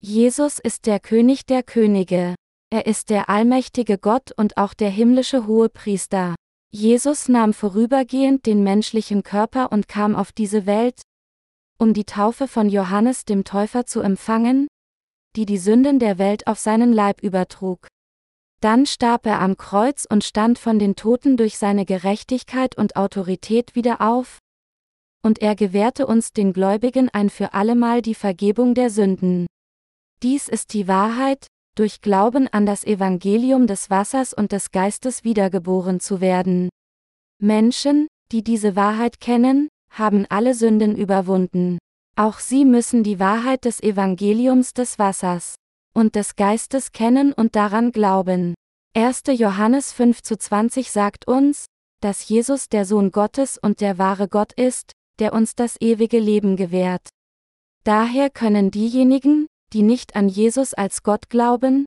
Jesus 0.00 0.60
ist 0.60 0.86
der 0.86 1.00
König 1.00 1.46
der 1.46 1.64
Könige. 1.64 2.36
Er 2.70 2.86
ist 2.86 3.10
der 3.10 3.28
allmächtige 3.28 3.98
Gott 3.98 4.30
und 4.36 4.56
auch 4.56 4.74
der 4.74 4.90
himmlische 4.90 5.48
Hohepriester. 5.48 6.36
Jesus 6.70 7.28
nahm 7.28 7.54
vorübergehend 7.54 8.46
den 8.46 8.62
menschlichen 8.62 9.24
Körper 9.24 9.72
und 9.72 9.88
kam 9.88 10.14
auf 10.14 10.30
diese 10.30 10.64
Welt, 10.64 11.02
um 11.76 11.92
die 11.92 12.04
Taufe 12.04 12.46
von 12.46 12.68
Johannes 12.68 13.24
dem 13.24 13.42
Täufer 13.42 13.84
zu 13.84 14.00
empfangen, 14.00 14.68
die 15.34 15.44
die 15.44 15.58
Sünden 15.58 15.98
der 15.98 16.18
Welt 16.18 16.46
auf 16.46 16.60
seinen 16.60 16.92
Leib 16.92 17.20
übertrug. 17.20 17.88
Dann 18.64 18.86
starb 18.86 19.26
er 19.26 19.42
am 19.42 19.58
Kreuz 19.58 20.06
und 20.08 20.24
stand 20.24 20.58
von 20.58 20.78
den 20.78 20.96
Toten 20.96 21.36
durch 21.36 21.58
seine 21.58 21.84
Gerechtigkeit 21.84 22.78
und 22.78 22.96
Autorität 22.96 23.74
wieder 23.74 24.00
auf, 24.00 24.38
und 25.22 25.42
er 25.42 25.54
gewährte 25.54 26.06
uns 26.06 26.32
den 26.32 26.54
Gläubigen 26.54 27.10
ein 27.10 27.28
für 27.28 27.52
allemal 27.52 28.00
die 28.00 28.14
Vergebung 28.14 28.74
der 28.74 28.88
Sünden. 28.88 29.46
Dies 30.22 30.48
ist 30.48 30.72
die 30.72 30.88
Wahrheit, 30.88 31.46
durch 31.74 32.00
Glauben 32.00 32.48
an 32.48 32.64
das 32.64 32.84
Evangelium 32.84 33.66
des 33.66 33.90
Wassers 33.90 34.32
und 34.32 34.50
des 34.50 34.70
Geistes 34.70 35.24
wiedergeboren 35.24 36.00
zu 36.00 36.22
werden. 36.22 36.70
Menschen, 37.38 38.06
die 38.32 38.42
diese 38.42 38.76
Wahrheit 38.76 39.20
kennen, 39.20 39.68
haben 39.90 40.24
alle 40.30 40.54
Sünden 40.54 40.96
überwunden. 40.96 41.76
Auch 42.16 42.38
sie 42.38 42.64
müssen 42.64 43.02
die 43.02 43.20
Wahrheit 43.20 43.66
des 43.66 43.82
Evangeliums 43.82 44.72
des 44.72 44.98
Wassers 44.98 45.56
und 45.94 46.14
des 46.16 46.36
Geistes 46.36 46.92
kennen 46.92 47.32
und 47.32 47.56
daran 47.56 47.92
glauben. 47.92 48.54
1. 48.96 49.22
Johannes 49.28 49.92
5 49.92 50.22
zu 50.22 50.36
20 50.36 50.90
sagt 50.90 51.26
uns, 51.26 51.66
dass 52.00 52.28
Jesus 52.28 52.68
der 52.68 52.84
Sohn 52.84 53.12
Gottes 53.12 53.58
und 53.58 53.80
der 53.80 53.98
wahre 53.98 54.28
Gott 54.28 54.52
ist, 54.52 54.92
der 55.18 55.32
uns 55.32 55.54
das 55.54 55.80
ewige 55.80 56.18
Leben 56.18 56.56
gewährt. 56.56 57.08
Daher 57.84 58.30
können 58.30 58.70
diejenigen, 58.70 59.46
die 59.72 59.82
nicht 59.82 60.16
an 60.16 60.28
Jesus 60.28 60.74
als 60.74 61.02
Gott 61.02 61.28
glauben, 61.28 61.86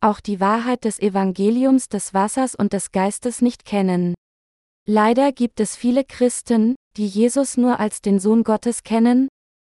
auch 0.00 0.20
die 0.20 0.38
Wahrheit 0.38 0.84
des 0.84 0.98
Evangeliums 0.98 1.88
des 1.88 2.12
Wassers 2.12 2.54
und 2.54 2.72
des 2.72 2.92
Geistes 2.92 3.40
nicht 3.40 3.64
kennen. 3.64 4.14
Leider 4.86 5.32
gibt 5.32 5.60
es 5.60 5.76
viele 5.76 6.04
Christen, 6.04 6.74
die 6.96 7.06
Jesus 7.06 7.56
nur 7.56 7.80
als 7.80 8.02
den 8.02 8.20
Sohn 8.20 8.44
Gottes 8.44 8.82
kennen, 8.82 9.28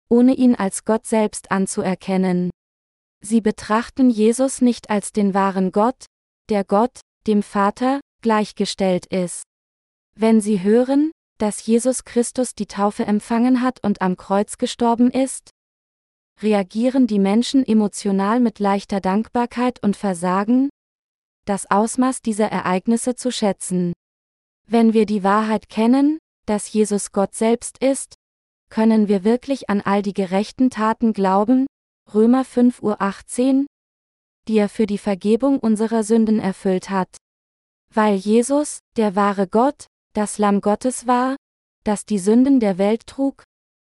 ohne 0.09 0.33
ihn 0.33 0.55
als 0.55 0.85
Gott 0.85 1.05
selbst 1.05 1.51
anzuerkennen. 1.51 2.49
Sie 3.23 3.41
betrachten 3.41 4.09
Jesus 4.09 4.61
nicht 4.61 4.89
als 4.89 5.13
den 5.13 5.33
wahren 5.33 5.71
Gott, 5.71 6.05
der 6.49 6.63
Gott, 6.63 6.99
dem 7.27 7.43
Vater, 7.43 8.01
gleichgestellt 8.21 9.05
ist. 9.05 9.43
Wenn 10.15 10.41
sie 10.41 10.61
hören, 10.61 11.11
dass 11.37 11.65
Jesus 11.65 12.03
Christus 12.03 12.53
die 12.55 12.67
Taufe 12.67 13.05
empfangen 13.05 13.61
hat 13.61 13.83
und 13.83 14.01
am 14.01 14.17
Kreuz 14.17 14.57
gestorben 14.57 15.09
ist, 15.09 15.51
reagieren 16.41 17.07
die 17.07 17.19
Menschen 17.19 17.65
emotional 17.65 18.39
mit 18.39 18.59
leichter 18.59 18.99
Dankbarkeit 18.99 19.81
und 19.83 19.95
versagen, 19.95 20.69
das 21.45 21.69
Ausmaß 21.69 22.21
dieser 22.21 22.47
Ereignisse 22.47 23.15
zu 23.15 23.31
schätzen. 23.31 23.93
Wenn 24.67 24.93
wir 24.93 25.05
die 25.05 25.23
Wahrheit 25.23 25.69
kennen, 25.69 26.19
dass 26.45 26.71
Jesus 26.71 27.11
Gott 27.11 27.35
selbst 27.35 27.77
ist, 27.79 28.15
können 28.69 29.07
wir 29.07 29.23
wirklich 29.23 29.69
an 29.69 29.81
all 29.81 30.01
die 30.01 30.13
gerechten 30.13 30.69
Taten 30.69 31.13
glauben, 31.13 31.67
Römer 32.13 32.43
5 32.43 32.81
Uhr 32.81 33.01
18, 33.01 33.67
die 34.47 34.57
er 34.57 34.67
für 34.67 34.85
die 34.85 34.97
Vergebung 34.97 35.59
unserer 35.59 36.03
Sünden 36.03 36.39
erfüllt 36.39 36.89
hat. 36.89 37.15
Weil 37.93 38.15
Jesus, 38.15 38.79
der 38.97 39.15
wahre 39.15 39.47
Gott, 39.47 39.87
das 40.13 40.37
Lamm 40.37 40.59
Gottes 40.59 41.07
war, 41.07 41.37
das 41.85 42.05
die 42.05 42.19
Sünden 42.19 42.59
der 42.59 42.77
Welt 42.77 43.07
trug, 43.07 43.43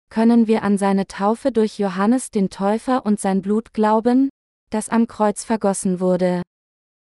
können 0.10 0.48
wir 0.48 0.64
an 0.64 0.78
seine 0.78 1.08
Taufe 1.08 1.52
durch 1.52 1.78
Johannes 1.78 2.32
den 2.32 2.50
Täufer 2.50 3.06
und 3.06 3.20
sein 3.20 3.42
Blut 3.42 3.74
glauben, 3.74 4.30
das 4.72 4.90
am 4.90 5.08
Kreuz 5.08 5.44
vergossen 5.44 6.00
wurde. 6.00 6.42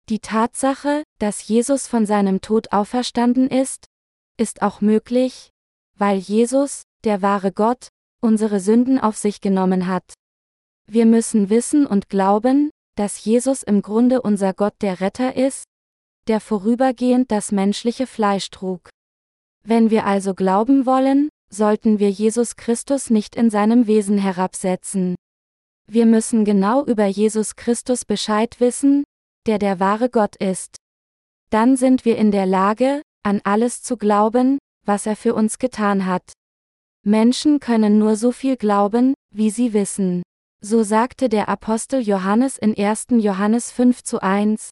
Die 0.09 0.19
Tatsache, 0.19 1.03
dass 1.19 1.47
Jesus 1.47 1.87
von 1.87 2.05
seinem 2.05 2.41
Tod 2.41 2.71
auferstanden 2.71 3.49
ist, 3.49 3.85
ist 4.37 4.61
auch 4.61 4.81
möglich, 4.81 5.49
weil 5.95 6.17
Jesus, 6.17 6.83
der 7.03 7.21
wahre 7.21 7.51
Gott, 7.51 7.89
unsere 8.21 8.59
Sünden 8.59 8.99
auf 8.99 9.15
sich 9.15 9.41
genommen 9.41 9.87
hat. 9.87 10.13
Wir 10.89 11.05
müssen 11.05 11.49
wissen 11.49 11.85
und 11.85 12.09
glauben, 12.09 12.71
dass 12.95 13.23
Jesus 13.23 13.61
im 13.61 13.81
Grunde 13.81 14.21
unser 14.21 14.53
Gott 14.53 14.75
der 14.81 15.01
Retter 15.01 15.35
ist, 15.35 15.65
der 16.27 16.39
vorübergehend 16.39 17.31
das 17.31 17.51
menschliche 17.51 18.07
Fleisch 18.07 18.49
trug. 18.49 18.89
Wenn 19.63 19.89
wir 19.89 20.05
also 20.05 20.33
glauben 20.33 20.85
wollen, 20.85 21.29
sollten 21.49 21.99
wir 21.99 22.09
Jesus 22.09 22.55
Christus 22.55 23.09
nicht 23.09 23.35
in 23.35 23.49
seinem 23.49 23.87
Wesen 23.87 24.17
herabsetzen. 24.17 25.15
Wir 25.89 26.05
müssen 26.05 26.45
genau 26.45 26.85
über 26.85 27.05
Jesus 27.05 27.55
Christus 27.55 28.03
Bescheid 28.03 28.59
wissen, 28.59 29.03
der 29.45 29.59
der 29.59 29.79
wahre 29.79 30.09
Gott 30.09 30.35
ist. 30.37 30.75
Dann 31.49 31.77
sind 31.77 32.03
wir 32.03 32.17
in 32.17 32.31
der 32.31 32.45
Lage, 32.45 33.01
an 33.23 33.41
alles 33.43 33.81
zu 33.81 33.97
glauben, 33.97 34.57
was 34.85 35.05
er 35.05 35.15
für 35.15 35.33
uns 35.33 35.59
getan 35.59 36.05
hat. 36.05 36.33
Menschen 37.05 37.59
können 37.59 37.99
nur 37.99 38.17
so 38.17 38.33
viel 38.33 38.57
glauben, 38.57 39.13
wie 39.33 39.49
sie 39.49 39.73
wissen. 39.73 40.23
So 40.61 40.81
sagte 40.81 41.29
der 41.29 41.49
Apostel 41.49 42.01
Johannes 42.01 42.57
in 42.57 42.75
1. 42.75 43.05
Johannes 43.11 43.69
5 43.71 44.03
zu 44.03 44.23
1. 44.23 44.71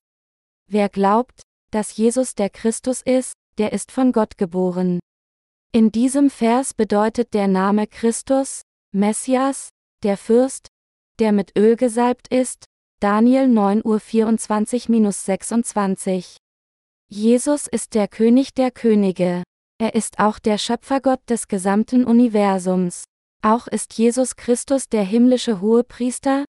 Wer 0.68 0.90
glaubt, 0.90 1.44
dass 1.72 1.96
Jesus 1.96 2.34
der 2.34 2.50
Christus 2.50 3.02
ist, 3.02 3.34
der 3.60 3.72
ist 3.72 3.92
von 3.92 4.12
Gott 4.12 4.36
geboren. 4.38 5.00
In 5.72 5.92
diesem 5.92 6.32
Vers 6.32 6.74
bedeutet 6.74 7.36
der 7.36 7.48
Name 7.48 7.86
Christus, 7.86 8.64
Messias, 8.94 9.70
der 10.02 10.18
Fürst, 10.18 10.70
der 11.20 11.32
mit 11.32 11.56
Öl 11.58 11.76
gesalbt 11.76 12.30
ist, 12.30 12.66
Daniel 13.00 13.48
9 13.48 13.86
Uhr 13.86 13.98
24-26. 13.98 16.38
Jesus 17.10 17.68
ist 17.68 17.94
der 17.94 18.08
König 18.08 18.56
der 18.56 18.72
Könige. 18.72 19.44
Er 19.78 19.94
ist 19.94 20.18
auch 20.18 20.40
der 20.40 20.58
Schöpfergott 20.58 21.22
des 21.30 21.48
gesamten 21.48 22.06
Universums. 22.06 23.04
Auch 23.46 23.68
ist 23.68 23.94
Jesus 24.00 24.38
Christus 24.38 24.90
der 24.90 25.04
himmlische 25.04 25.62
Hohepriester, 25.62 26.46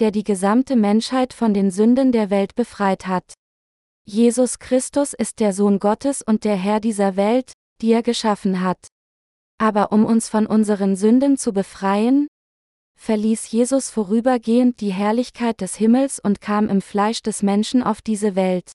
der 0.00 0.10
die 0.10 0.24
gesamte 0.24 0.74
Menschheit 0.74 1.32
von 1.32 1.54
den 1.54 1.70
Sünden 1.70 2.10
der 2.10 2.30
Welt 2.30 2.56
befreit 2.56 3.06
hat. 3.06 3.34
Jesus 4.04 4.58
Christus 4.58 5.12
ist 5.12 5.38
der 5.38 5.52
Sohn 5.52 5.78
Gottes 5.78 6.22
und 6.22 6.42
der 6.42 6.56
Herr 6.56 6.80
dieser 6.80 7.14
Welt, 7.14 7.52
die 7.80 7.92
er 7.92 8.02
geschaffen 8.02 8.60
hat. 8.60 8.88
Aber 9.58 9.92
um 9.92 10.04
uns 10.04 10.28
von 10.28 10.48
unseren 10.48 10.96
Sünden 10.96 11.36
zu 11.36 11.52
befreien, 11.52 12.26
verließ 12.98 13.48
Jesus 13.52 13.90
vorübergehend 13.90 14.80
die 14.80 14.92
Herrlichkeit 14.92 15.60
des 15.60 15.76
Himmels 15.76 16.18
und 16.18 16.40
kam 16.40 16.68
im 16.68 16.82
Fleisch 16.82 17.22
des 17.22 17.44
Menschen 17.44 17.84
auf 17.84 18.02
diese 18.02 18.34
Welt. 18.34 18.72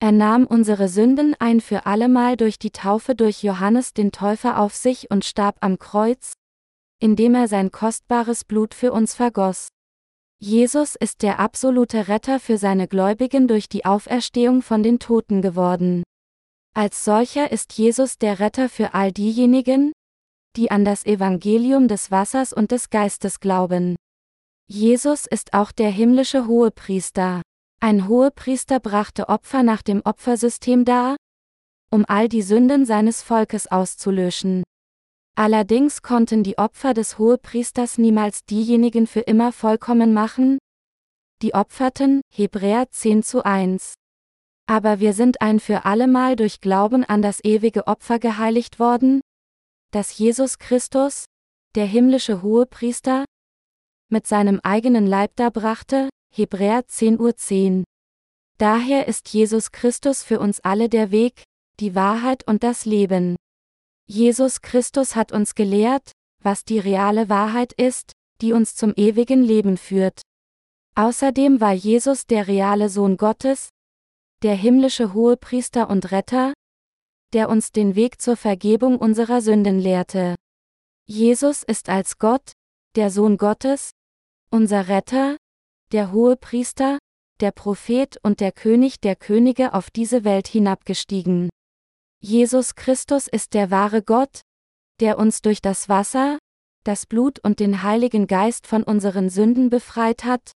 Er 0.00 0.12
nahm 0.12 0.46
unsere 0.46 0.90
Sünden 0.90 1.34
ein 1.38 1.62
für 1.62 1.86
allemal 1.86 2.36
durch 2.36 2.58
die 2.58 2.72
Taufe 2.72 3.14
durch 3.14 3.42
Johannes 3.42 3.94
den 3.94 4.12
Täufer 4.12 4.58
auf 4.58 4.74
sich 4.74 5.10
und 5.10 5.24
starb 5.24 5.56
am 5.62 5.78
Kreuz, 5.78 6.34
indem 7.04 7.34
er 7.34 7.48
sein 7.48 7.70
kostbares 7.70 8.44
Blut 8.44 8.72
für 8.72 8.90
uns 8.90 9.14
vergoss. 9.14 9.68
Jesus 10.38 10.94
ist 10.94 11.20
der 11.20 11.38
absolute 11.38 12.08
Retter 12.08 12.40
für 12.40 12.56
seine 12.56 12.88
Gläubigen 12.88 13.46
durch 13.46 13.68
die 13.68 13.84
Auferstehung 13.84 14.62
von 14.62 14.82
den 14.82 14.98
Toten 14.98 15.42
geworden. 15.42 16.02
Als 16.74 17.04
solcher 17.04 17.52
ist 17.52 17.74
Jesus 17.74 18.16
der 18.16 18.40
Retter 18.40 18.70
für 18.70 18.94
all 18.94 19.12
diejenigen, 19.12 19.92
die 20.56 20.70
an 20.70 20.86
das 20.86 21.04
Evangelium 21.04 21.88
des 21.88 22.10
Wassers 22.10 22.54
und 22.54 22.70
des 22.70 22.88
Geistes 22.88 23.38
glauben. 23.38 23.96
Jesus 24.66 25.26
ist 25.26 25.52
auch 25.52 25.72
der 25.72 25.90
himmlische 25.90 26.46
Hohepriester. 26.46 27.42
Ein 27.80 28.08
Hohepriester 28.08 28.80
brachte 28.80 29.28
Opfer 29.28 29.62
nach 29.62 29.82
dem 29.82 30.00
Opfersystem 30.06 30.86
dar, 30.86 31.16
um 31.90 32.06
all 32.08 32.30
die 32.30 32.40
Sünden 32.40 32.86
seines 32.86 33.20
Volkes 33.20 33.70
auszulöschen. 33.70 34.62
Allerdings 35.36 36.02
konnten 36.02 36.44
die 36.44 36.58
Opfer 36.58 36.94
des 36.94 37.18
Hohepriesters 37.18 37.98
niemals 37.98 38.44
diejenigen 38.44 39.06
für 39.08 39.20
immer 39.20 39.50
vollkommen 39.50 40.14
machen, 40.14 40.58
die 41.42 41.54
opferten, 41.54 42.20
Hebräer 42.32 42.90
10 42.90 43.24
zu 43.24 43.44
1. 43.44 43.94
Aber 44.66 45.00
wir 45.00 45.12
sind 45.12 45.42
ein 45.42 45.58
für 45.58 45.84
allemal 45.84 46.36
durch 46.36 46.60
Glauben 46.60 47.04
an 47.04 47.20
das 47.20 47.42
ewige 47.44 47.86
Opfer 47.86 48.18
geheiligt 48.18 48.78
worden, 48.78 49.20
das 49.90 50.16
Jesus 50.16 50.58
Christus, 50.58 51.26
der 51.74 51.86
himmlische 51.86 52.40
Hohepriester, 52.42 53.24
mit 54.10 54.26
seinem 54.26 54.60
eigenen 54.62 55.06
Leib 55.06 55.34
darbrachte, 55.36 56.08
Hebräer 56.32 56.86
10 56.86 57.18
Uhr 57.20 57.36
10. 57.36 57.84
Daher 58.58 59.08
ist 59.08 59.28
Jesus 59.30 59.72
Christus 59.72 60.22
für 60.22 60.38
uns 60.38 60.60
alle 60.60 60.88
der 60.88 61.10
Weg, 61.10 61.42
die 61.80 61.96
Wahrheit 61.96 62.46
und 62.46 62.62
das 62.62 62.84
Leben. 62.84 63.34
Jesus 64.06 64.60
Christus 64.60 65.16
hat 65.16 65.32
uns 65.32 65.54
gelehrt, 65.54 66.12
was 66.42 66.64
die 66.64 66.78
reale 66.78 67.28
Wahrheit 67.28 67.72
ist, 67.72 68.12
die 68.40 68.52
uns 68.52 68.76
zum 68.76 68.92
ewigen 68.96 69.42
Leben 69.42 69.76
führt. 69.76 70.22
Außerdem 70.94 71.60
war 71.60 71.72
Jesus 71.72 72.26
der 72.26 72.46
reale 72.46 72.88
Sohn 72.88 73.16
Gottes, 73.16 73.70
der 74.42 74.54
himmlische 74.54 75.14
Hohepriester 75.14 75.88
und 75.88 76.12
Retter, 76.12 76.52
der 77.32 77.48
uns 77.48 77.72
den 77.72 77.94
Weg 77.94 78.20
zur 78.20 78.36
Vergebung 78.36 78.98
unserer 78.98 79.40
Sünden 79.40 79.78
lehrte. 79.78 80.36
Jesus 81.06 81.62
ist 81.62 81.88
als 81.88 82.18
Gott, 82.18 82.52
der 82.96 83.10
Sohn 83.10 83.38
Gottes, 83.38 83.90
unser 84.50 84.88
Retter, 84.88 85.36
der 85.92 86.12
Hohepriester, 86.12 86.98
der 87.40 87.50
Prophet 87.50 88.18
und 88.22 88.40
der 88.40 88.52
König 88.52 89.00
der 89.00 89.16
Könige 89.16 89.74
auf 89.74 89.90
diese 89.90 90.24
Welt 90.24 90.46
hinabgestiegen. 90.46 91.48
Jesus 92.26 92.74
Christus 92.74 93.28
ist 93.28 93.52
der 93.52 93.70
wahre 93.70 94.00
Gott, 94.00 94.40
der 94.98 95.18
uns 95.18 95.42
durch 95.42 95.60
das 95.60 95.90
Wasser, 95.90 96.38
das 96.82 97.04
Blut 97.04 97.38
und 97.40 97.60
den 97.60 97.82
Heiligen 97.82 98.26
Geist 98.26 98.66
von 98.66 98.82
unseren 98.82 99.28
Sünden 99.28 99.68
befreit 99.68 100.24
hat. 100.24 100.52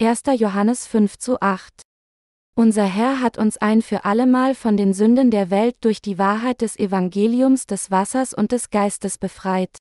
1. 0.00 0.22
Johannes 0.38 0.86
5 0.86 1.18
zu 1.18 1.38
8. 1.42 1.82
Unser 2.56 2.86
Herr 2.86 3.20
hat 3.20 3.36
uns 3.36 3.58
ein 3.58 3.82
für 3.82 4.06
allemal 4.06 4.54
von 4.54 4.78
den 4.78 4.94
Sünden 4.94 5.30
der 5.30 5.50
Welt 5.50 5.76
durch 5.82 6.00
die 6.00 6.16
Wahrheit 6.16 6.62
des 6.62 6.78
Evangeliums 6.78 7.66
des 7.66 7.90
Wassers 7.90 8.32
und 8.32 8.50
des 8.50 8.70
Geistes 8.70 9.18
befreit. 9.18 9.76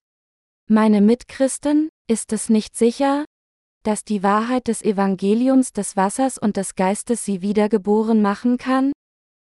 Meine 0.67 0.99
Mitchristen, 0.99 1.87
ist 2.09 2.33
es 2.33 2.49
nicht 2.49 2.75
sicher, 2.75 3.23
dass 3.83 4.03
die 4.03 4.21
Wahrheit 4.21 4.67
des 4.67 4.81
Evangeliums 4.81 5.71
des 5.71 5.95
Wassers 5.95 6.37
und 6.37 6.57
des 6.57 6.75
Geistes 6.75 7.23
sie 7.23 7.41
wiedergeboren 7.41 8.21
machen 8.21 8.57
kann? 8.57 8.91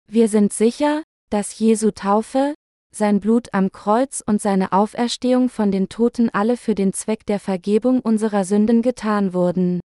Wir 0.07 0.29
sind 0.29 0.53
sicher, 0.53 1.03
dass 1.33 1.59
Jesu 1.59 1.93
Taufe, 1.93 2.55
sein 2.95 3.21
Blut 3.21 3.55
am 3.55 3.73
Kreuz 3.73 4.23
und 4.25 4.43
seine 4.43 4.73
Auferstehung 4.73 5.49
von 5.49 5.73
den 5.73 5.89
Toten 5.89 6.29
alle 6.29 6.59
für 6.59 6.75
den 6.75 6.93
Zweck 6.93 7.25
der 7.25 7.41
Vergebung 7.41 8.01
unserer 8.01 8.45
Sünden 8.45 8.83
getan 8.83 9.33
wurden. 9.33 9.81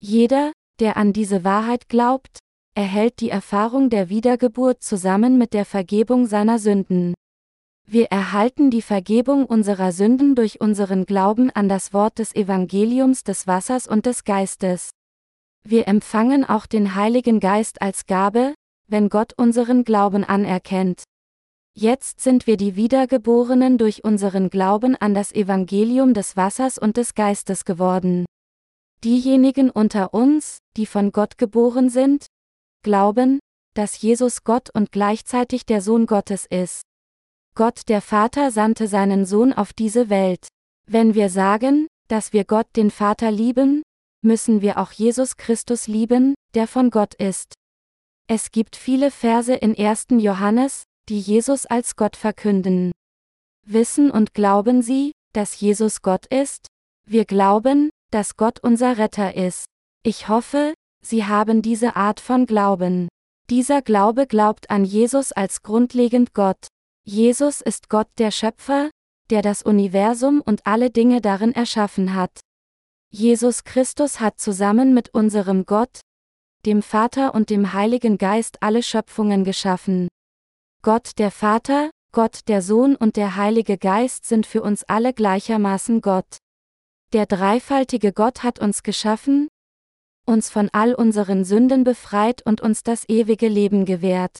Jeder, 0.00 0.52
der 0.80 0.96
an 0.96 1.12
diese 1.12 1.44
Wahrheit 1.44 1.88
glaubt, 1.88 2.38
erhält 2.74 3.20
die 3.20 3.30
Erfahrung 3.30 3.90
der 3.90 4.08
Wiedergeburt 4.08 4.82
zusammen 4.82 5.38
mit 5.38 5.54
der 5.54 5.64
Vergebung 5.64 6.26
seiner 6.26 6.58
Sünden. 6.58 7.14
Wir 7.86 8.06
erhalten 8.06 8.70
die 8.70 8.82
Vergebung 8.82 9.46
unserer 9.46 9.92
Sünden 9.92 10.34
durch 10.34 10.60
unseren 10.60 11.04
Glauben 11.04 11.50
an 11.50 11.68
das 11.68 11.92
Wort 11.92 12.18
des 12.18 12.34
Evangeliums 12.34 13.22
des 13.22 13.46
Wassers 13.46 13.86
und 13.86 14.06
des 14.06 14.24
Geistes. 14.24 14.90
Wir 15.62 15.86
empfangen 15.86 16.44
auch 16.44 16.66
den 16.66 16.96
Heiligen 16.96 17.38
Geist 17.38 17.82
als 17.82 18.06
Gabe, 18.06 18.54
wenn 18.92 19.08
Gott 19.08 19.32
unseren 19.36 19.82
Glauben 19.82 20.22
anerkennt. 20.22 21.02
Jetzt 21.74 22.20
sind 22.20 22.46
wir 22.46 22.58
die 22.58 22.76
Wiedergeborenen 22.76 23.78
durch 23.78 24.04
unseren 24.04 24.50
Glauben 24.50 24.94
an 24.94 25.14
das 25.14 25.32
Evangelium 25.32 26.12
des 26.12 26.36
Wassers 26.36 26.76
und 26.76 26.98
des 26.98 27.14
Geistes 27.14 27.64
geworden. 27.64 28.26
Diejenigen 29.02 29.70
unter 29.70 30.12
uns, 30.12 30.58
die 30.76 30.84
von 30.86 31.10
Gott 31.10 31.38
geboren 31.38 31.88
sind, 31.88 32.26
glauben, 32.84 33.40
dass 33.74 34.00
Jesus 34.00 34.44
Gott 34.44 34.68
und 34.74 34.92
gleichzeitig 34.92 35.64
der 35.64 35.80
Sohn 35.80 36.04
Gottes 36.06 36.46
ist. 36.48 36.82
Gott 37.54 37.88
der 37.88 38.02
Vater 38.02 38.50
sandte 38.50 38.86
seinen 38.86 39.24
Sohn 39.24 39.52
auf 39.54 39.72
diese 39.72 40.10
Welt. 40.10 40.48
Wenn 40.86 41.14
wir 41.14 41.30
sagen, 41.30 41.86
dass 42.08 42.34
wir 42.34 42.44
Gott 42.44 42.66
den 42.76 42.90
Vater 42.90 43.30
lieben, 43.30 43.82
müssen 44.22 44.60
wir 44.60 44.78
auch 44.78 44.92
Jesus 44.92 45.38
Christus 45.38 45.86
lieben, 45.86 46.34
der 46.54 46.66
von 46.66 46.90
Gott 46.90 47.14
ist. 47.14 47.54
Es 48.34 48.50
gibt 48.50 48.76
viele 48.76 49.10
Verse 49.10 49.52
in 49.52 49.76
1. 49.76 50.06
Johannes, 50.12 50.84
die 51.10 51.20
Jesus 51.20 51.66
als 51.66 51.96
Gott 51.96 52.16
verkünden. 52.16 52.90
Wissen 53.66 54.10
und 54.10 54.32
glauben 54.32 54.80
Sie, 54.80 55.12
dass 55.34 55.60
Jesus 55.60 56.00
Gott 56.00 56.24
ist? 56.32 56.66
Wir 57.06 57.26
glauben, 57.26 57.90
dass 58.10 58.38
Gott 58.38 58.60
unser 58.60 58.96
Retter 58.96 59.36
ist. 59.36 59.66
Ich 60.02 60.28
hoffe, 60.28 60.72
Sie 61.04 61.26
haben 61.26 61.60
diese 61.60 61.94
Art 61.94 62.20
von 62.20 62.46
Glauben. 62.46 63.08
Dieser 63.50 63.82
Glaube 63.82 64.26
glaubt 64.26 64.70
an 64.70 64.86
Jesus 64.86 65.32
als 65.32 65.62
grundlegend 65.62 66.32
Gott. 66.32 66.68
Jesus 67.04 67.60
ist 67.60 67.90
Gott 67.90 68.08
der 68.16 68.30
Schöpfer, 68.30 68.88
der 69.28 69.42
das 69.42 69.62
Universum 69.62 70.40
und 70.40 70.66
alle 70.66 70.88
Dinge 70.88 71.20
darin 71.20 71.52
erschaffen 71.52 72.14
hat. 72.14 72.40
Jesus 73.10 73.64
Christus 73.64 74.20
hat 74.20 74.40
zusammen 74.40 74.94
mit 74.94 75.12
unserem 75.12 75.66
Gott, 75.66 76.00
dem 76.64 76.82
Vater 76.82 77.34
und 77.34 77.50
dem 77.50 77.72
Heiligen 77.72 78.18
Geist 78.18 78.62
alle 78.62 78.82
Schöpfungen 78.82 79.44
geschaffen. 79.44 80.08
Gott 80.82 81.18
der 81.18 81.30
Vater, 81.30 81.90
Gott 82.12 82.40
der 82.48 82.62
Sohn 82.62 82.94
und 82.94 83.16
der 83.16 83.36
Heilige 83.36 83.78
Geist 83.78 84.26
sind 84.26 84.46
für 84.46 84.62
uns 84.62 84.84
alle 84.84 85.12
gleichermaßen 85.12 86.00
Gott. 86.00 86.38
Der 87.12 87.26
dreifaltige 87.26 88.12
Gott 88.12 88.42
hat 88.42 88.58
uns 88.58 88.82
geschaffen, 88.82 89.48
uns 90.26 90.50
von 90.50 90.68
all 90.72 90.94
unseren 90.94 91.44
Sünden 91.44 91.84
befreit 91.84 92.42
und 92.44 92.60
uns 92.60 92.82
das 92.82 93.08
ewige 93.08 93.48
Leben 93.48 93.84
gewährt. 93.84 94.38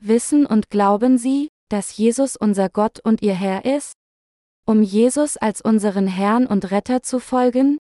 Wissen 0.00 0.46
und 0.46 0.70
glauben 0.70 1.18
Sie, 1.18 1.48
dass 1.68 1.96
Jesus 1.96 2.36
unser 2.36 2.68
Gott 2.68 3.00
und 3.00 3.22
ihr 3.22 3.34
Herr 3.34 3.64
ist? 3.64 3.94
Um 4.66 4.82
Jesus 4.82 5.36
als 5.36 5.60
unseren 5.60 6.06
Herrn 6.06 6.46
und 6.46 6.70
Retter 6.70 7.02
zu 7.02 7.18
folgen? 7.18 7.78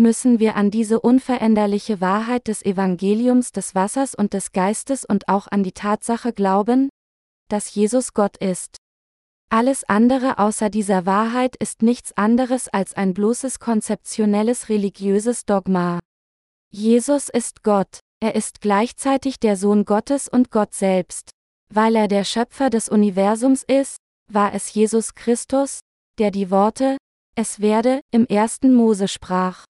Müssen 0.00 0.38
wir 0.38 0.54
an 0.54 0.70
diese 0.70 1.00
unveränderliche 1.00 2.00
Wahrheit 2.00 2.46
des 2.46 2.64
Evangeliums 2.64 3.50
des 3.50 3.74
Wassers 3.74 4.14
und 4.14 4.32
des 4.32 4.52
Geistes 4.52 5.04
und 5.04 5.28
auch 5.28 5.48
an 5.48 5.64
die 5.64 5.72
Tatsache 5.72 6.32
glauben, 6.32 6.88
dass 7.48 7.74
Jesus 7.74 8.14
Gott 8.14 8.36
ist. 8.36 8.76
Alles 9.50 9.82
andere 9.82 10.38
außer 10.38 10.70
dieser 10.70 11.04
Wahrheit 11.04 11.56
ist 11.56 11.82
nichts 11.82 12.16
anderes 12.16 12.68
als 12.68 12.94
ein 12.94 13.12
bloßes 13.12 13.58
konzeptionelles 13.58 14.68
religiöses 14.68 15.46
Dogma. 15.46 15.98
Jesus 16.70 17.28
ist 17.28 17.64
Gott, 17.64 17.98
er 18.20 18.36
ist 18.36 18.60
gleichzeitig 18.60 19.40
der 19.40 19.56
Sohn 19.56 19.84
Gottes 19.84 20.28
und 20.28 20.52
Gott 20.52 20.74
selbst. 20.74 21.30
Weil 21.74 21.96
er 21.96 22.06
der 22.06 22.22
Schöpfer 22.22 22.70
des 22.70 22.88
Universums 22.88 23.64
ist, 23.64 23.96
war 24.30 24.54
es 24.54 24.72
Jesus 24.72 25.16
Christus, 25.16 25.80
der 26.20 26.30
die 26.30 26.52
Worte, 26.52 26.98
es 27.34 27.58
werde, 27.58 28.00
im 28.12 28.26
ersten 28.26 28.72
Mose 28.74 29.08
sprach. 29.08 29.64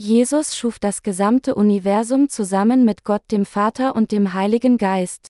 Jesus 0.00 0.56
schuf 0.56 0.78
das 0.78 1.02
gesamte 1.02 1.56
Universum 1.56 2.28
zusammen 2.28 2.84
mit 2.84 3.02
Gott 3.02 3.22
dem 3.32 3.44
Vater 3.44 3.96
und 3.96 4.12
dem 4.12 4.32
Heiligen 4.32 4.78
Geist. 4.78 5.26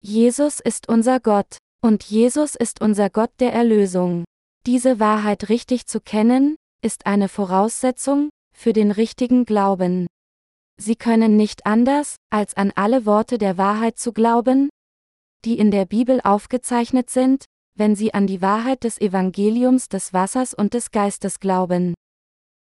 Jesus 0.00 0.58
ist 0.58 0.88
unser 0.88 1.20
Gott, 1.20 1.58
und 1.80 2.02
Jesus 2.02 2.56
ist 2.56 2.80
unser 2.80 3.10
Gott 3.10 3.30
der 3.38 3.52
Erlösung. 3.52 4.24
Diese 4.66 4.98
Wahrheit 4.98 5.48
richtig 5.50 5.86
zu 5.86 6.00
kennen, 6.00 6.56
ist 6.82 7.06
eine 7.06 7.28
Voraussetzung 7.28 8.30
für 8.52 8.72
den 8.72 8.90
richtigen 8.90 9.44
Glauben. 9.44 10.08
Sie 10.80 10.96
können 10.96 11.36
nicht 11.36 11.64
anders, 11.64 12.16
als 12.28 12.56
an 12.56 12.72
alle 12.74 13.06
Worte 13.06 13.38
der 13.38 13.56
Wahrheit 13.56 13.98
zu 13.98 14.12
glauben, 14.12 14.68
die 15.44 15.56
in 15.56 15.70
der 15.70 15.84
Bibel 15.84 16.20
aufgezeichnet 16.24 17.08
sind, 17.08 17.44
wenn 17.76 17.94
sie 17.94 18.14
an 18.14 18.26
die 18.26 18.42
Wahrheit 18.42 18.82
des 18.82 19.00
Evangeliums 19.00 19.88
des 19.88 20.12
Wassers 20.12 20.54
und 20.54 20.74
des 20.74 20.90
Geistes 20.90 21.38
glauben. 21.38 21.94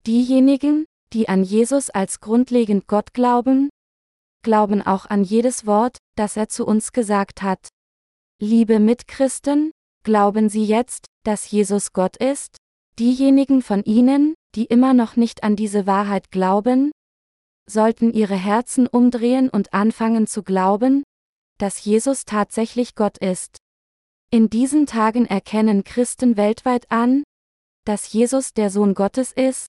Diejenigen, 0.05 0.85
die 1.13 1.29
an 1.29 1.43
Jesus 1.43 1.91
als 1.91 2.21
grundlegend 2.21 2.87
Gott 2.87 3.15
glauben, 3.15 3.71
glauben 4.43 4.83
auch 4.83 5.07
an 5.07 5.25
jedes 5.25 5.67
Wort, 5.67 5.99
das 6.17 6.37
er 6.37 6.49
zu 6.49 6.67
uns 6.67 6.93
gesagt 6.93 7.43
hat. 7.43 7.69
Liebe 8.41 8.79
Mitchristen, 8.79 9.73
glauben 10.05 10.49
Sie 10.49 10.65
jetzt, 10.65 11.07
dass 11.25 11.51
Jesus 11.51 11.93
Gott 11.93 12.17
ist? 12.17 12.57
Diejenigen 12.99 13.63
von 13.63 13.83
Ihnen, 13.85 14.35
die 14.55 14.65
immer 14.65 14.95
noch 14.95 15.17
nicht 15.17 15.43
an 15.43 15.57
diese 15.57 15.87
Wahrheit 15.87 16.31
glauben, 16.31 16.91
sollten 17.69 18.13
ihre 18.13 18.37
Herzen 18.37 18.87
umdrehen 18.87 19.51
und 19.51 19.75
anfangen 19.75 20.27
zu 20.27 20.43
glauben, 20.43 21.05
dass 21.59 21.85
Jesus 21.85 22.25
tatsächlich 22.25 22.95
Gott 22.95 23.19
ist. 23.19 23.59
In 24.31 24.51
diesen 24.51 24.87
Tagen 24.87 25.27
erkennen 25.27 25.85
Christen 25.85 26.37
weltweit 26.37 26.91
an, 26.91 27.25
dass 27.85 28.13
Jesus 28.13 28.53
der 28.53 28.71
Sohn 28.71 28.95
Gottes 28.95 29.33
ist, 29.33 29.69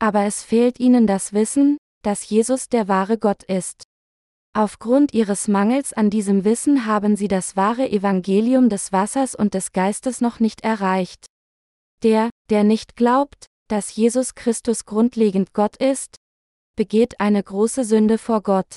aber 0.00 0.24
es 0.24 0.42
fehlt 0.42 0.80
ihnen 0.80 1.06
das 1.06 1.32
Wissen, 1.32 1.76
dass 2.02 2.28
Jesus 2.28 2.68
der 2.68 2.88
wahre 2.88 3.18
Gott 3.18 3.42
ist. 3.44 3.84
Aufgrund 4.52 5.14
ihres 5.14 5.46
Mangels 5.46 5.92
an 5.92 6.10
diesem 6.10 6.44
Wissen 6.44 6.86
haben 6.86 7.14
sie 7.14 7.28
das 7.28 7.54
wahre 7.54 7.88
Evangelium 7.88 8.68
des 8.68 8.90
Wassers 8.90 9.34
und 9.36 9.54
des 9.54 9.72
Geistes 9.72 10.20
noch 10.20 10.40
nicht 10.40 10.62
erreicht. 10.62 11.26
Der, 12.02 12.30
der 12.48 12.64
nicht 12.64 12.96
glaubt, 12.96 13.46
dass 13.68 13.94
Jesus 13.94 14.34
Christus 14.34 14.86
grundlegend 14.86 15.52
Gott 15.52 15.76
ist, 15.76 16.16
begeht 16.74 17.20
eine 17.20 17.42
große 17.42 17.84
Sünde 17.84 18.18
vor 18.18 18.42
Gott. 18.42 18.76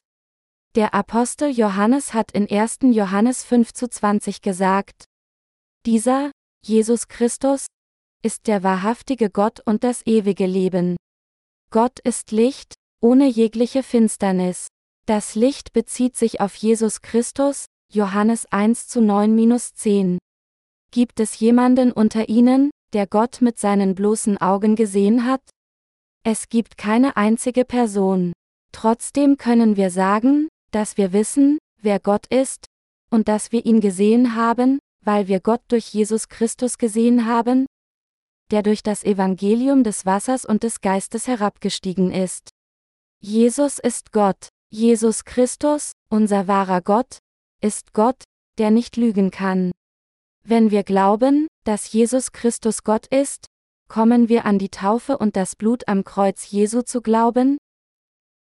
Der 0.76 0.94
Apostel 0.94 1.50
Johannes 1.50 2.14
hat 2.14 2.32
in 2.34 2.50
1. 2.50 2.80
Johannes 2.92 3.44
5 3.44 3.74
zu 3.74 3.90
20 3.90 4.42
gesagt, 4.42 5.06
dieser, 5.86 6.32
Jesus 6.64 7.08
Christus, 7.08 7.68
ist 8.24 8.48
der 8.48 8.64
wahrhaftige 8.64 9.30
Gott 9.30 9.60
und 9.66 9.84
das 9.84 10.06
ewige 10.06 10.46
Leben. 10.46 10.98
Gott 11.74 12.00
ist 12.04 12.30
Licht, 12.30 12.76
ohne 13.02 13.26
jegliche 13.26 13.82
Finsternis. 13.82 14.68
Das 15.08 15.34
Licht 15.34 15.74
bezieht 15.74 16.16
sich 16.16 16.40
auf 16.40 16.54
Jesus 16.54 17.02
Christus, 17.02 17.66
Johannes 17.92 18.46
1 18.52 18.88
zu 18.88 19.00
9-10. 19.00 20.20
Gibt 20.92 21.20
es 21.20 21.40
jemanden 21.40 21.92
unter 21.92 22.30
ihnen, 22.30 22.70
der 22.94 23.08
Gott 23.08 23.42
mit 23.42 23.58
seinen 23.58 23.96
bloßen 23.96 24.38
Augen 24.38 24.76
gesehen 24.76 25.26
hat? 25.26 25.42
Es 26.24 26.48
gibt 26.48 26.78
keine 26.78 27.18
einzige 27.18 27.66
Person. 27.66 28.34
Trotzdem 28.72 29.38
können 29.38 29.76
wir 29.76 29.90
sagen, 29.90 30.50
dass 30.70 30.98
wir 30.98 31.12
wissen, 31.12 31.58
wer 31.82 32.00
Gott 32.00 32.28
ist, 32.28 32.68
und 33.10 33.28
dass 33.28 33.52
wir 33.52 33.66
ihn 33.66 33.82
gesehen 33.82 34.36
haben, 34.36 34.78
weil 35.04 35.28
wir 35.28 35.40
Gott 35.40 35.62
durch 35.70 35.88
Jesus 35.88 36.30
Christus 36.30 36.78
gesehen 36.78 37.26
haben, 37.26 37.66
der 38.54 38.62
durch 38.62 38.84
das 38.84 39.04
Evangelium 39.04 39.84
des 39.84 40.06
Wassers 40.06 40.46
und 40.46 40.62
des 40.62 40.80
Geistes 40.82 41.26
herabgestiegen 41.26 42.12
ist. 42.12 42.52
Jesus 43.20 43.80
ist 43.80 44.12
Gott, 44.12 44.50
Jesus 44.70 45.26
Christus, 45.26 45.94
unser 46.08 46.48
wahrer 46.48 46.82
Gott, 46.82 47.18
ist 47.62 47.94
Gott, 47.94 48.24
der 48.60 48.70
nicht 48.70 48.96
lügen 48.96 49.32
kann. 49.32 49.72
Wenn 50.44 50.70
wir 50.70 50.84
glauben, 50.84 51.48
dass 51.64 51.92
Jesus 51.92 52.32
Christus 52.32 52.84
Gott 52.84 53.08
ist, 53.08 53.48
kommen 53.90 54.30
wir 54.30 54.46
an 54.46 54.60
die 54.60 54.70
Taufe 54.70 55.18
und 55.18 55.36
das 55.36 55.56
Blut 55.56 55.88
am 55.88 56.04
Kreuz 56.04 56.52
Jesu 56.52 56.84
zu 56.84 57.02
glauben, 57.02 57.58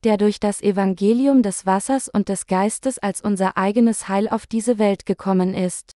der 0.04 0.17
durch 0.17 0.39
das 0.39 0.63
Evangelium 0.63 1.43
des 1.43 1.67
Wassers 1.67 2.10
und 2.10 2.30
des 2.30 2.48
Geistes 2.48 2.98
als 2.98 3.22
unser 3.22 3.58
eigenes 3.58 4.08
Heil 4.08 4.28
auf 4.28 4.48
diese 4.48 4.80
Welt 4.80 5.06
gekommen 5.06 5.54
ist. 5.54 5.91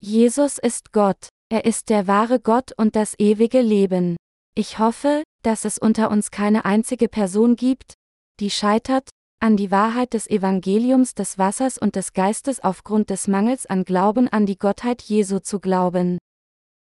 Jesus 0.00 0.58
ist 0.58 0.90
Gott, 0.90 1.28
er 1.48 1.64
ist 1.64 1.90
der 1.90 2.06
wahre 2.06 2.40
Gott 2.40 2.72
und 2.76 2.96
das 2.96 3.14
ewige 3.18 3.60
Leben. 3.60 4.16
Ich 4.56 4.78
hoffe, 4.78 5.22
dass 5.42 5.64
es 5.64 5.78
unter 5.78 6.10
uns 6.10 6.30
keine 6.30 6.64
einzige 6.64 7.08
Person 7.08 7.56
gibt, 7.56 7.94
die 8.40 8.50
scheitert, 8.50 9.08
an 9.38 9.56
die 9.56 9.70
Wahrheit 9.70 10.14
des 10.14 10.26
Evangeliums 10.28 11.14
des 11.14 11.38
Wassers 11.38 11.78
und 11.78 11.94
des 11.94 12.14
Geistes 12.14 12.64
aufgrund 12.64 13.10
des 13.10 13.28
Mangels 13.28 13.66
an 13.66 13.84
Glauben 13.84 14.28
an 14.28 14.46
die 14.46 14.58
Gottheit 14.58 15.02
Jesu 15.02 15.38
zu 15.38 15.60
glauben. 15.60 16.18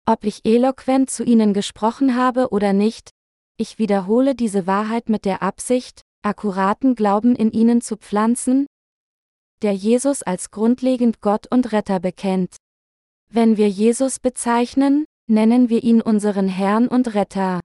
Ob 0.06 0.23
ich 0.23 0.45
eloquent 0.45 1.10
zu 1.10 1.23
ihnen 1.23 1.54
gesprochen 1.54 2.15
habe 2.15 2.49
oder 2.49 2.71
nicht, 2.71 3.10
ich 3.58 3.80
wiederhole 3.80 4.36
diese 4.36 4.65
Wahrheit 4.67 5.10
mit 5.10 5.26
der 5.26 5.41
Absicht, 5.41 6.02
akkuraten 6.23 6.95
Glauben 6.95 7.36
in 7.36 7.52
ihnen 7.52 7.82
zu 7.82 7.97
pflanzen, 7.97 8.65
der 9.62 9.73
Jesus 9.73 10.23
als 10.23 10.52
grundlegend 10.52 11.21
Gott 11.21 11.47
und 11.52 11.71
Retter 11.71 11.99
bekennt. 11.99 12.56
Wenn 13.35 13.57
wir 13.57 13.67
Jesus 13.67 14.19
bezeichnen, 14.19 15.05
nennen 15.27 15.67
wir 15.67 15.81
ihn 15.81 16.03
unseren 16.03 16.47
Herrn 16.47 16.87
und 16.87 17.15
Retter. 17.15 17.61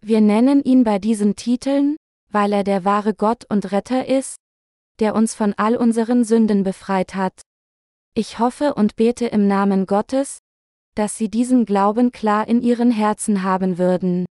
Wir 0.00 0.20
nennen 0.20 0.62
ihn 0.62 0.84
bei 0.84 1.00
diesen 1.00 1.34
Titeln, 1.34 1.96
weil 2.30 2.52
er 2.52 2.62
der 2.62 2.84
wahre 2.84 3.12
Gott 3.12 3.44
und 3.48 3.72
Retter 3.72 4.06
ist, 4.06 4.36
der 5.00 5.16
uns 5.16 5.34
von 5.34 5.54
all 5.56 5.74
unseren 5.74 6.22
Sünden 6.22 6.62
befreit 6.62 7.16
hat. 7.16 7.40
Ich 8.14 8.38
hoffe 8.38 8.74
und 8.74 8.94
bete 8.94 9.26
im 9.26 9.48
Namen 9.48 9.86
Gottes, 9.86 10.38
dass 10.94 11.18
Sie 11.18 11.28
diesen 11.28 11.64
Glauben 11.64 12.12
klar 12.12 12.46
in 12.46 12.62
Ihren 12.62 12.92
Herzen 12.92 13.42
haben 13.42 13.78
würden. 13.78 14.24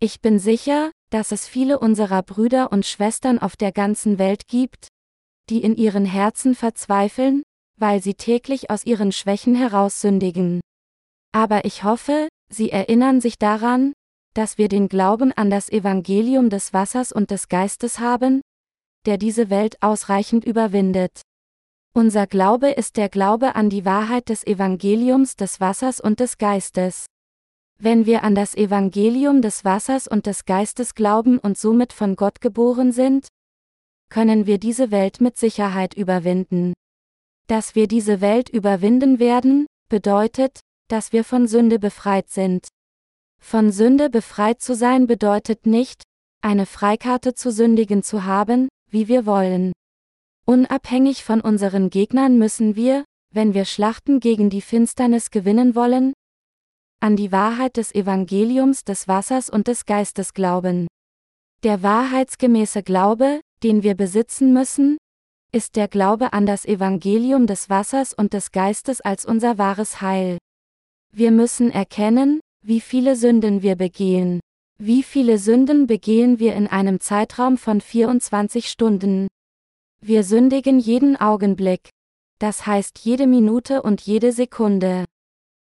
Ich 0.00 0.20
bin 0.20 0.38
sicher, 0.38 0.90
dass 1.08 1.32
es 1.32 1.48
viele 1.48 1.78
unserer 1.78 2.22
Brüder 2.22 2.72
und 2.72 2.84
Schwestern 2.84 3.38
auf 3.38 3.56
der 3.56 3.72
ganzen 3.72 4.18
Welt 4.18 4.48
gibt, 4.48 4.88
die 5.48 5.62
in 5.62 5.74
ihren 5.74 6.04
Herzen 6.04 6.54
verzweifeln, 6.54 7.42
weil 7.78 8.02
sie 8.02 8.14
täglich 8.14 8.70
aus 8.70 8.84
ihren 8.84 9.12
Schwächen 9.12 9.54
heraus 9.54 10.00
sündigen. 10.00 10.60
Aber 11.32 11.64
ich 11.64 11.84
hoffe, 11.84 12.28
Sie 12.50 12.70
erinnern 12.70 13.20
sich 13.20 13.38
daran, 13.38 13.92
dass 14.34 14.58
wir 14.58 14.68
den 14.68 14.88
Glauben 14.88 15.32
an 15.32 15.50
das 15.50 15.68
Evangelium 15.68 16.50
des 16.50 16.72
Wassers 16.72 17.12
und 17.12 17.30
des 17.30 17.48
Geistes 17.48 17.98
haben, 17.98 18.42
der 19.06 19.18
diese 19.18 19.50
Welt 19.50 19.76
ausreichend 19.82 20.44
überwindet. 20.44 21.22
Unser 21.94 22.26
Glaube 22.26 22.70
ist 22.70 22.96
der 22.96 23.08
Glaube 23.08 23.54
an 23.54 23.70
die 23.70 23.84
Wahrheit 23.84 24.28
des 24.28 24.46
Evangeliums 24.46 25.36
des 25.36 25.60
Wassers 25.60 26.00
und 26.00 26.20
des 26.20 26.38
Geistes. 26.38 27.06
Wenn 27.78 28.06
wir 28.06 28.22
an 28.22 28.34
das 28.34 28.54
Evangelium 28.54 29.42
des 29.42 29.64
Wassers 29.64 30.08
und 30.08 30.26
des 30.26 30.44
Geistes 30.44 30.94
glauben 30.94 31.38
und 31.38 31.58
somit 31.58 31.92
von 31.92 32.16
Gott 32.16 32.40
geboren 32.40 32.92
sind, 32.92 33.28
können 34.10 34.46
wir 34.46 34.58
diese 34.58 34.90
Welt 34.90 35.20
mit 35.20 35.36
Sicherheit 35.36 35.94
überwinden. 35.94 36.72
Dass 37.46 37.74
wir 37.74 37.88
diese 37.88 38.20
Welt 38.20 38.48
überwinden 38.48 39.18
werden, 39.18 39.66
bedeutet, 39.88 40.60
dass 40.88 41.12
wir 41.12 41.24
von 41.24 41.46
Sünde 41.46 41.78
befreit 41.78 42.30
sind. 42.30 42.68
Von 43.40 43.72
Sünde 43.72 44.08
befreit 44.08 44.62
zu 44.62 44.74
sein 44.74 45.06
bedeutet 45.06 45.66
nicht, 45.66 46.02
eine 46.40 46.66
Freikarte 46.66 47.34
zu 47.34 47.50
sündigen 47.50 48.02
zu 48.02 48.24
haben, 48.24 48.68
wie 48.90 49.08
wir 49.08 49.26
wollen. 49.26 49.72
Unabhängig 50.46 51.24
von 51.24 51.40
unseren 51.40 51.90
Gegnern 51.90 52.38
müssen 52.38 52.76
wir, 52.76 53.04
wenn 53.34 53.54
wir 53.54 53.64
Schlachten 53.64 54.20
gegen 54.20 54.50
die 54.50 54.60
Finsternis 54.60 55.30
gewinnen 55.30 55.74
wollen, 55.74 56.12
an 57.00 57.16
die 57.16 57.32
Wahrheit 57.32 57.76
des 57.76 57.94
Evangeliums 57.94 58.84
des 58.84 59.08
Wassers 59.08 59.50
und 59.50 59.68
des 59.68 59.84
Geistes 59.84 60.32
glauben. 60.32 60.86
Der 61.62 61.82
wahrheitsgemäße 61.82 62.82
Glaube, 62.82 63.40
den 63.62 63.82
wir 63.82 63.94
besitzen 63.94 64.52
müssen, 64.52 64.96
ist 65.54 65.76
der 65.76 65.86
Glaube 65.86 66.32
an 66.32 66.46
das 66.46 66.64
Evangelium 66.64 67.46
des 67.46 67.70
Wassers 67.70 68.12
und 68.12 68.32
des 68.32 68.50
Geistes 68.50 69.00
als 69.00 69.24
unser 69.24 69.56
wahres 69.56 70.00
Heil. 70.00 70.38
Wir 71.12 71.30
müssen 71.30 71.70
erkennen, 71.70 72.40
wie 72.60 72.80
viele 72.80 73.14
Sünden 73.14 73.62
wir 73.62 73.76
begehen. 73.76 74.40
Wie 74.78 75.04
viele 75.04 75.38
Sünden 75.38 75.86
begehen 75.86 76.40
wir 76.40 76.56
in 76.56 76.66
einem 76.66 76.98
Zeitraum 76.98 77.56
von 77.56 77.80
24 77.80 78.68
Stunden? 78.68 79.28
Wir 80.00 80.24
sündigen 80.24 80.80
jeden 80.80 81.16
Augenblick. 81.16 81.90
Das 82.40 82.66
heißt 82.66 82.98
jede 82.98 83.28
Minute 83.28 83.82
und 83.82 84.00
jede 84.00 84.32
Sekunde. 84.32 85.04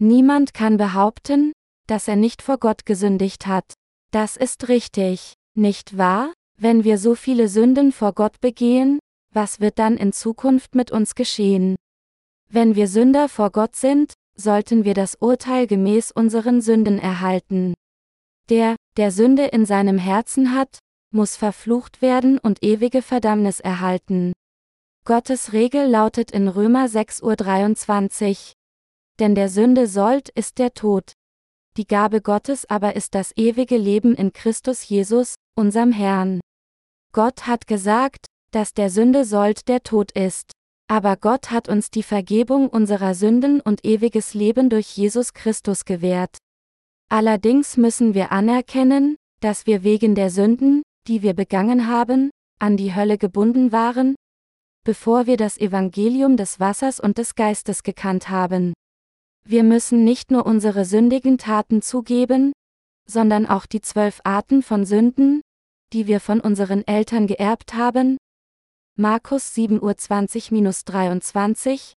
Niemand 0.00 0.54
kann 0.54 0.76
behaupten, 0.76 1.52
dass 1.86 2.08
er 2.08 2.16
nicht 2.16 2.42
vor 2.42 2.58
Gott 2.58 2.84
gesündigt 2.84 3.46
hat. 3.46 3.74
Das 4.10 4.36
ist 4.36 4.68
richtig, 4.68 5.34
nicht 5.54 5.96
wahr? 5.96 6.32
Wenn 6.60 6.82
wir 6.82 6.98
so 6.98 7.14
viele 7.14 7.48
Sünden 7.48 7.92
vor 7.92 8.12
Gott 8.12 8.40
begehen, 8.40 8.98
was 9.32 9.60
wird 9.60 9.78
dann 9.78 9.96
in 9.96 10.12
Zukunft 10.12 10.74
mit 10.74 10.90
uns 10.90 11.14
geschehen? 11.14 11.76
Wenn 12.48 12.74
wir 12.74 12.88
Sünder 12.88 13.28
vor 13.28 13.50
Gott 13.50 13.76
sind, 13.76 14.14
sollten 14.34 14.84
wir 14.84 14.94
das 14.94 15.16
Urteil 15.16 15.66
gemäß 15.66 16.12
unseren 16.12 16.60
Sünden 16.60 16.98
erhalten. 16.98 17.74
Der, 18.48 18.76
der 18.96 19.10
Sünde 19.10 19.46
in 19.46 19.66
seinem 19.66 19.98
Herzen 19.98 20.54
hat, 20.54 20.78
muss 21.10 21.36
verflucht 21.36 22.02
werden 22.02 22.38
und 22.38 22.62
ewige 22.62 23.02
Verdammnis 23.02 23.60
erhalten. 23.60 24.32
Gottes 25.04 25.52
Regel 25.52 25.88
lautet 25.88 26.30
in 26.30 26.48
Römer 26.48 26.86
6.23 26.86 28.52
Uhr 28.52 28.58
denn 29.18 29.34
der 29.34 29.48
Sünde 29.48 29.86
Sold 29.86 30.28
ist 30.30 30.58
der 30.58 30.74
Tod. 30.74 31.12
Die 31.76 31.86
Gabe 31.86 32.20
Gottes 32.20 32.68
aber 32.68 32.96
ist 32.96 33.14
das 33.14 33.32
ewige 33.36 33.76
Leben 33.76 34.14
in 34.14 34.32
Christus 34.32 34.88
Jesus, 34.88 35.34
unserem 35.56 35.92
Herrn. 35.92 36.40
Gott 37.12 37.46
hat 37.46 37.66
gesagt, 37.66 38.26
dass 38.50 38.74
der 38.74 38.90
Sünde 38.90 39.24
Sold 39.24 39.68
der 39.68 39.82
Tod 39.82 40.12
ist. 40.12 40.52
Aber 40.88 41.16
Gott 41.16 41.50
hat 41.50 41.68
uns 41.68 41.90
die 41.90 42.02
Vergebung 42.02 42.68
unserer 42.68 43.14
Sünden 43.14 43.60
und 43.60 43.84
ewiges 43.84 44.34
Leben 44.34 44.70
durch 44.70 44.96
Jesus 44.96 45.34
Christus 45.34 45.84
gewährt. 45.84 46.38
Allerdings 47.10 47.76
müssen 47.76 48.14
wir 48.14 48.32
anerkennen, 48.32 49.16
dass 49.40 49.66
wir 49.66 49.84
wegen 49.84 50.14
der 50.14 50.30
Sünden, 50.30 50.82
die 51.06 51.22
wir 51.22 51.34
begangen 51.34 51.86
haben, 51.86 52.30
an 52.58 52.76
die 52.76 52.94
Hölle 52.94 53.18
gebunden 53.18 53.72
waren, 53.72 54.14
bevor 54.84 55.26
wir 55.26 55.36
das 55.36 55.58
Evangelium 55.58 56.36
des 56.36 56.60
Wassers 56.60 57.00
und 57.00 57.18
des 57.18 57.34
Geistes 57.34 57.82
gekannt 57.82 58.28
haben. 58.30 58.72
Wir 59.44 59.62
müssen 59.62 60.04
nicht 60.04 60.30
nur 60.30 60.46
unsere 60.46 60.84
sündigen 60.84 61.38
Taten 61.38 61.82
zugeben, 61.82 62.52
sondern 63.06 63.46
auch 63.46 63.66
die 63.66 63.80
zwölf 63.80 64.20
Arten 64.24 64.62
von 64.62 64.84
Sünden, 64.84 65.40
die 65.92 66.06
wir 66.06 66.20
von 66.20 66.40
unseren 66.40 66.86
Eltern 66.86 67.26
geerbt 67.26 67.74
haben. 67.74 68.18
Markus 69.00 69.54
7.20-23 69.54 71.92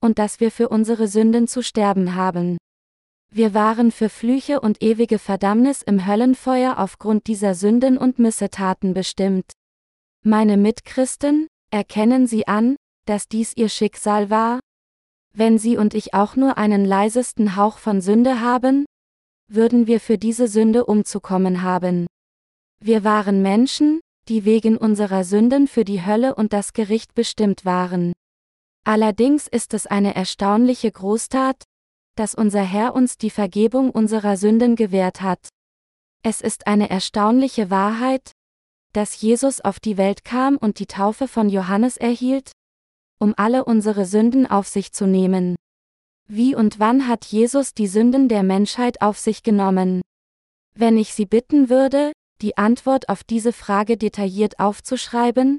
Und 0.00 0.18
dass 0.18 0.40
wir 0.40 0.50
für 0.50 0.70
unsere 0.70 1.06
Sünden 1.06 1.46
zu 1.46 1.62
sterben 1.62 2.14
haben. 2.14 2.56
Wir 3.30 3.52
waren 3.52 3.92
für 3.92 4.08
Flüche 4.08 4.62
und 4.62 4.82
ewige 4.82 5.18
Verdammnis 5.18 5.82
im 5.82 6.06
Höllenfeuer 6.06 6.78
aufgrund 6.78 7.26
dieser 7.26 7.54
Sünden 7.54 7.98
und 7.98 8.18
Missetaten 8.18 8.94
bestimmt. 8.94 9.52
Meine 10.22 10.56
Mitchristen, 10.56 11.46
erkennen 11.70 12.26
Sie 12.26 12.48
an, 12.48 12.76
dass 13.04 13.28
dies 13.28 13.54
Ihr 13.54 13.68
Schicksal 13.68 14.30
war? 14.30 14.60
Wenn 15.34 15.58
Sie 15.58 15.76
und 15.76 15.92
ich 15.92 16.14
auch 16.14 16.36
nur 16.36 16.56
einen 16.56 16.86
leisesten 16.86 17.54
Hauch 17.54 17.76
von 17.76 18.00
Sünde 18.00 18.40
haben, 18.40 18.86
würden 19.52 19.86
wir 19.86 20.00
für 20.00 20.16
diese 20.16 20.48
Sünde 20.48 20.86
umzukommen 20.86 21.60
haben. 21.60 22.06
Wir 22.80 23.04
waren 23.04 23.42
Menschen, 23.42 24.00
die 24.28 24.44
wegen 24.44 24.76
unserer 24.76 25.24
Sünden 25.24 25.66
für 25.68 25.84
die 25.84 26.04
Hölle 26.04 26.34
und 26.34 26.52
das 26.52 26.72
Gericht 26.72 27.14
bestimmt 27.14 27.64
waren. 27.64 28.12
Allerdings 28.84 29.48
ist 29.48 29.74
es 29.74 29.86
eine 29.86 30.14
erstaunliche 30.14 30.90
Großtat, 30.90 31.64
dass 32.16 32.34
unser 32.34 32.62
Herr 32.62 32.94
uns 32.94 33.16
die 33.18 33.30
Vergebung 33.30 33.90
unserer 33.90 34.36
Sünden 34.36 34.76
gewährt 34.76 35.20
hat. 35.20 35.48
Es 36.22 36.40
ist 36.40 36.66
eine 36.66 36.90
erstaunliche 36.90 37.70
Wahrheit, 37.70 38.32
dass 38.92 39.20
Jesus 39.20 39.60
auf 39.60 39.80
die 39.80 39.96
Welt 39.96 40.24
kam 40.24 40.56
und 40.56 40.78
die 40.78 40.86
Taufe 40.86 41.28
von 41.28 41.48
Johannes 41.48 41.96
erhielt, 41.96 42.52
um 43.18 43.34
alle 43.36 43.64
unsere 43.64 44.06
Sünden 44.06 44.46
auf 44.46 44.68
sich 44.68 44.92
zu 44.92 45.06
nehmen. 45.06 45.56
Wie 46.26 46.54
und 46.54 46.78
wann 46.78 47.08
hat 47.08 47.26
Jesus 47.26 47.74
die 47.74 47.86
Sünden 47.86 48.28
der 48.28 48.42
Menschheit 48.42 49.02
auf 49.02 49.18
sich 49.18 49.42
genommen? 49.42 50.00
Wenn 50.74 50.96
ich 50.96 51.12
Sie 51.12 51.26
bitten 51.26 51.68
würde, 51.68 52.12
die 52.42 52.56
Antwort 52.56 53.08
auf 53.08 53.24
diese 53.24 53.52
Frage 53.52 53.96
detailliert 53.96 54.58
aufzuschreiben, 54.58 55.58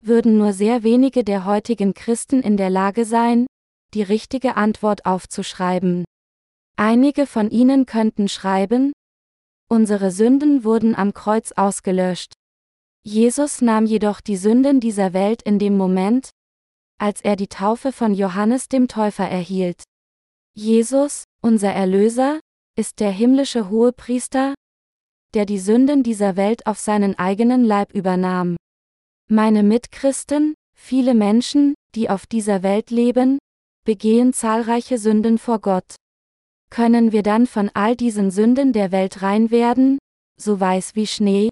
würden 0.00 0.36
nur 0.36 0.52
sehr 0.52 0.82
wenige 0.82 1.24
der 1.24 1.44
heutigen 1.44 1.94
Christen 1.94 2.40
in 2.40 2.56
der 2.56 2.70
Lage 2.70 3.04
sein, 3.04 3.46
die 3.94 4.02
richtige 4.02 4.56
Antwort 4.56 5.06
aufzuschreiben. 5.06 6.04
Einige 6.76 7.26
von 7.26 7.50
ihnen 7.50 7.86
könnten 7.86 8.28
schreiben, 8.28 8.92
unsere 9.70 10.10
Sünden 10.10 10.64
wurden 10.64 10.94
am 10.94 11.14
Kreuz 11.14 11.52
ausgelöscht. 11.52 12.32
Jesus 13.02 13.60
nahm 13.60 13.86
jedoch 13.86 14.20
die 14.20 14.36
Sünden 14.36 14.80
dieser 14.80 15.12
Welt 15.12 15.42
in 15.42 15.58
dem 15.58 15.76
Moment, 15.76 16.30
als 16.98 17.20
er 17.20 17.36
die 17.36 17.48
Taufe 17.48 17.92
von 17.92 18.14
Johannes 18.14 18.68
dem 18.68 18.88
Täufer 18.88 19.28
erhielt. 19.28 19.82
Jesus, 20.54 21.24
unser 21.42 21.72
Erlöser, 21.72 22.40
ist 22.76 23.00
der 23.00 23.10
himmlische 23.10 23.68
Hohepriester, 23.68 24.54
der 25.34 25.46
die 25.46 25.58
Sünden 25.58 26.02
dieser 26.02 26.36
Welt 26.36 26.66
auf 26.66 26.78
seinen 26.78 27.18
eigenen 27.18 27.64
Leib 27.64 27.92
übernahm. 27.92 28.56
Meine 29.28 29.62
Mitchristen, 29.62 30.54
viele 30.76 31.14
Menschen, 31.14 31.74
die 31.94 32.08
auf 32.08 32.26
dieser 32.26 32.62
Welt 32.62 32.90
leben, 32.90 33.38
begehen 33.84 34.32
zahlreiche 34.32 34.98
Sünden 34.98 35.38
vor 35.38 35.60
Gott. 35.60 35.96
Können 36.70 37.12
wir 37.12 37.22
dann 37.22 37.46
von 37.46 37.70
all 37.74 37.96
diesen 37.96 38.30
Sünden 38.30 38.72
der 38.72 38.92
Welt 38.92 39.22
rein 39.22 39.50
werden, 39.50 39.98
so 40.40 40.58
weiß 40.58 40.94
wie 40.94 41.06
Schnee? 41.06 41.50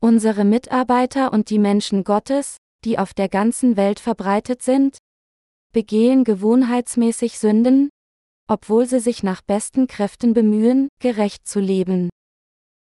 Unsere 0.00 0.44
Mitarbeiter 0.44 1.32
und 1.32 1.50
die 1.50 1.58
Menschen 1.58 2.04
Gottes, 2.04 2.56
die 2.84 2.98
auf 2.98 3.14
der 3.14 3.28
ganzen 3.28 3.76
Welt 3.76 4.00
verbreitet 4.00 4.62
sind, 4.62 4.98
begehen 5.72 6.24
gewohnheitsmäßig 6.24 7.38
Sünden, 7.38 7.88
obwohl 8.48 8.86
sie 8.86 9.00
sich 9.00 9.22
nach 9.22 9.42
besten 9.42 9.86
Kräften 9.86 10.34
bemühen, 10.34 10.88
gerecht 11.00 11.46
zu 11.46 11.60
leben. 11.60 12.10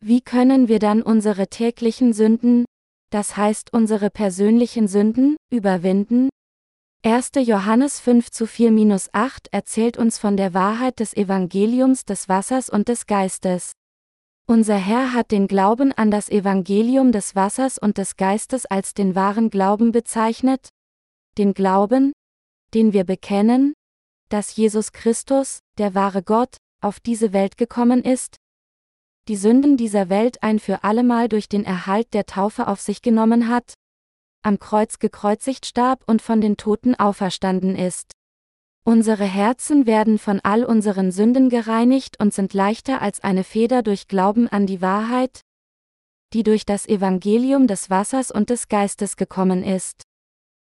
Wie 0.03 0.21
können 0.21 0.67
wir 0.67 0.79
dann 0.79 1.03
unsere 1.03 1.47
täglichen 1.47 2.11
Sünden, 2.11 2.65
das 3.11 3.37
heißt 3.37 3.71
unsere 3.71 4.09
persönlichen 4.09 4.87
Sünden, 4.87 5.37
überwinden? 5.51 6.29
1. 7.05 7.31
Johannes 7.43 7.99
5 7.99 8.31
zu 8.31 8.45
4-8 8.45 9.49
erzählt 9.51 9.97
uns 9.97 10.17
von 10.17 10.37
der 10.37 10.55
Wahrheit 10.55 10.99
des 10.99 11.15
Evangeliums 11.15 12.03
des 12.03 12.27
Wassers 12.27 12.67
und 12.67 12.87
des 12.87 13.05
Geistes. 13.05 13.73
Unser 14.47 14.75
Herr 14.75 15.13
hat 15.13 15.29
den 15.29 15.47
Glauben 15.47 15.91
an 15.91 16.09
das 16.09 16.29
Evangelium 16.29 17.11
des 17.11 17.35
Wassers 17.35 17.77
und 17.77 17.99
des 17.99 18.17
Geistes 18.17 18.65
als 18.65 18.95
den 18.95 19.13
wahren 19.13 19.51
Glauben 19.51 19.91
bezeichnet, 19.91 20.69
den 21.37 21.53
Glauben, 21.53 22.11
den 22.73 22.91
wir 22.91 23.03
bekennen, 23.03 23.73
dass 24.29 24.55
Jesus 24.55 24.93
Christus, 24.93 25.59
der 25.77 25.93
wahre 25.93 26.23
Gott, 26.23 26.57
auf 26.81 26.99
diese 26.99 27.33
Welt 27.33 27.57
gekommen 27.57 28.03
ist, 28.03 28.37
die 29.27 29.35
Sünden 29.35 29.77
dieser 29.77 30.09
Welt 30.09 30.41
ein 30.43 30.59
für 30.59 30.83
allemal 30.83 31.29
durch 31.29 31.47
den 31.47 31.63
Erhalt 31.63 32.13
der 32.13 32.25
Taufe 32.25 32.67
auf 32.67 32.81
sich 32.81 33.01
genommen 33.01 33.47
hat, 33.47 33.75
am 34.43 34.59
Kreuz 34.59 34.99
gekreuzigt 34.99 35.65
starb 35.65 36.03
und 36.07 36.21
von 36.21 36.41
den 36.41 36.57
Toten 36.57 36.95
auferstanden 36.95 37.75
ist. 37.75 38.13
Unsere 38.83 39.25
Herzen 39.25 39.85
werden 39.85 40.17
von 40.17 40.39
all 40.39 40.63
unseren 40.63 41.11
Sünden 41.11 41.49
gereinigt 41.49 42.19
und 42.19 42.33
sind 42.33 42.53
leichter 42.55 43.01
als 43.01 43.19
eine 43.19 43.43
Feder 43.43 43.83
durch 43.83 44.07
Glauben 44.07 44.47
an 44.47 44.65
die 44.65 44.81
Wahrheit, 44.81 45.41
die 46.33 46.41
durch 46.41 46.65
das 46.65 46.87
Evangelium 46.87 47.67
des 47.67 47.91
Wassers 47.91 48.31
und 48.31 48.49
des 48.49 48.69
Geistes 48.69 49.17
gekommen 49.17 49.63
ist. 49.63 50.01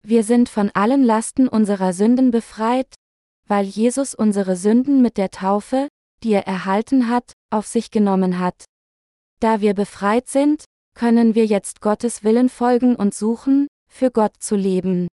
Wir 0.01 0.23
sind 0.23 0.49
von 0.49 0.71
allen 0.73 1.03
Lasten 1.03 1.47
unserer 1.47 1.93
Sünden 1.93 2.31
befreit, 2.31 2.95
weil 3.45 3.65
Jesus 3.65 4.15
unsere 4.15 4.55
Sünden 4.55 5.01
mit 5.01 5.17
der 5.17 5.29
Taufe, 5.29 5.87
die 6.23 6.33
er 6.33 6.47
erhalten 6.47 7.09
hat, 7.09 7.33
auf 7.49 7.67
sich 7.67 7.91
genommen 7.91 8.39
hat. 8.39 8.65
Da 9.39 9.61
wir 9.61 9.73
befreit 9.73 10.27
sind, 10.27 10.65
können 10.95 11.35
wir 11.35 11.45
jetzt 11.45 11.81
Gottes 11.81 12.23
Willen 12.23 12.49
folgen 12.49 12.95
und 12.95 13.13
suchen, 13.13 13.67
für 13.89 14.11
Gott 14.11 14.33
zu 14.39 14.55
leben. 14.55 15.07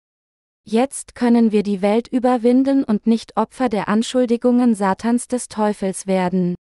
Jetzt 0.64 1.14
können 1.14 1.52
wir 1.52 1.62
die 1.62 1.80
Welt 1.80 2.08
überwinden 2.08 2.82
und 2.82 3.06
nicht 3.06 3.36
Opfer 3.36 3.68
der 3.68 3.88
Anschuldigungen 3.88 4.74
Satans 4.74 5.28
des 5.28 5.46
Teufels 5.46 6.08
werden. 6.08 6.56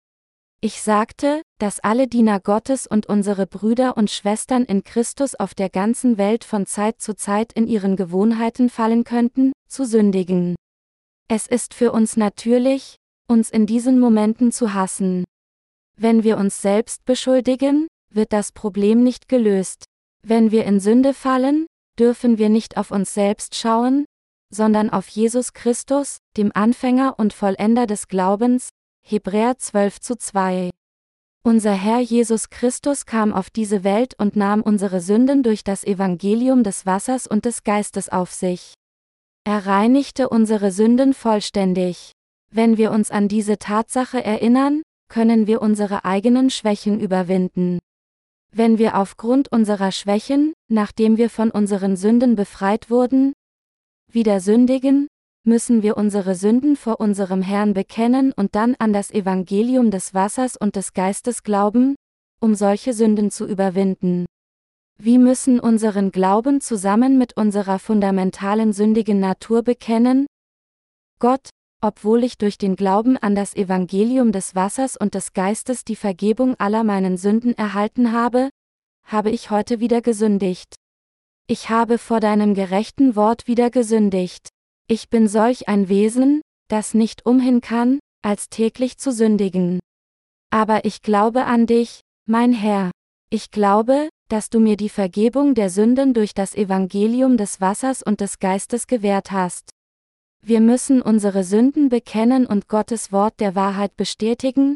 Ich 0.62 0.82
sagte, 0.82 1.42
dass 1.58 1.80
alle 1.80 2.06
Diener 2.06 2.40
Gottes 2.40 2.86
und 2.86 3.06
unsere 3.06 3.46
Brüder 3.46 3.96
und 3.96 4.10
Schwestern 4.10 4.64
in 4.64 4.84
Christus 4.84 5.34
auf 5.34 5.54
der 5.54 5.70
ganzen 5.70 6.18
Welt 6.18 6.44
von 6.44 6.66
Zeit 6.66 7.00
zu 7.00 7.14
Zeit 7.14 7.52
in 7.52 7.66
ihren 7.66 7.96
Gewohnheiten 7.96 8.68
fallen 8.68 9.04
könnten, 9.04 9.52
zu 9.68 9.84
sündigen. 9.86 10.56
Es 11.28 11.46
ist 11.46 11.72
für 11.74 11.92
uns 11.92 12.16
natürlich, 12.16 12.96
uns 13.30 13.48
in 13.48 13.64
diesen 13.64 14.00
Momenten 14.00 14.52
zu 14.52 14.74
hassen. 14.74 15.24
Wenn 15.96 16.24
wir 16.24 16.36
uns 16.36 16.60
selbst 16.60 17.04
beschuldigen, 17.04 17.86
wird 18.12 18.32
das 18.32 18.52
Problem 18.52 19.02
nicht 19.02 19.28
gelöst. 19.28 19.84
Wenn 20.22 20.50
wir 20.50 20.64
in 20.64 20.80
Sünde 20.80 21.14
fallen, 21.14 21.66
dürfen 21.98 22.38
wir 22.38 22.48
nicht 22.48 22.76
auf 22.76 22.90
uns 22.90 23.14
selbst 23.14 23.54
schauen, 23.54 24.04
sondern 24.52 24.90
auf 24.90 25.08
Jesus 25.08 25.52
Christus, 25.52 26.18
dem 26.36 26.50
Anfänger 26.54 27.18
und 27.18 27.32
Vollender 27.32 27.86
des 27.86 28.08
Glaubens, 28.08 28.70
Hebräer 29.06 29.56
12 29.56 30.00
zu 30.00 30.16
2. 30.16 30.70
Unser 31.42 31.72
Herr 31.72 32.00
Jesus 32.00 32.50
Christus 32.50 33.06
kam 33.06 33.32
auf 33.32 33.48
diese 33.48 33.84
Welt 33.84 34.14
und 34.18 34.36
nahm 34.36 34.60
unsere 34.60 35.00
Sünden 35.00 35.42
durch 35.42 35.64
das 35.64 35.84
Evangelium 35.84 36.64
des 36.64 36.84
Wassers 36.84 37.26
und 37.26 37.44
des 37.44 37.62
Geistes 37.62 38.08
auf 38.08 38.32
sich. 38.32 38.74
Er 39.44 39.66
reinigte 39.66 40.28
unsere 40.28 40.70
Sünden 40.70 41.14
vollständig. 41.14 42.12
Wenn 42.52 42.76
wir 42.76 42.90
uns 42.90 43.10
an 43.12 43.28
diese 43.28 43.58
Tatsache 43.58 44.24
erinnern, 44.24 44.82
können 45.08 45.46
wir 45.46 45.62
unsere 45.62 46.04
eigenen 46.04 46.50
Schwächen 46.50 46.98
überwinden. 46.98 47.78
Wenn 48.52 48.78
wir 48.78 48.96
aufgrund 48.98 49.52
unserer 49.52 49.92
Schwächen, 49.92 50.52
nachdem 50.68 51.16
wir 51.16 51.30
von 51.30 51.52
unseren 51.52 51.96
Sünden 51.96 52.34
befreit 52.34 52.90
wurden, 52.90 53.32
wieder 54.10 54.40
sündigen, 54.40 55.06
müssen 55.44 55.82
wir 55.82 55.96
unsere 55.96 56.34
Sünden 56.34 56.74
vor 56.74 56.98
unserem 56.98 57.42
Herrn 57.42 57.72
bekennen 57.72 58.32
und 58.32 58.56
dann 58.56 58.74
an 58.78 58.92
das 58.92 59.12
Evangelium 59.12 59.92
des 59.92 60.12
Wassers 60.12 60.56
und 60.56 60.74
des 60.74 60.92
Geistes 60.92 61.44
glauben, 61.44 61.94
um 62.40 62.56
solche 62.56 62.92
Sünden 62.92 63.30
zu 63.30 63.46
überwinden. 63.46 64.26
Wir 64.98 65.18
müssen 65.18 65.60
unseren 65.60 66.10
Glauben 66.10 66.60
zusammen 66.60 67.16
mit 67.16 67.36
unserer 67.36 67.78
fundamentalen 67.78 68.72
sündigen 68.72 69.20
Natur 69.20 69.62
bekennen. 69.62 70.26
Gott, 71.20 71.48
obwohl 71.80 72.24
ich 72.24 72.36
durch 72.36 72.58
den 72.58 72.76
Glauben 72.76 73.16
an 73.16 73.34
das 73.34 73.54
Evangelium 73.54 74.32
des 74.32 74.54
Wassers 74.54 74.96
und 74.96 75.14
des 75.14 75.32
Geistes 75.32 75.84
die 75.84 75.96
Vergebung 75.96 76.54
aller 76.58 76.84
meinen 76.84 77.16
Sünden 77.16 77.56
erhalten 77.56 78.12
habe, 78.12 78.50
habe 79.04 79.30
ich 79.30 79.50
heute 79.50 79.80
wieder 79.80 80.02
gesündigt. 80.02 80.76
Ich 81.46 81.70
habe 81.70 81.98
vor 81.98 82.20
deinem 82.20 82.54
gerechten 82.54 83.16
Wort 83.16 83.46
wieder 83.46 83.70
gesündigt. 83.70 84.48
Ich 84.88 85.08
bin 85.08 85.26
solch 85.26 85.68
ein 85.68 85.88
Wesen, 85.88 86.42
das 86.68 86.94
nicht 86.94 87.26
umhin 87.26 87.60
kann, 87.60 87.98
als 88.22 88.48
täglich 88.48 88.98
zu 88.98 89.10
sündigen. 89.10 89.80
Aber 90.50 90.84
ich 90.84 91.02
glaube 91.02 91.44
an 91.44 91.66
dich, 91.66 92.02
mein 92.26 92.52
Herr. 92.52 92.90
Ich 93.30 93.50
glaube, 93.50 94.08
dass 94.28 94.50
du 94.50 94.60
mir 94.60 94.76
die 94.76 94.88
Vergebung 94.88 95.54
der 95.54 95.70
Sünden 95.70 96.14
durch 96.14 96.34
das 96.34 96.54
Evangelium 96.54 97.36
des 97.36 97.60
Wassers 97.60 98.02
und 98.02 98.20
des 98.20 98.38
Geistes 98.38 98.86
gewährt 98.86 99.32
hast. 99.32 99.70
Wir 100.42 100.60
müssen 100.60 101.02
unsere 101.02 101.44
Sünden 101.44 101.90
bekennen 101.90 102.46
und 102.46 102.66
Gottes 102.66 103.12
Wort 103.12 103.34
der 103.40 103.54
Wahrheit 103.54 103.96
bestätigen, 103.96 104.74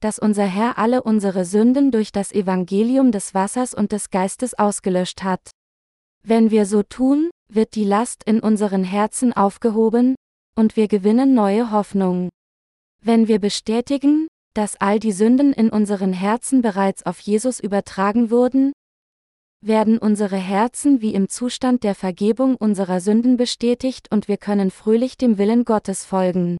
dass 0.00 0.18
unser 0.18 0.44
Herr 0.44 0.78
alle 0.78 1.02
unsere 1.02 1.44
Sünden 1.44 1.90
durch 1.92 2.10
das 2.10 2.32
Evangelium 2.32 3.12
des 3.12 3.34
Wassers 3.34 3.74
und 3.74 3.92
des 3.92 4.10
Geistes 4.10 4.58
ausgelöscht 4.58 5.22
hat. 5.22 5.50
Wenn 6.24 6.50
wir 6.50 6.66
so 6.66 6.82
tun, 6.82 7.30
wird 7.48 7.74
die 7.74 7.84
Last 7.84 8.24
in 8.24 8.40
unseren 8.40 8.82
Herzen 8.82 9.32
aufgehoben, 9.32 10.16
und 10.56 10.76
wir 10.76 10.88
gewinnen 10.88 11.34
neue 11.34 11.70
Hoffnung. 11.70 12.28
Wenn 13.04 13.28
wir 13.28 13.38
bestätigen, 13.38 14.26
dass 14.54 14.76
all 14.80 14.98
die 14.98 15.12
Sünden 15.12 15.52
in 15.52 15.70
unseren 15.70 16.12
Herzen 16.12 16.62
bereits 16.62 17.06
auf 17.06 17.20
Jesus 17.20 17.60
übertragen 17.60 18.30
wurden, 18.30 18.72
werden 19.64 19.98
unsere 19.98 20.36
Herzen 20.36 21.00
wie 21.00 21.14
im 21.14 21.28
Zustand 21.28 21.84
der 21.84 21.94
Vergebung 21.94 22.56
unserer 22.56 23.00
Sünden 23.00 23.36
bestätigt 23.36 24.08
und 24.10 24.28
wir 24.28 24.36
können 24.36 24.70
fröhlich 24.70 25.16
dem 25.16 25.38
Willen 25.38 25.64
Gottes 25.64 26.04
folgen. 26.04 26.56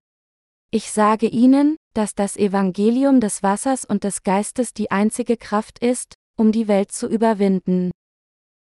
Ich 0.71 0.91
sage 0.91 1.27
Ihnen, 1.27 1.77
dass 1.95 2.15
das 2.15 2.37
Evangelium 2.37 3.21
des 3.21 3.43
Wassers 3.43 3.85
und 3.85 4.05
des 4.05 4.23
Geistes 4.23 4.73
die 4.73 4.91
einzige 4.91 5.37
Kraft 5.37 5.81
ist, 5.81 6.15
um 6.39 6.53
die 6.53 6.69
Welt 6.69 6.93
zu 6.93 7.09
überwinden. 7.09 7.91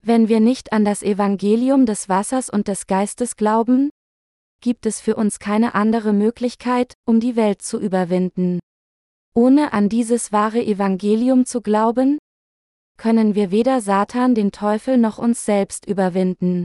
Wenn 0.03 0.29
wir 0.29 0.41
nicht 0.41 0.73
an 0.73 0.85
das 0.85 1.03
Evangelium 1.03 1.87
des 1.87 2.09
Wassers 2.09 2.51
und 2.51 2.69
des 2.69 2.87
Geistes 2.87 3.37
glauben, 3.37 3.91
gibt 4.61 4.87
es 4.87 5.01
für 5.01 5.15
uns 5.15 5.39
keine 5.39 5.75
andere 5.75 6.13
Möglichkeit, 6.13 6.95
um 7.07 7.21
die 7.21 7.37
Welt 7.37 7.63
zu 7.63 7.79
überwinden. 7.79 8.59
Ohne 9.35 9.73
an 9.73 9.89
dieses 9.89 10.33
wahre 10.33 10.65
Evangelium 10.65 11.47
zu 11.47 11.61
glauben, 11.61 12.19
können 13.01 13.35
wir 13.35 13.51
weder 13.51 13.81
Satan 13.81 14.35
den 14.35 14.53
Teufel 14.53 14.99
noch 14.99 15.17
uns 15.17 15.47
selbst 15.47 15.87
überwinden. 15.87 16.65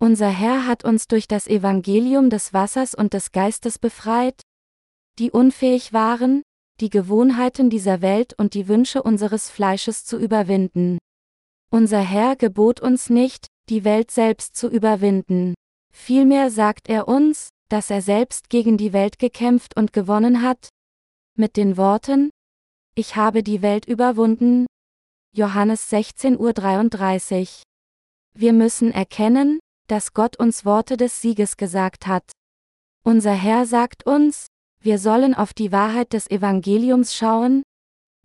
Unser 0.00 0.28
Herr 0.28 0.66
hat 0.66 0.84
uns 0.84 1.06
durch 1.06 1.28
das 1.28 1.46
Evangelium 1.46 2.30
des 2.30 2.52
Wassers 2.52 2.96
und 2.96 3.14
des 3.14 3.30
Geistes 3.30 3.78
befreit, 3.78 4.40
die 5.20 5.30
unfähig 5.30 5.92
waren, 5.92 6.42
die 6.80 6.90
Gewohnheiten 6.90 7.70
dieser 7.70 8.02
Welt 8.02 8.34
und 8.36 8.54
die 8.54 8.66
Wünsche 8.66 9.04
unseres 9.04 9.50
Fleisches 9.50 10.04
zu 10.04 10.18
überwinden. 10.18 10.98
Unser 11.70 12.00
Herr 12.00 12.34
gebot 12.34 12.80
uns 12.80 13.08
nicht, 13.08 13.46
die 13.68 13.84
Welt 13.84 14.10
selbst 14.10 14.56
zu 14.56 14.68
überwinden. 14.68 15.54
Vielmehr 15.94 16.50
sagt 16.50 16.88
er 16.88 17.06
uns, 17.06 17.50
dass 17.68 17.88
er 17.88 18.02
selbst 18.02 18.50
gegen 18.50 18.78
die 18.78 18.92
Welt 18.92 19.20
gekämpft 19.20 19.76
und 19.76 19.92
gewonnen 19.92 20.42
hat, 20.42 20.70
mit 21.38 21.56
den 21.56 21.76
Worten, 21.76 22.30
Ich 22.96 23.14
habe 23.14 23.44
die 23.44 23.62
Welt 23.62 23.86
überwunden. 23.86 24.66
Johannes 25.34 25.90
16.33 25.90 27.40
Uhr. 27.40 27.46
Wir 28.38 28.52
müssen 28.52 28.92
erkennen, 28.92 29.60
dass 29.88 30.12
Gott 30.12 30.38
uns 30.38 30.66
Worte 30.66 30.98
des 30.98 31.22
Sieges 31.22 31.56
gesagt 31.56 32.06
hat. 32.06 32.32
Unser 33.02 33.32
Herr 33.32 33.64
sagt 33.64 34.04
uns, 34.04 34.48
wir 34.82 34.98
sollen 34.98 35.32
auf 35.32 35.54
die 35.54 35.72
Wahrheit 35.72 36.12
des 36.12 36.30
Evangeliums 36.30 37.14
schauen, 37.14 37.62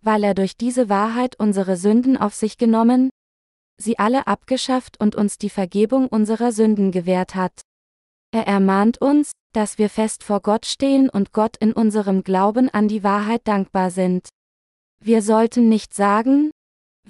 weil 0.02 0.22
er 0.22 0.34
durch 0.34 0.58
diese 0.58 0.90
Wahrheit 0.90 1.36
unsere 1.38 1.78
Sünden 1.78 2.18
auf 2.18 2.34
sich 2.34 2.58
genommen, 2.58 3.08
sie 3.80 3.98
alle 3.98 4.26
abgeschafft 4.26 5.00
und 5.00 5.16
uns 5.16 5.38
die 5.38 5.50
Vergebung 5.50 6.08
unserer 6.08 6.52
Sünden 6.52 6.92
gewährt 6.92 7.34
hat. 7.34 7.62
Er 8.32 8.46
ermahnt 8.46 9.00
uns, 9.00 9.32
dass 9.54 9.78
wir 9.78 9.88
fest 9.88 10.24
vor 10.24 10.40
Gott 10.40 10.66
stehen 10.66 11.08
und 11.08 11.32
Gott 11.32 11.56
in 11.56 11.72
unserem 11.72 12.22
Glauben 12.22 12.68
an 12.68 12.86
die 12.86 13.02
Wahrheit 13.02 13.48
dankbar 13.48 13.90
sind. 13.90 14.28
Wir 15.02 15.22
sollten 15.22 15.70
nicht 15.70 15.94
sagen, 15.94 16.50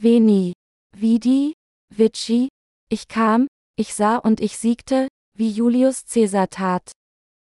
Veni, 0.00 0.52
Vidi, 0.96 1.54
Vici, 1.92 2.48
ich 2.88 3.08
kam, 3.08 3.48
ich 3.76 3.94
sah 3.94 4.16
und 4.16 4.40
ich 4.40 4.56
siegte, 4.56 5.08
wie 5.36 5.50
Julius 5.50 6.04
Caesar 6.06 6.48
tat. 6.50 6.92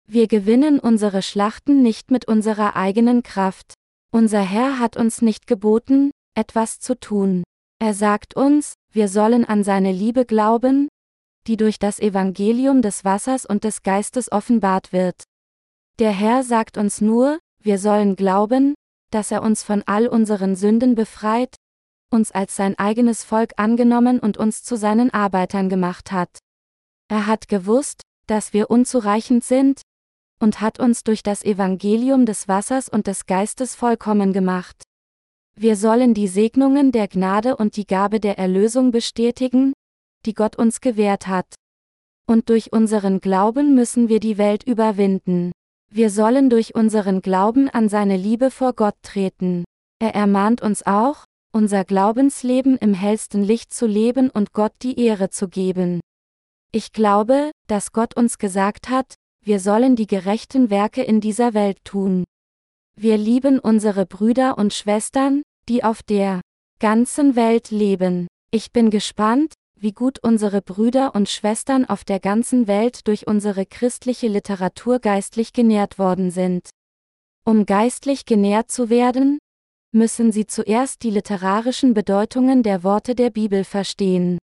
Wir 0.07 0.27
gewinnen 0.27 0.79
unsere 0.79 1.21
Schlachten 1.21 1.83
nicht 1.83 2.09
mit 2.09 2.27
unserer 2.27 2.75
eigenen 2.75 3.21
Kraft. 3.21 3.75
Unser 4.11 4.41
Herr 4.41 4.79
hat 4.79 4.97
uns 4.97 5.21
nicht 5.21 5.45
geboten, 5.45 6.09
etwas 6.35 6.79
zu 6.79 6.99
tun. 6.99 7.43
Er 7.79 7.93
sagt 7.93 8.35
uns, 8.35 8.73
wir 8.91 9.07
sollen 9.07 9.45
an 9.45 9.63
seine 9.63 9.91
Liebe 9.91 10.25
glauben, 10.25 10.87
die 11.45 11.57
durch 11.57 11.77
das 11.77 11.99
Evangelium 11.99 12.81
des 12.81 13.05
Wassers 13.05 13.45
und 13.45 13.63
des 13.65 13.83
Geistes 13.83 14.31
offenbart 14.31 14.91
wird. 14.91 15.25
Der 15.99 16.11
Herr 16.11 16.43
sagt 16.43 16.79
uns 16.79 17.01
nur, 17.01 17.37
wir 17.61 17.77
sollen 17.77 18.15
glauben, 18.15 18.73
dass 19.11 19.29
er 19.29 19.43
uns 19.43 19.61
von 19.61 19.83
all 19.85 20.07
unseren 20.07 20.55
Sünden 20.55 20.95
befreit, 20.95 21.55
uns 22.11 22.31
als 22.31 22.55
sein 22.55 22.77
eigenes 22.77 23.23
Volk 23.23 23.53
angenommen 23.57 24.19
und 24.19 24.37
uns 24.37 24.63
zu 24.63 24.75
seinen 24.75 25.13
Arbeitern 25.13 25.69
gemacht 25.69 26.11
hat. 26.11 26.39
Er 27.07 27.27
hat 27.27 27.47
gewusst, 27.47 28.01
dass 28.27 28.53
wir 28.53 28.69
unzureichend 28.69 29.43
sind, 29.43 29.81
und 30.41 30.59
hat 30.59 30.79
uns 30.79 31.03
durch 31.03 31.23
das 31.23 31.43
Evangelium 31.43 32.25
des 32.25 32.47
Wassers 32.47 32.89
und 32.89 33.07
des 33.07 33.25
Geistes 33.27 33.75
vollkommen 33.75 34.33
gemacht. 34.33 34.83
Wir 35.55 35.75
sollen 35.75 36.13
die 36.13 36.27
Segnungen 36.27 36.91
der 36.91 37.07
Gnade 37.07 37.55
und 37.55 37.75
die 37.75 37.85
Gabe 37.85 38.19
der 38.19 38.37
Erlösung 38.39 38.91
bestätigen, 38.91 39.73
die 40.25 40.33
Gott 40.33 40.55
uns 40.57 40.81
gewährt 40.81 41.27
hat. 41.27 41.53
Und 42.27 42.49
durch 42.49 42.73
unseren 42.73 43.19
Glauben 43.19 43.75
müssen 43.75 44.09
wir 44.09 44.19
die 44.19 44.37
Welt 44.37 44.63
überwinden. 44.63 45.51
Wir 45.93 46.09
sollen 46.09 46.49
durch 46.49 46.73
unseren 46.73 47.21
Glauben 47.21 47.69
an 47.69 47.89
seine 47.89 48.17
Liebe 48.17 48.49
vor 48.49 48.73
Gott 48.73 48.95
treten. 49.03 49.65
Er 49.99 50.15
ermahnt 50.15 50.61
uns 50.61 50.85
auch, 50.85 51.25
unser 51.51 51.83
Glaubensleben 51.85 52.77
im 52.77 52.93
hellsten 52.93 53.43
Licht 53.43 53.73
zu 53.73 53.85
leben 53.85 54.29
und 54.29 54.53
Gott 54.53 54.73
die 54.81 54.99
Ehre 54.99 55.29
zu 55.29 55.47
geben. 55.47 55.99
Ich 56.71 56.93
glaube, 56.93 57.51
dass 57.67 57.91
Gott 57.91 58.15
uns 58.15 58.37
gesagt 58.37 58.89
hat, 58.89 59.15
wir 59.43 59.59
sollen 59.59 59.95
die 59.95 60.07
gerechten 60.07 60.69
Werke 60.69 61.03
in 61.03 61.19
dieser 61.19 61.53
Welt 61.53 61.77
tun. 61.83 62.23
Wir 62.95 63.17
lieben 63.17 63.59
unsere 63.59 64.05
Brüder 64.05 64.57
und 64.57 64.73
Schwestern, 64.73 65.41
die 65.67 65.83
auf 65.83 66.03
der 66.03 66.41
ganzen 66.79 67.35
Welt 67.35 67.71
leben. 67.71 68.27
Ich 68.51 68.71
bin 68.71 68.89
gespannt, 68.89 69.53
wie 69.79 69.93
gut 69.93 70.19
unsere 70.19 70.61
Brüder 70.61 71.15
und 71.15 71.27
Schwestern 71.27 71.85
auf 71.85 72.03
der 72.03 72.19
ganzen 72.19 72.67
Welt 72.67 73.07
durch 73.07 73.27
unsere 73.27 73.65
christliche 73.65 74.27
Literatur 74.27 74.99
geistlich 74.99 75.53
genährt 75.53 75.97
worden 75.97 76.29
sind. 76.29 76.69
Um 77.43 77.65
geistlich 77.65 78.25
genährt 78.25 78.69
zu 78.69 78.89
werden, 78.89 79.39
müssen 79.93 80.31
sie 80.31 80.47
zuerst 80.47 81.03
die 81.03 81.09
literarischen 81.09 81.93
Bedeutungen 81.93 82.63
der 82.63 82.83
Worte 82.83 83.15
der 83.15 83.29
Bibel 83.29 83.63
verstehen. 83.63 84.37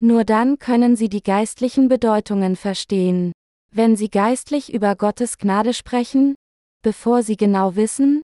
Nur 0.00 0.24
dann 0.24 0.58
können 0.58 0.96
sie 0.96 1.08
die 1.08 1.22
geistlichen 1.22 1.88
Bedeutungen 1.88 2.56
verstehen. 2.56 3.32
Wenn 3.72 3.96
sie 3.96 4.10
geistlich 4.10 4.72
über 4.74 4.96
Gottes 4.96 5.38
Gnade 5.38 5.72
sprechen, 5.72 6.34
bevor 6.82 7.22
sie 7.22 7.36
genau 7.36 7.76
wissen, 7.76 8.22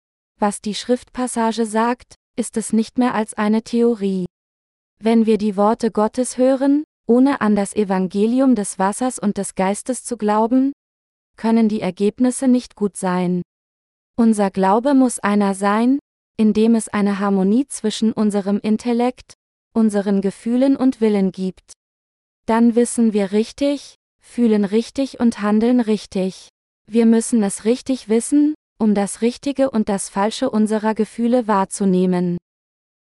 was 0.40 0.61
die 0.61 0.74
Schriftpassage 0.74 1.66
sagt, 1.66 2.14
ist 2.36 2.57
es 2.57 2.72
nicht 2.72 2.98
mehr 2.98 3.14
als 3.14 3.34
eine 3.34 3.62
Theorie. 3.62 4.26
Wenn 4.98 5.26
wir 5.26 5.38
die 5.38 5.57
Worte 5.57 5.90
Gottes 5.90 6.36
hören, 6.36 6.84
ohne 7.07 7.40
an 7.40 7.57
das 7.57 7.74
Evangelium 7.74 8.55
des 8.55 8.78
Wassers 8.78 9.18
und 9.18 9.38
des 9.38 9.55
Geistes 9.55 10.05
zu 10.05 10.16
glauben, 10.16 10.72
können 11.36 11.68
die 11.68 11.80
Ergebnisse 11.80 12.48
nicht 12.48 12.76
gut 12.76 12.96
sein. 12.96 13.42
Unser 14.16 14.51
Glaube 14.51 14.94
muss 14.94 15.18
einer 15.18 15.55
sein, 15.55 15.98
in 16.41 16.55
dem 16.55 16.74
es 16.74 16.88
eine 16.88 17.18
Harmonie 17.18 17.66
zwischen 17.68 18.14
unserem 18.14 18.61
Intellekt, 18.61 19.34
unseren 19.74 20.22
Gefühlen 20.22 20.74
und 20.74 21.03
Willen 21.03 21.32
gibt. 21.32 21.74
Dann 22.47 22.74
wissen 22.74 23.12
wir 23.12 23.32
richtig, 23.32 23.97
fühlen 24.22 24.64
richtig 24.64 25.20
und 25.20 25.43
handeln 25.43 25.80
richtig. 25.80 26.49
Wir 26.86 27.05
müssen 27.05 27.43
es 27.43 27.66
richtig 27.66 28.09
wissen, 28.09 28.55
um 28.78 28.95
das 28.95 29.20
Richtige 29.20 29.70
und 29.70 29.91
das 29.91 30.09
Falsche 30.09 30.49
unserer 30.49 30.95
Gefühle 30.95 31.47
wahrzunehmen. 31.47 32.38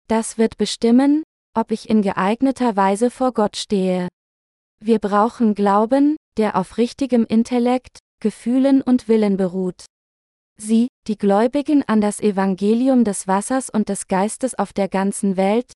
Das 0.07 0.39
wird 0.39 0.57
bestimmen, 0.57 1.21
ob 1.53 1.69
ich 1.69 1.91
in 1.91 2.01
geeigneter 2.01 2.75
Weise 2.75 3.11
vor 3.11 3.33
Gott 3.33 3.55
stehe. 3.55 4.07
Wir 4.79 4.97
brauchen 4.97 5.53
Glauben, 5.53 6.15
der 6.37 6.55
auf 6.55 6.79
richtigem 6.79 7.23
Intellekt, 7.23 7.99
Gefühlen 8.19 8.81
und 8.81 9.07
Willen 9.07 9.37
beruht. 9.37 9.85
Sie, 10.59 10.87
die 11.07 11.17
Gläubigen 11.17 11.83
an 11.83 12.01
das 12.01 12.19
Evangelium 12.19 13.03
des 13.03 13.27
Wassers 13.27 13.69
und 13.69 13.89
des 13.89 14.07
Geistes 14.07 14.57
auf 14.57 14.73
der 14.73 14.89
ganzen 14.89 15.37
Welt, 15.37 15.71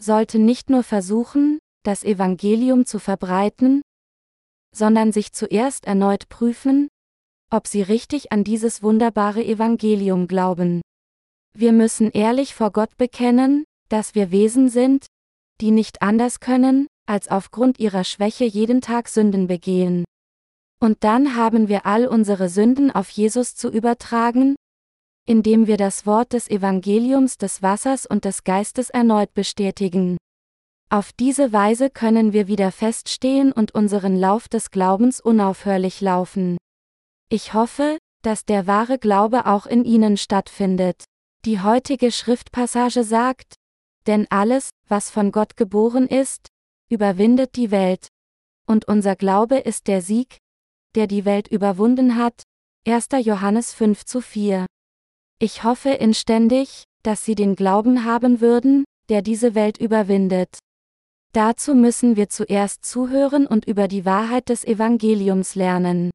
sollten 0.00 0.44
nicht 0.44 0.70
nur 0.70 0.84
versuchen, 0.84 1.58
das 1.82 2.04
Evangelium 2.04 2.86
zu 2.86 3.00
verbreiten, 3.00 3.82
sondern 4.74 5.12
sich 5.12 5.32
zuerst 5.32 5.86
erneut 5.86 6.28
prüfen, 6.28 6.88
ob 7.50 7.66
sie 7.66 7.82
richtig 7.82 8.30
an 8.30 8.44
dieses 8.44 8.82
wunderbare 8.82 9.44
Evangelium 9.44 10.28
glauben. 10.28 10.80
Wir 11.54 11.72
müssen 11.72 12.10
ehrlich 12.12 12.54
vor 12.54 12.70
Gott 12.70 12.96
bekennen, 12.98 13.64
dass 13.88 14.14
wir 14.14 14.30
Wesen 14.30 14.68
sind, 14.68 15.06
die 15.60 15.72
nicht 15.72 16.02
anders 16.02 16.40
können, 16.40 16.86
als 17.06 17.28
aufgrund 17.28 17.80
ihrer 17.80 18.04
Schwäche 18.04 18.44
jeden 18.44 18.80
Tag 18.80 19.08
Sünden 19.08 19.48
begehen. 19.48 20.04
Und 20.80 21.02
dann 21.04 21.34
haben 21.34 21.68
wir 21.68 21.86
all 21.86 22.06
unsere 22.06 22.48
Sünden 22.48 22.90
auf 22.90 23.10
Jesus 23.10 23.56
zu 23.56 23.68
übertragen, 23.68 24.54
indem 25.26 25.66
wir 25.66 25.76
das 25.76 26.06
Wort 26.06 26.32
des 26.32 26.48
Evangeliums 26.48 27.36
des 27.36 27.62
Wassers 27.62 28.06
und 28.06 28.24
des 28.24 28.44
Geistes 28.44 28.88
erneut 28.88 29.34
bestätigen. 29.34 30.16
Auf 30.90 31.12
diese 31.12 31.52
Weise 31.52 31.90
können 31.90 32.32
wir 32.32 32.48
wieder 32.48 32.72
feststehen 32.72 33.52
und 33.52 33.74
unseren 33.74 34.16
Lauf 34.16 34.48
des 34.48 34.70
Glaubens 34.70 35.20
unaufhörlich 35.20 36.00
laufen. 36.00 36.56
Ich 37.28 37.52
hoffe, 37.52 37.98
dass 38.22 38.46
der 38.46 38.66
wahre 38.66 38.98
Glaube 38.98 39.44
auch 39.44 39.66
in 39.66 39.84
Ihnen 39.84 40.16
stattfindet. 40.16 41.04
Die 41.44 41.60
heutige 41.60 42.10
Schriftpassage 42.10 43.04
sagt, 43.04 43.54
denn 44.06 44.26
alles, 44.30 44.70
was 44.88 45.10
von 45.10 45.30
Gott 45.30 45.56
geboren 45.56 46.06
ist, 46.06 46.48
überwindet 46.88 47.56
die 47.56 47.70
Welt. 47.70 48.08
Und 48.66 48.88
unser 48.88 49.14
Glaube 49.14 49.58
ist 49.58 49.88
der 49.88 50.00
Sieg, 50.00 50.38
der 50.94 51.06
die 51.06 51.24
Welt 51.24 51.48
überwunden 51.48 52.16
hat. 52.16 52.42
1. 52.86 53.08
Johannes 53.20 53.72
5 53.72 54.04
zu 54.04 54.20
4. 54.20 54.66
Ich 55.40 55.64
hoffe 55.64 55.90
inständig, 55.90 56.84
dass 57.02 57.24
Sie 57.24 57.34
den 57.34 57.54
Glauben 57.54 58.04
haben 58.04 58.40
würden, 58.40 58.84
der 59.08 59.22
diese 59.22 59.54
Welt 59.54 59.78
überwindet. 59.78 60.58
Dazu 61.32 61.74
müssen 61.74 62.16
wir 62.16 62.28
zuerst 62.28 62.84
zuhören 62.84 63.46
und 63.46 63.66
über 63.66 63.88
die 63.88 64.04
Wahrheit 64.04 64.48
des 64.48 64.64
Evangeliums 64.64 65.54
lernen. 65.54 66.10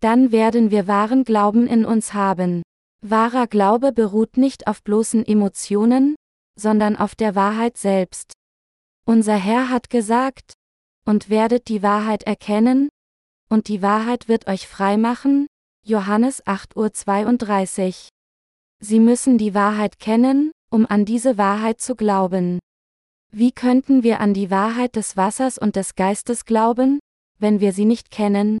Dann 0.00 0.32
werden 0.32 0.70
wir 0.70 0.86
wahren 0.86 1.24
Glauben 1.24 1.66
in 1.66 1.84
uns 1.84 2.12
haben. 2.12 2.62
Wahrer 3.02 3.46
Glaube 3.46 3.92
beruht 3.92 4.36
nicht 4.36 4.66
auf 4.66 4.82
bloßen 4.82 5.26
Emotionen, 5.26 6.14
sondern 6.58 6.96
auf 6.96 7.14
der 7.14 7.34
Wahrheit 7.34 7.76
selbst. 7.76 8.32
Unser 9.06 9.36
Herr 9.36 9.70
hat 9.70 9.90
gesagt, 9.90 10.52
und 11.06 11.28
werdet 11.28 11.68
die 11.68 11.82
Wahrheit 11.82 12.22
erkennen, 12.22 12.88
und 13.48 13.68
die 13.68 13.82
Wahrheit 13.82 14.28
wird 14.28 14.46
euch 14.46 14.66
frei 14.66 14.96
machen, 14.96 15.46
Johannes 15.84 16.44
8.32 16.46 17.88
Uhr. 17.88 17.94
Sie 18.80 19.00
müssen 19.00 19.38
die 19.38 19.54
Wahrheit 19.54 19.98
kennen, 19.98 20.50
um 20.70 20.86
an 20.86 21.04
diese 21.04 21.38
Wahrheit 21.38 21.80
zu 21.80 21.94
glauben. 21.94 22.58
Wie 23.30 23.52
könnten 23.52 24.02
wir 24.02 24.20
an 24.20 24.34
die 24.34 24.50
Wahrheit 24.50 24.96
des 24.96 25.16
Wassers 25.16 25.58
und 25.58 25.76
des 25.76 25.94
Geistes 25.94 26.44
glauben? 26.44 27.00
wenn 27.38 27.60
wir 27.60 27.72
sie 27.72 27.84
nicht 27.84 28.10
kennen? 28.10 28.58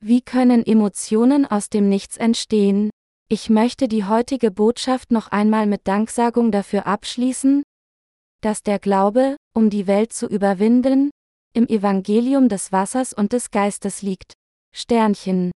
Wie 0.00 0.20
können 0.20 0.64
Emotionen 0.64 1.46
aus 1.46 1.68
dem 1.68 1.88
Nichts 1.88 2.16
entstehen? 2.16 2.90
Ich 3.28 3.48
möchte 3.48 3.88
die 3.88 4.04
heutige 4.04 4.50
Botschaft 4.50 5.10
noch 5.10 5.28
einmal 5.28 5.66
mit 5.66 5.88
Danksagung 5.88 6.52
dafür 6.52 6.86
abschließen, 6.86 7.62
dass 8.42 8.62
der 8.62 8.78
Glaube, 8.78 9.36
um 9.54 9.70
die 9.70 9.86
Welt 9.86 10.12
zu 10.12 10.28
überwinden, 10.28 11.10
im 11.54 11.68
Evangelium 11.68 12.48
des 12.48 12.72
Wassers 12.72 13.12
und 13.12 13.32
des 13.32 13.52
Geistes 13.52 14.02
liegt. 14.02 14.34
Sternchen. 14.74 15.52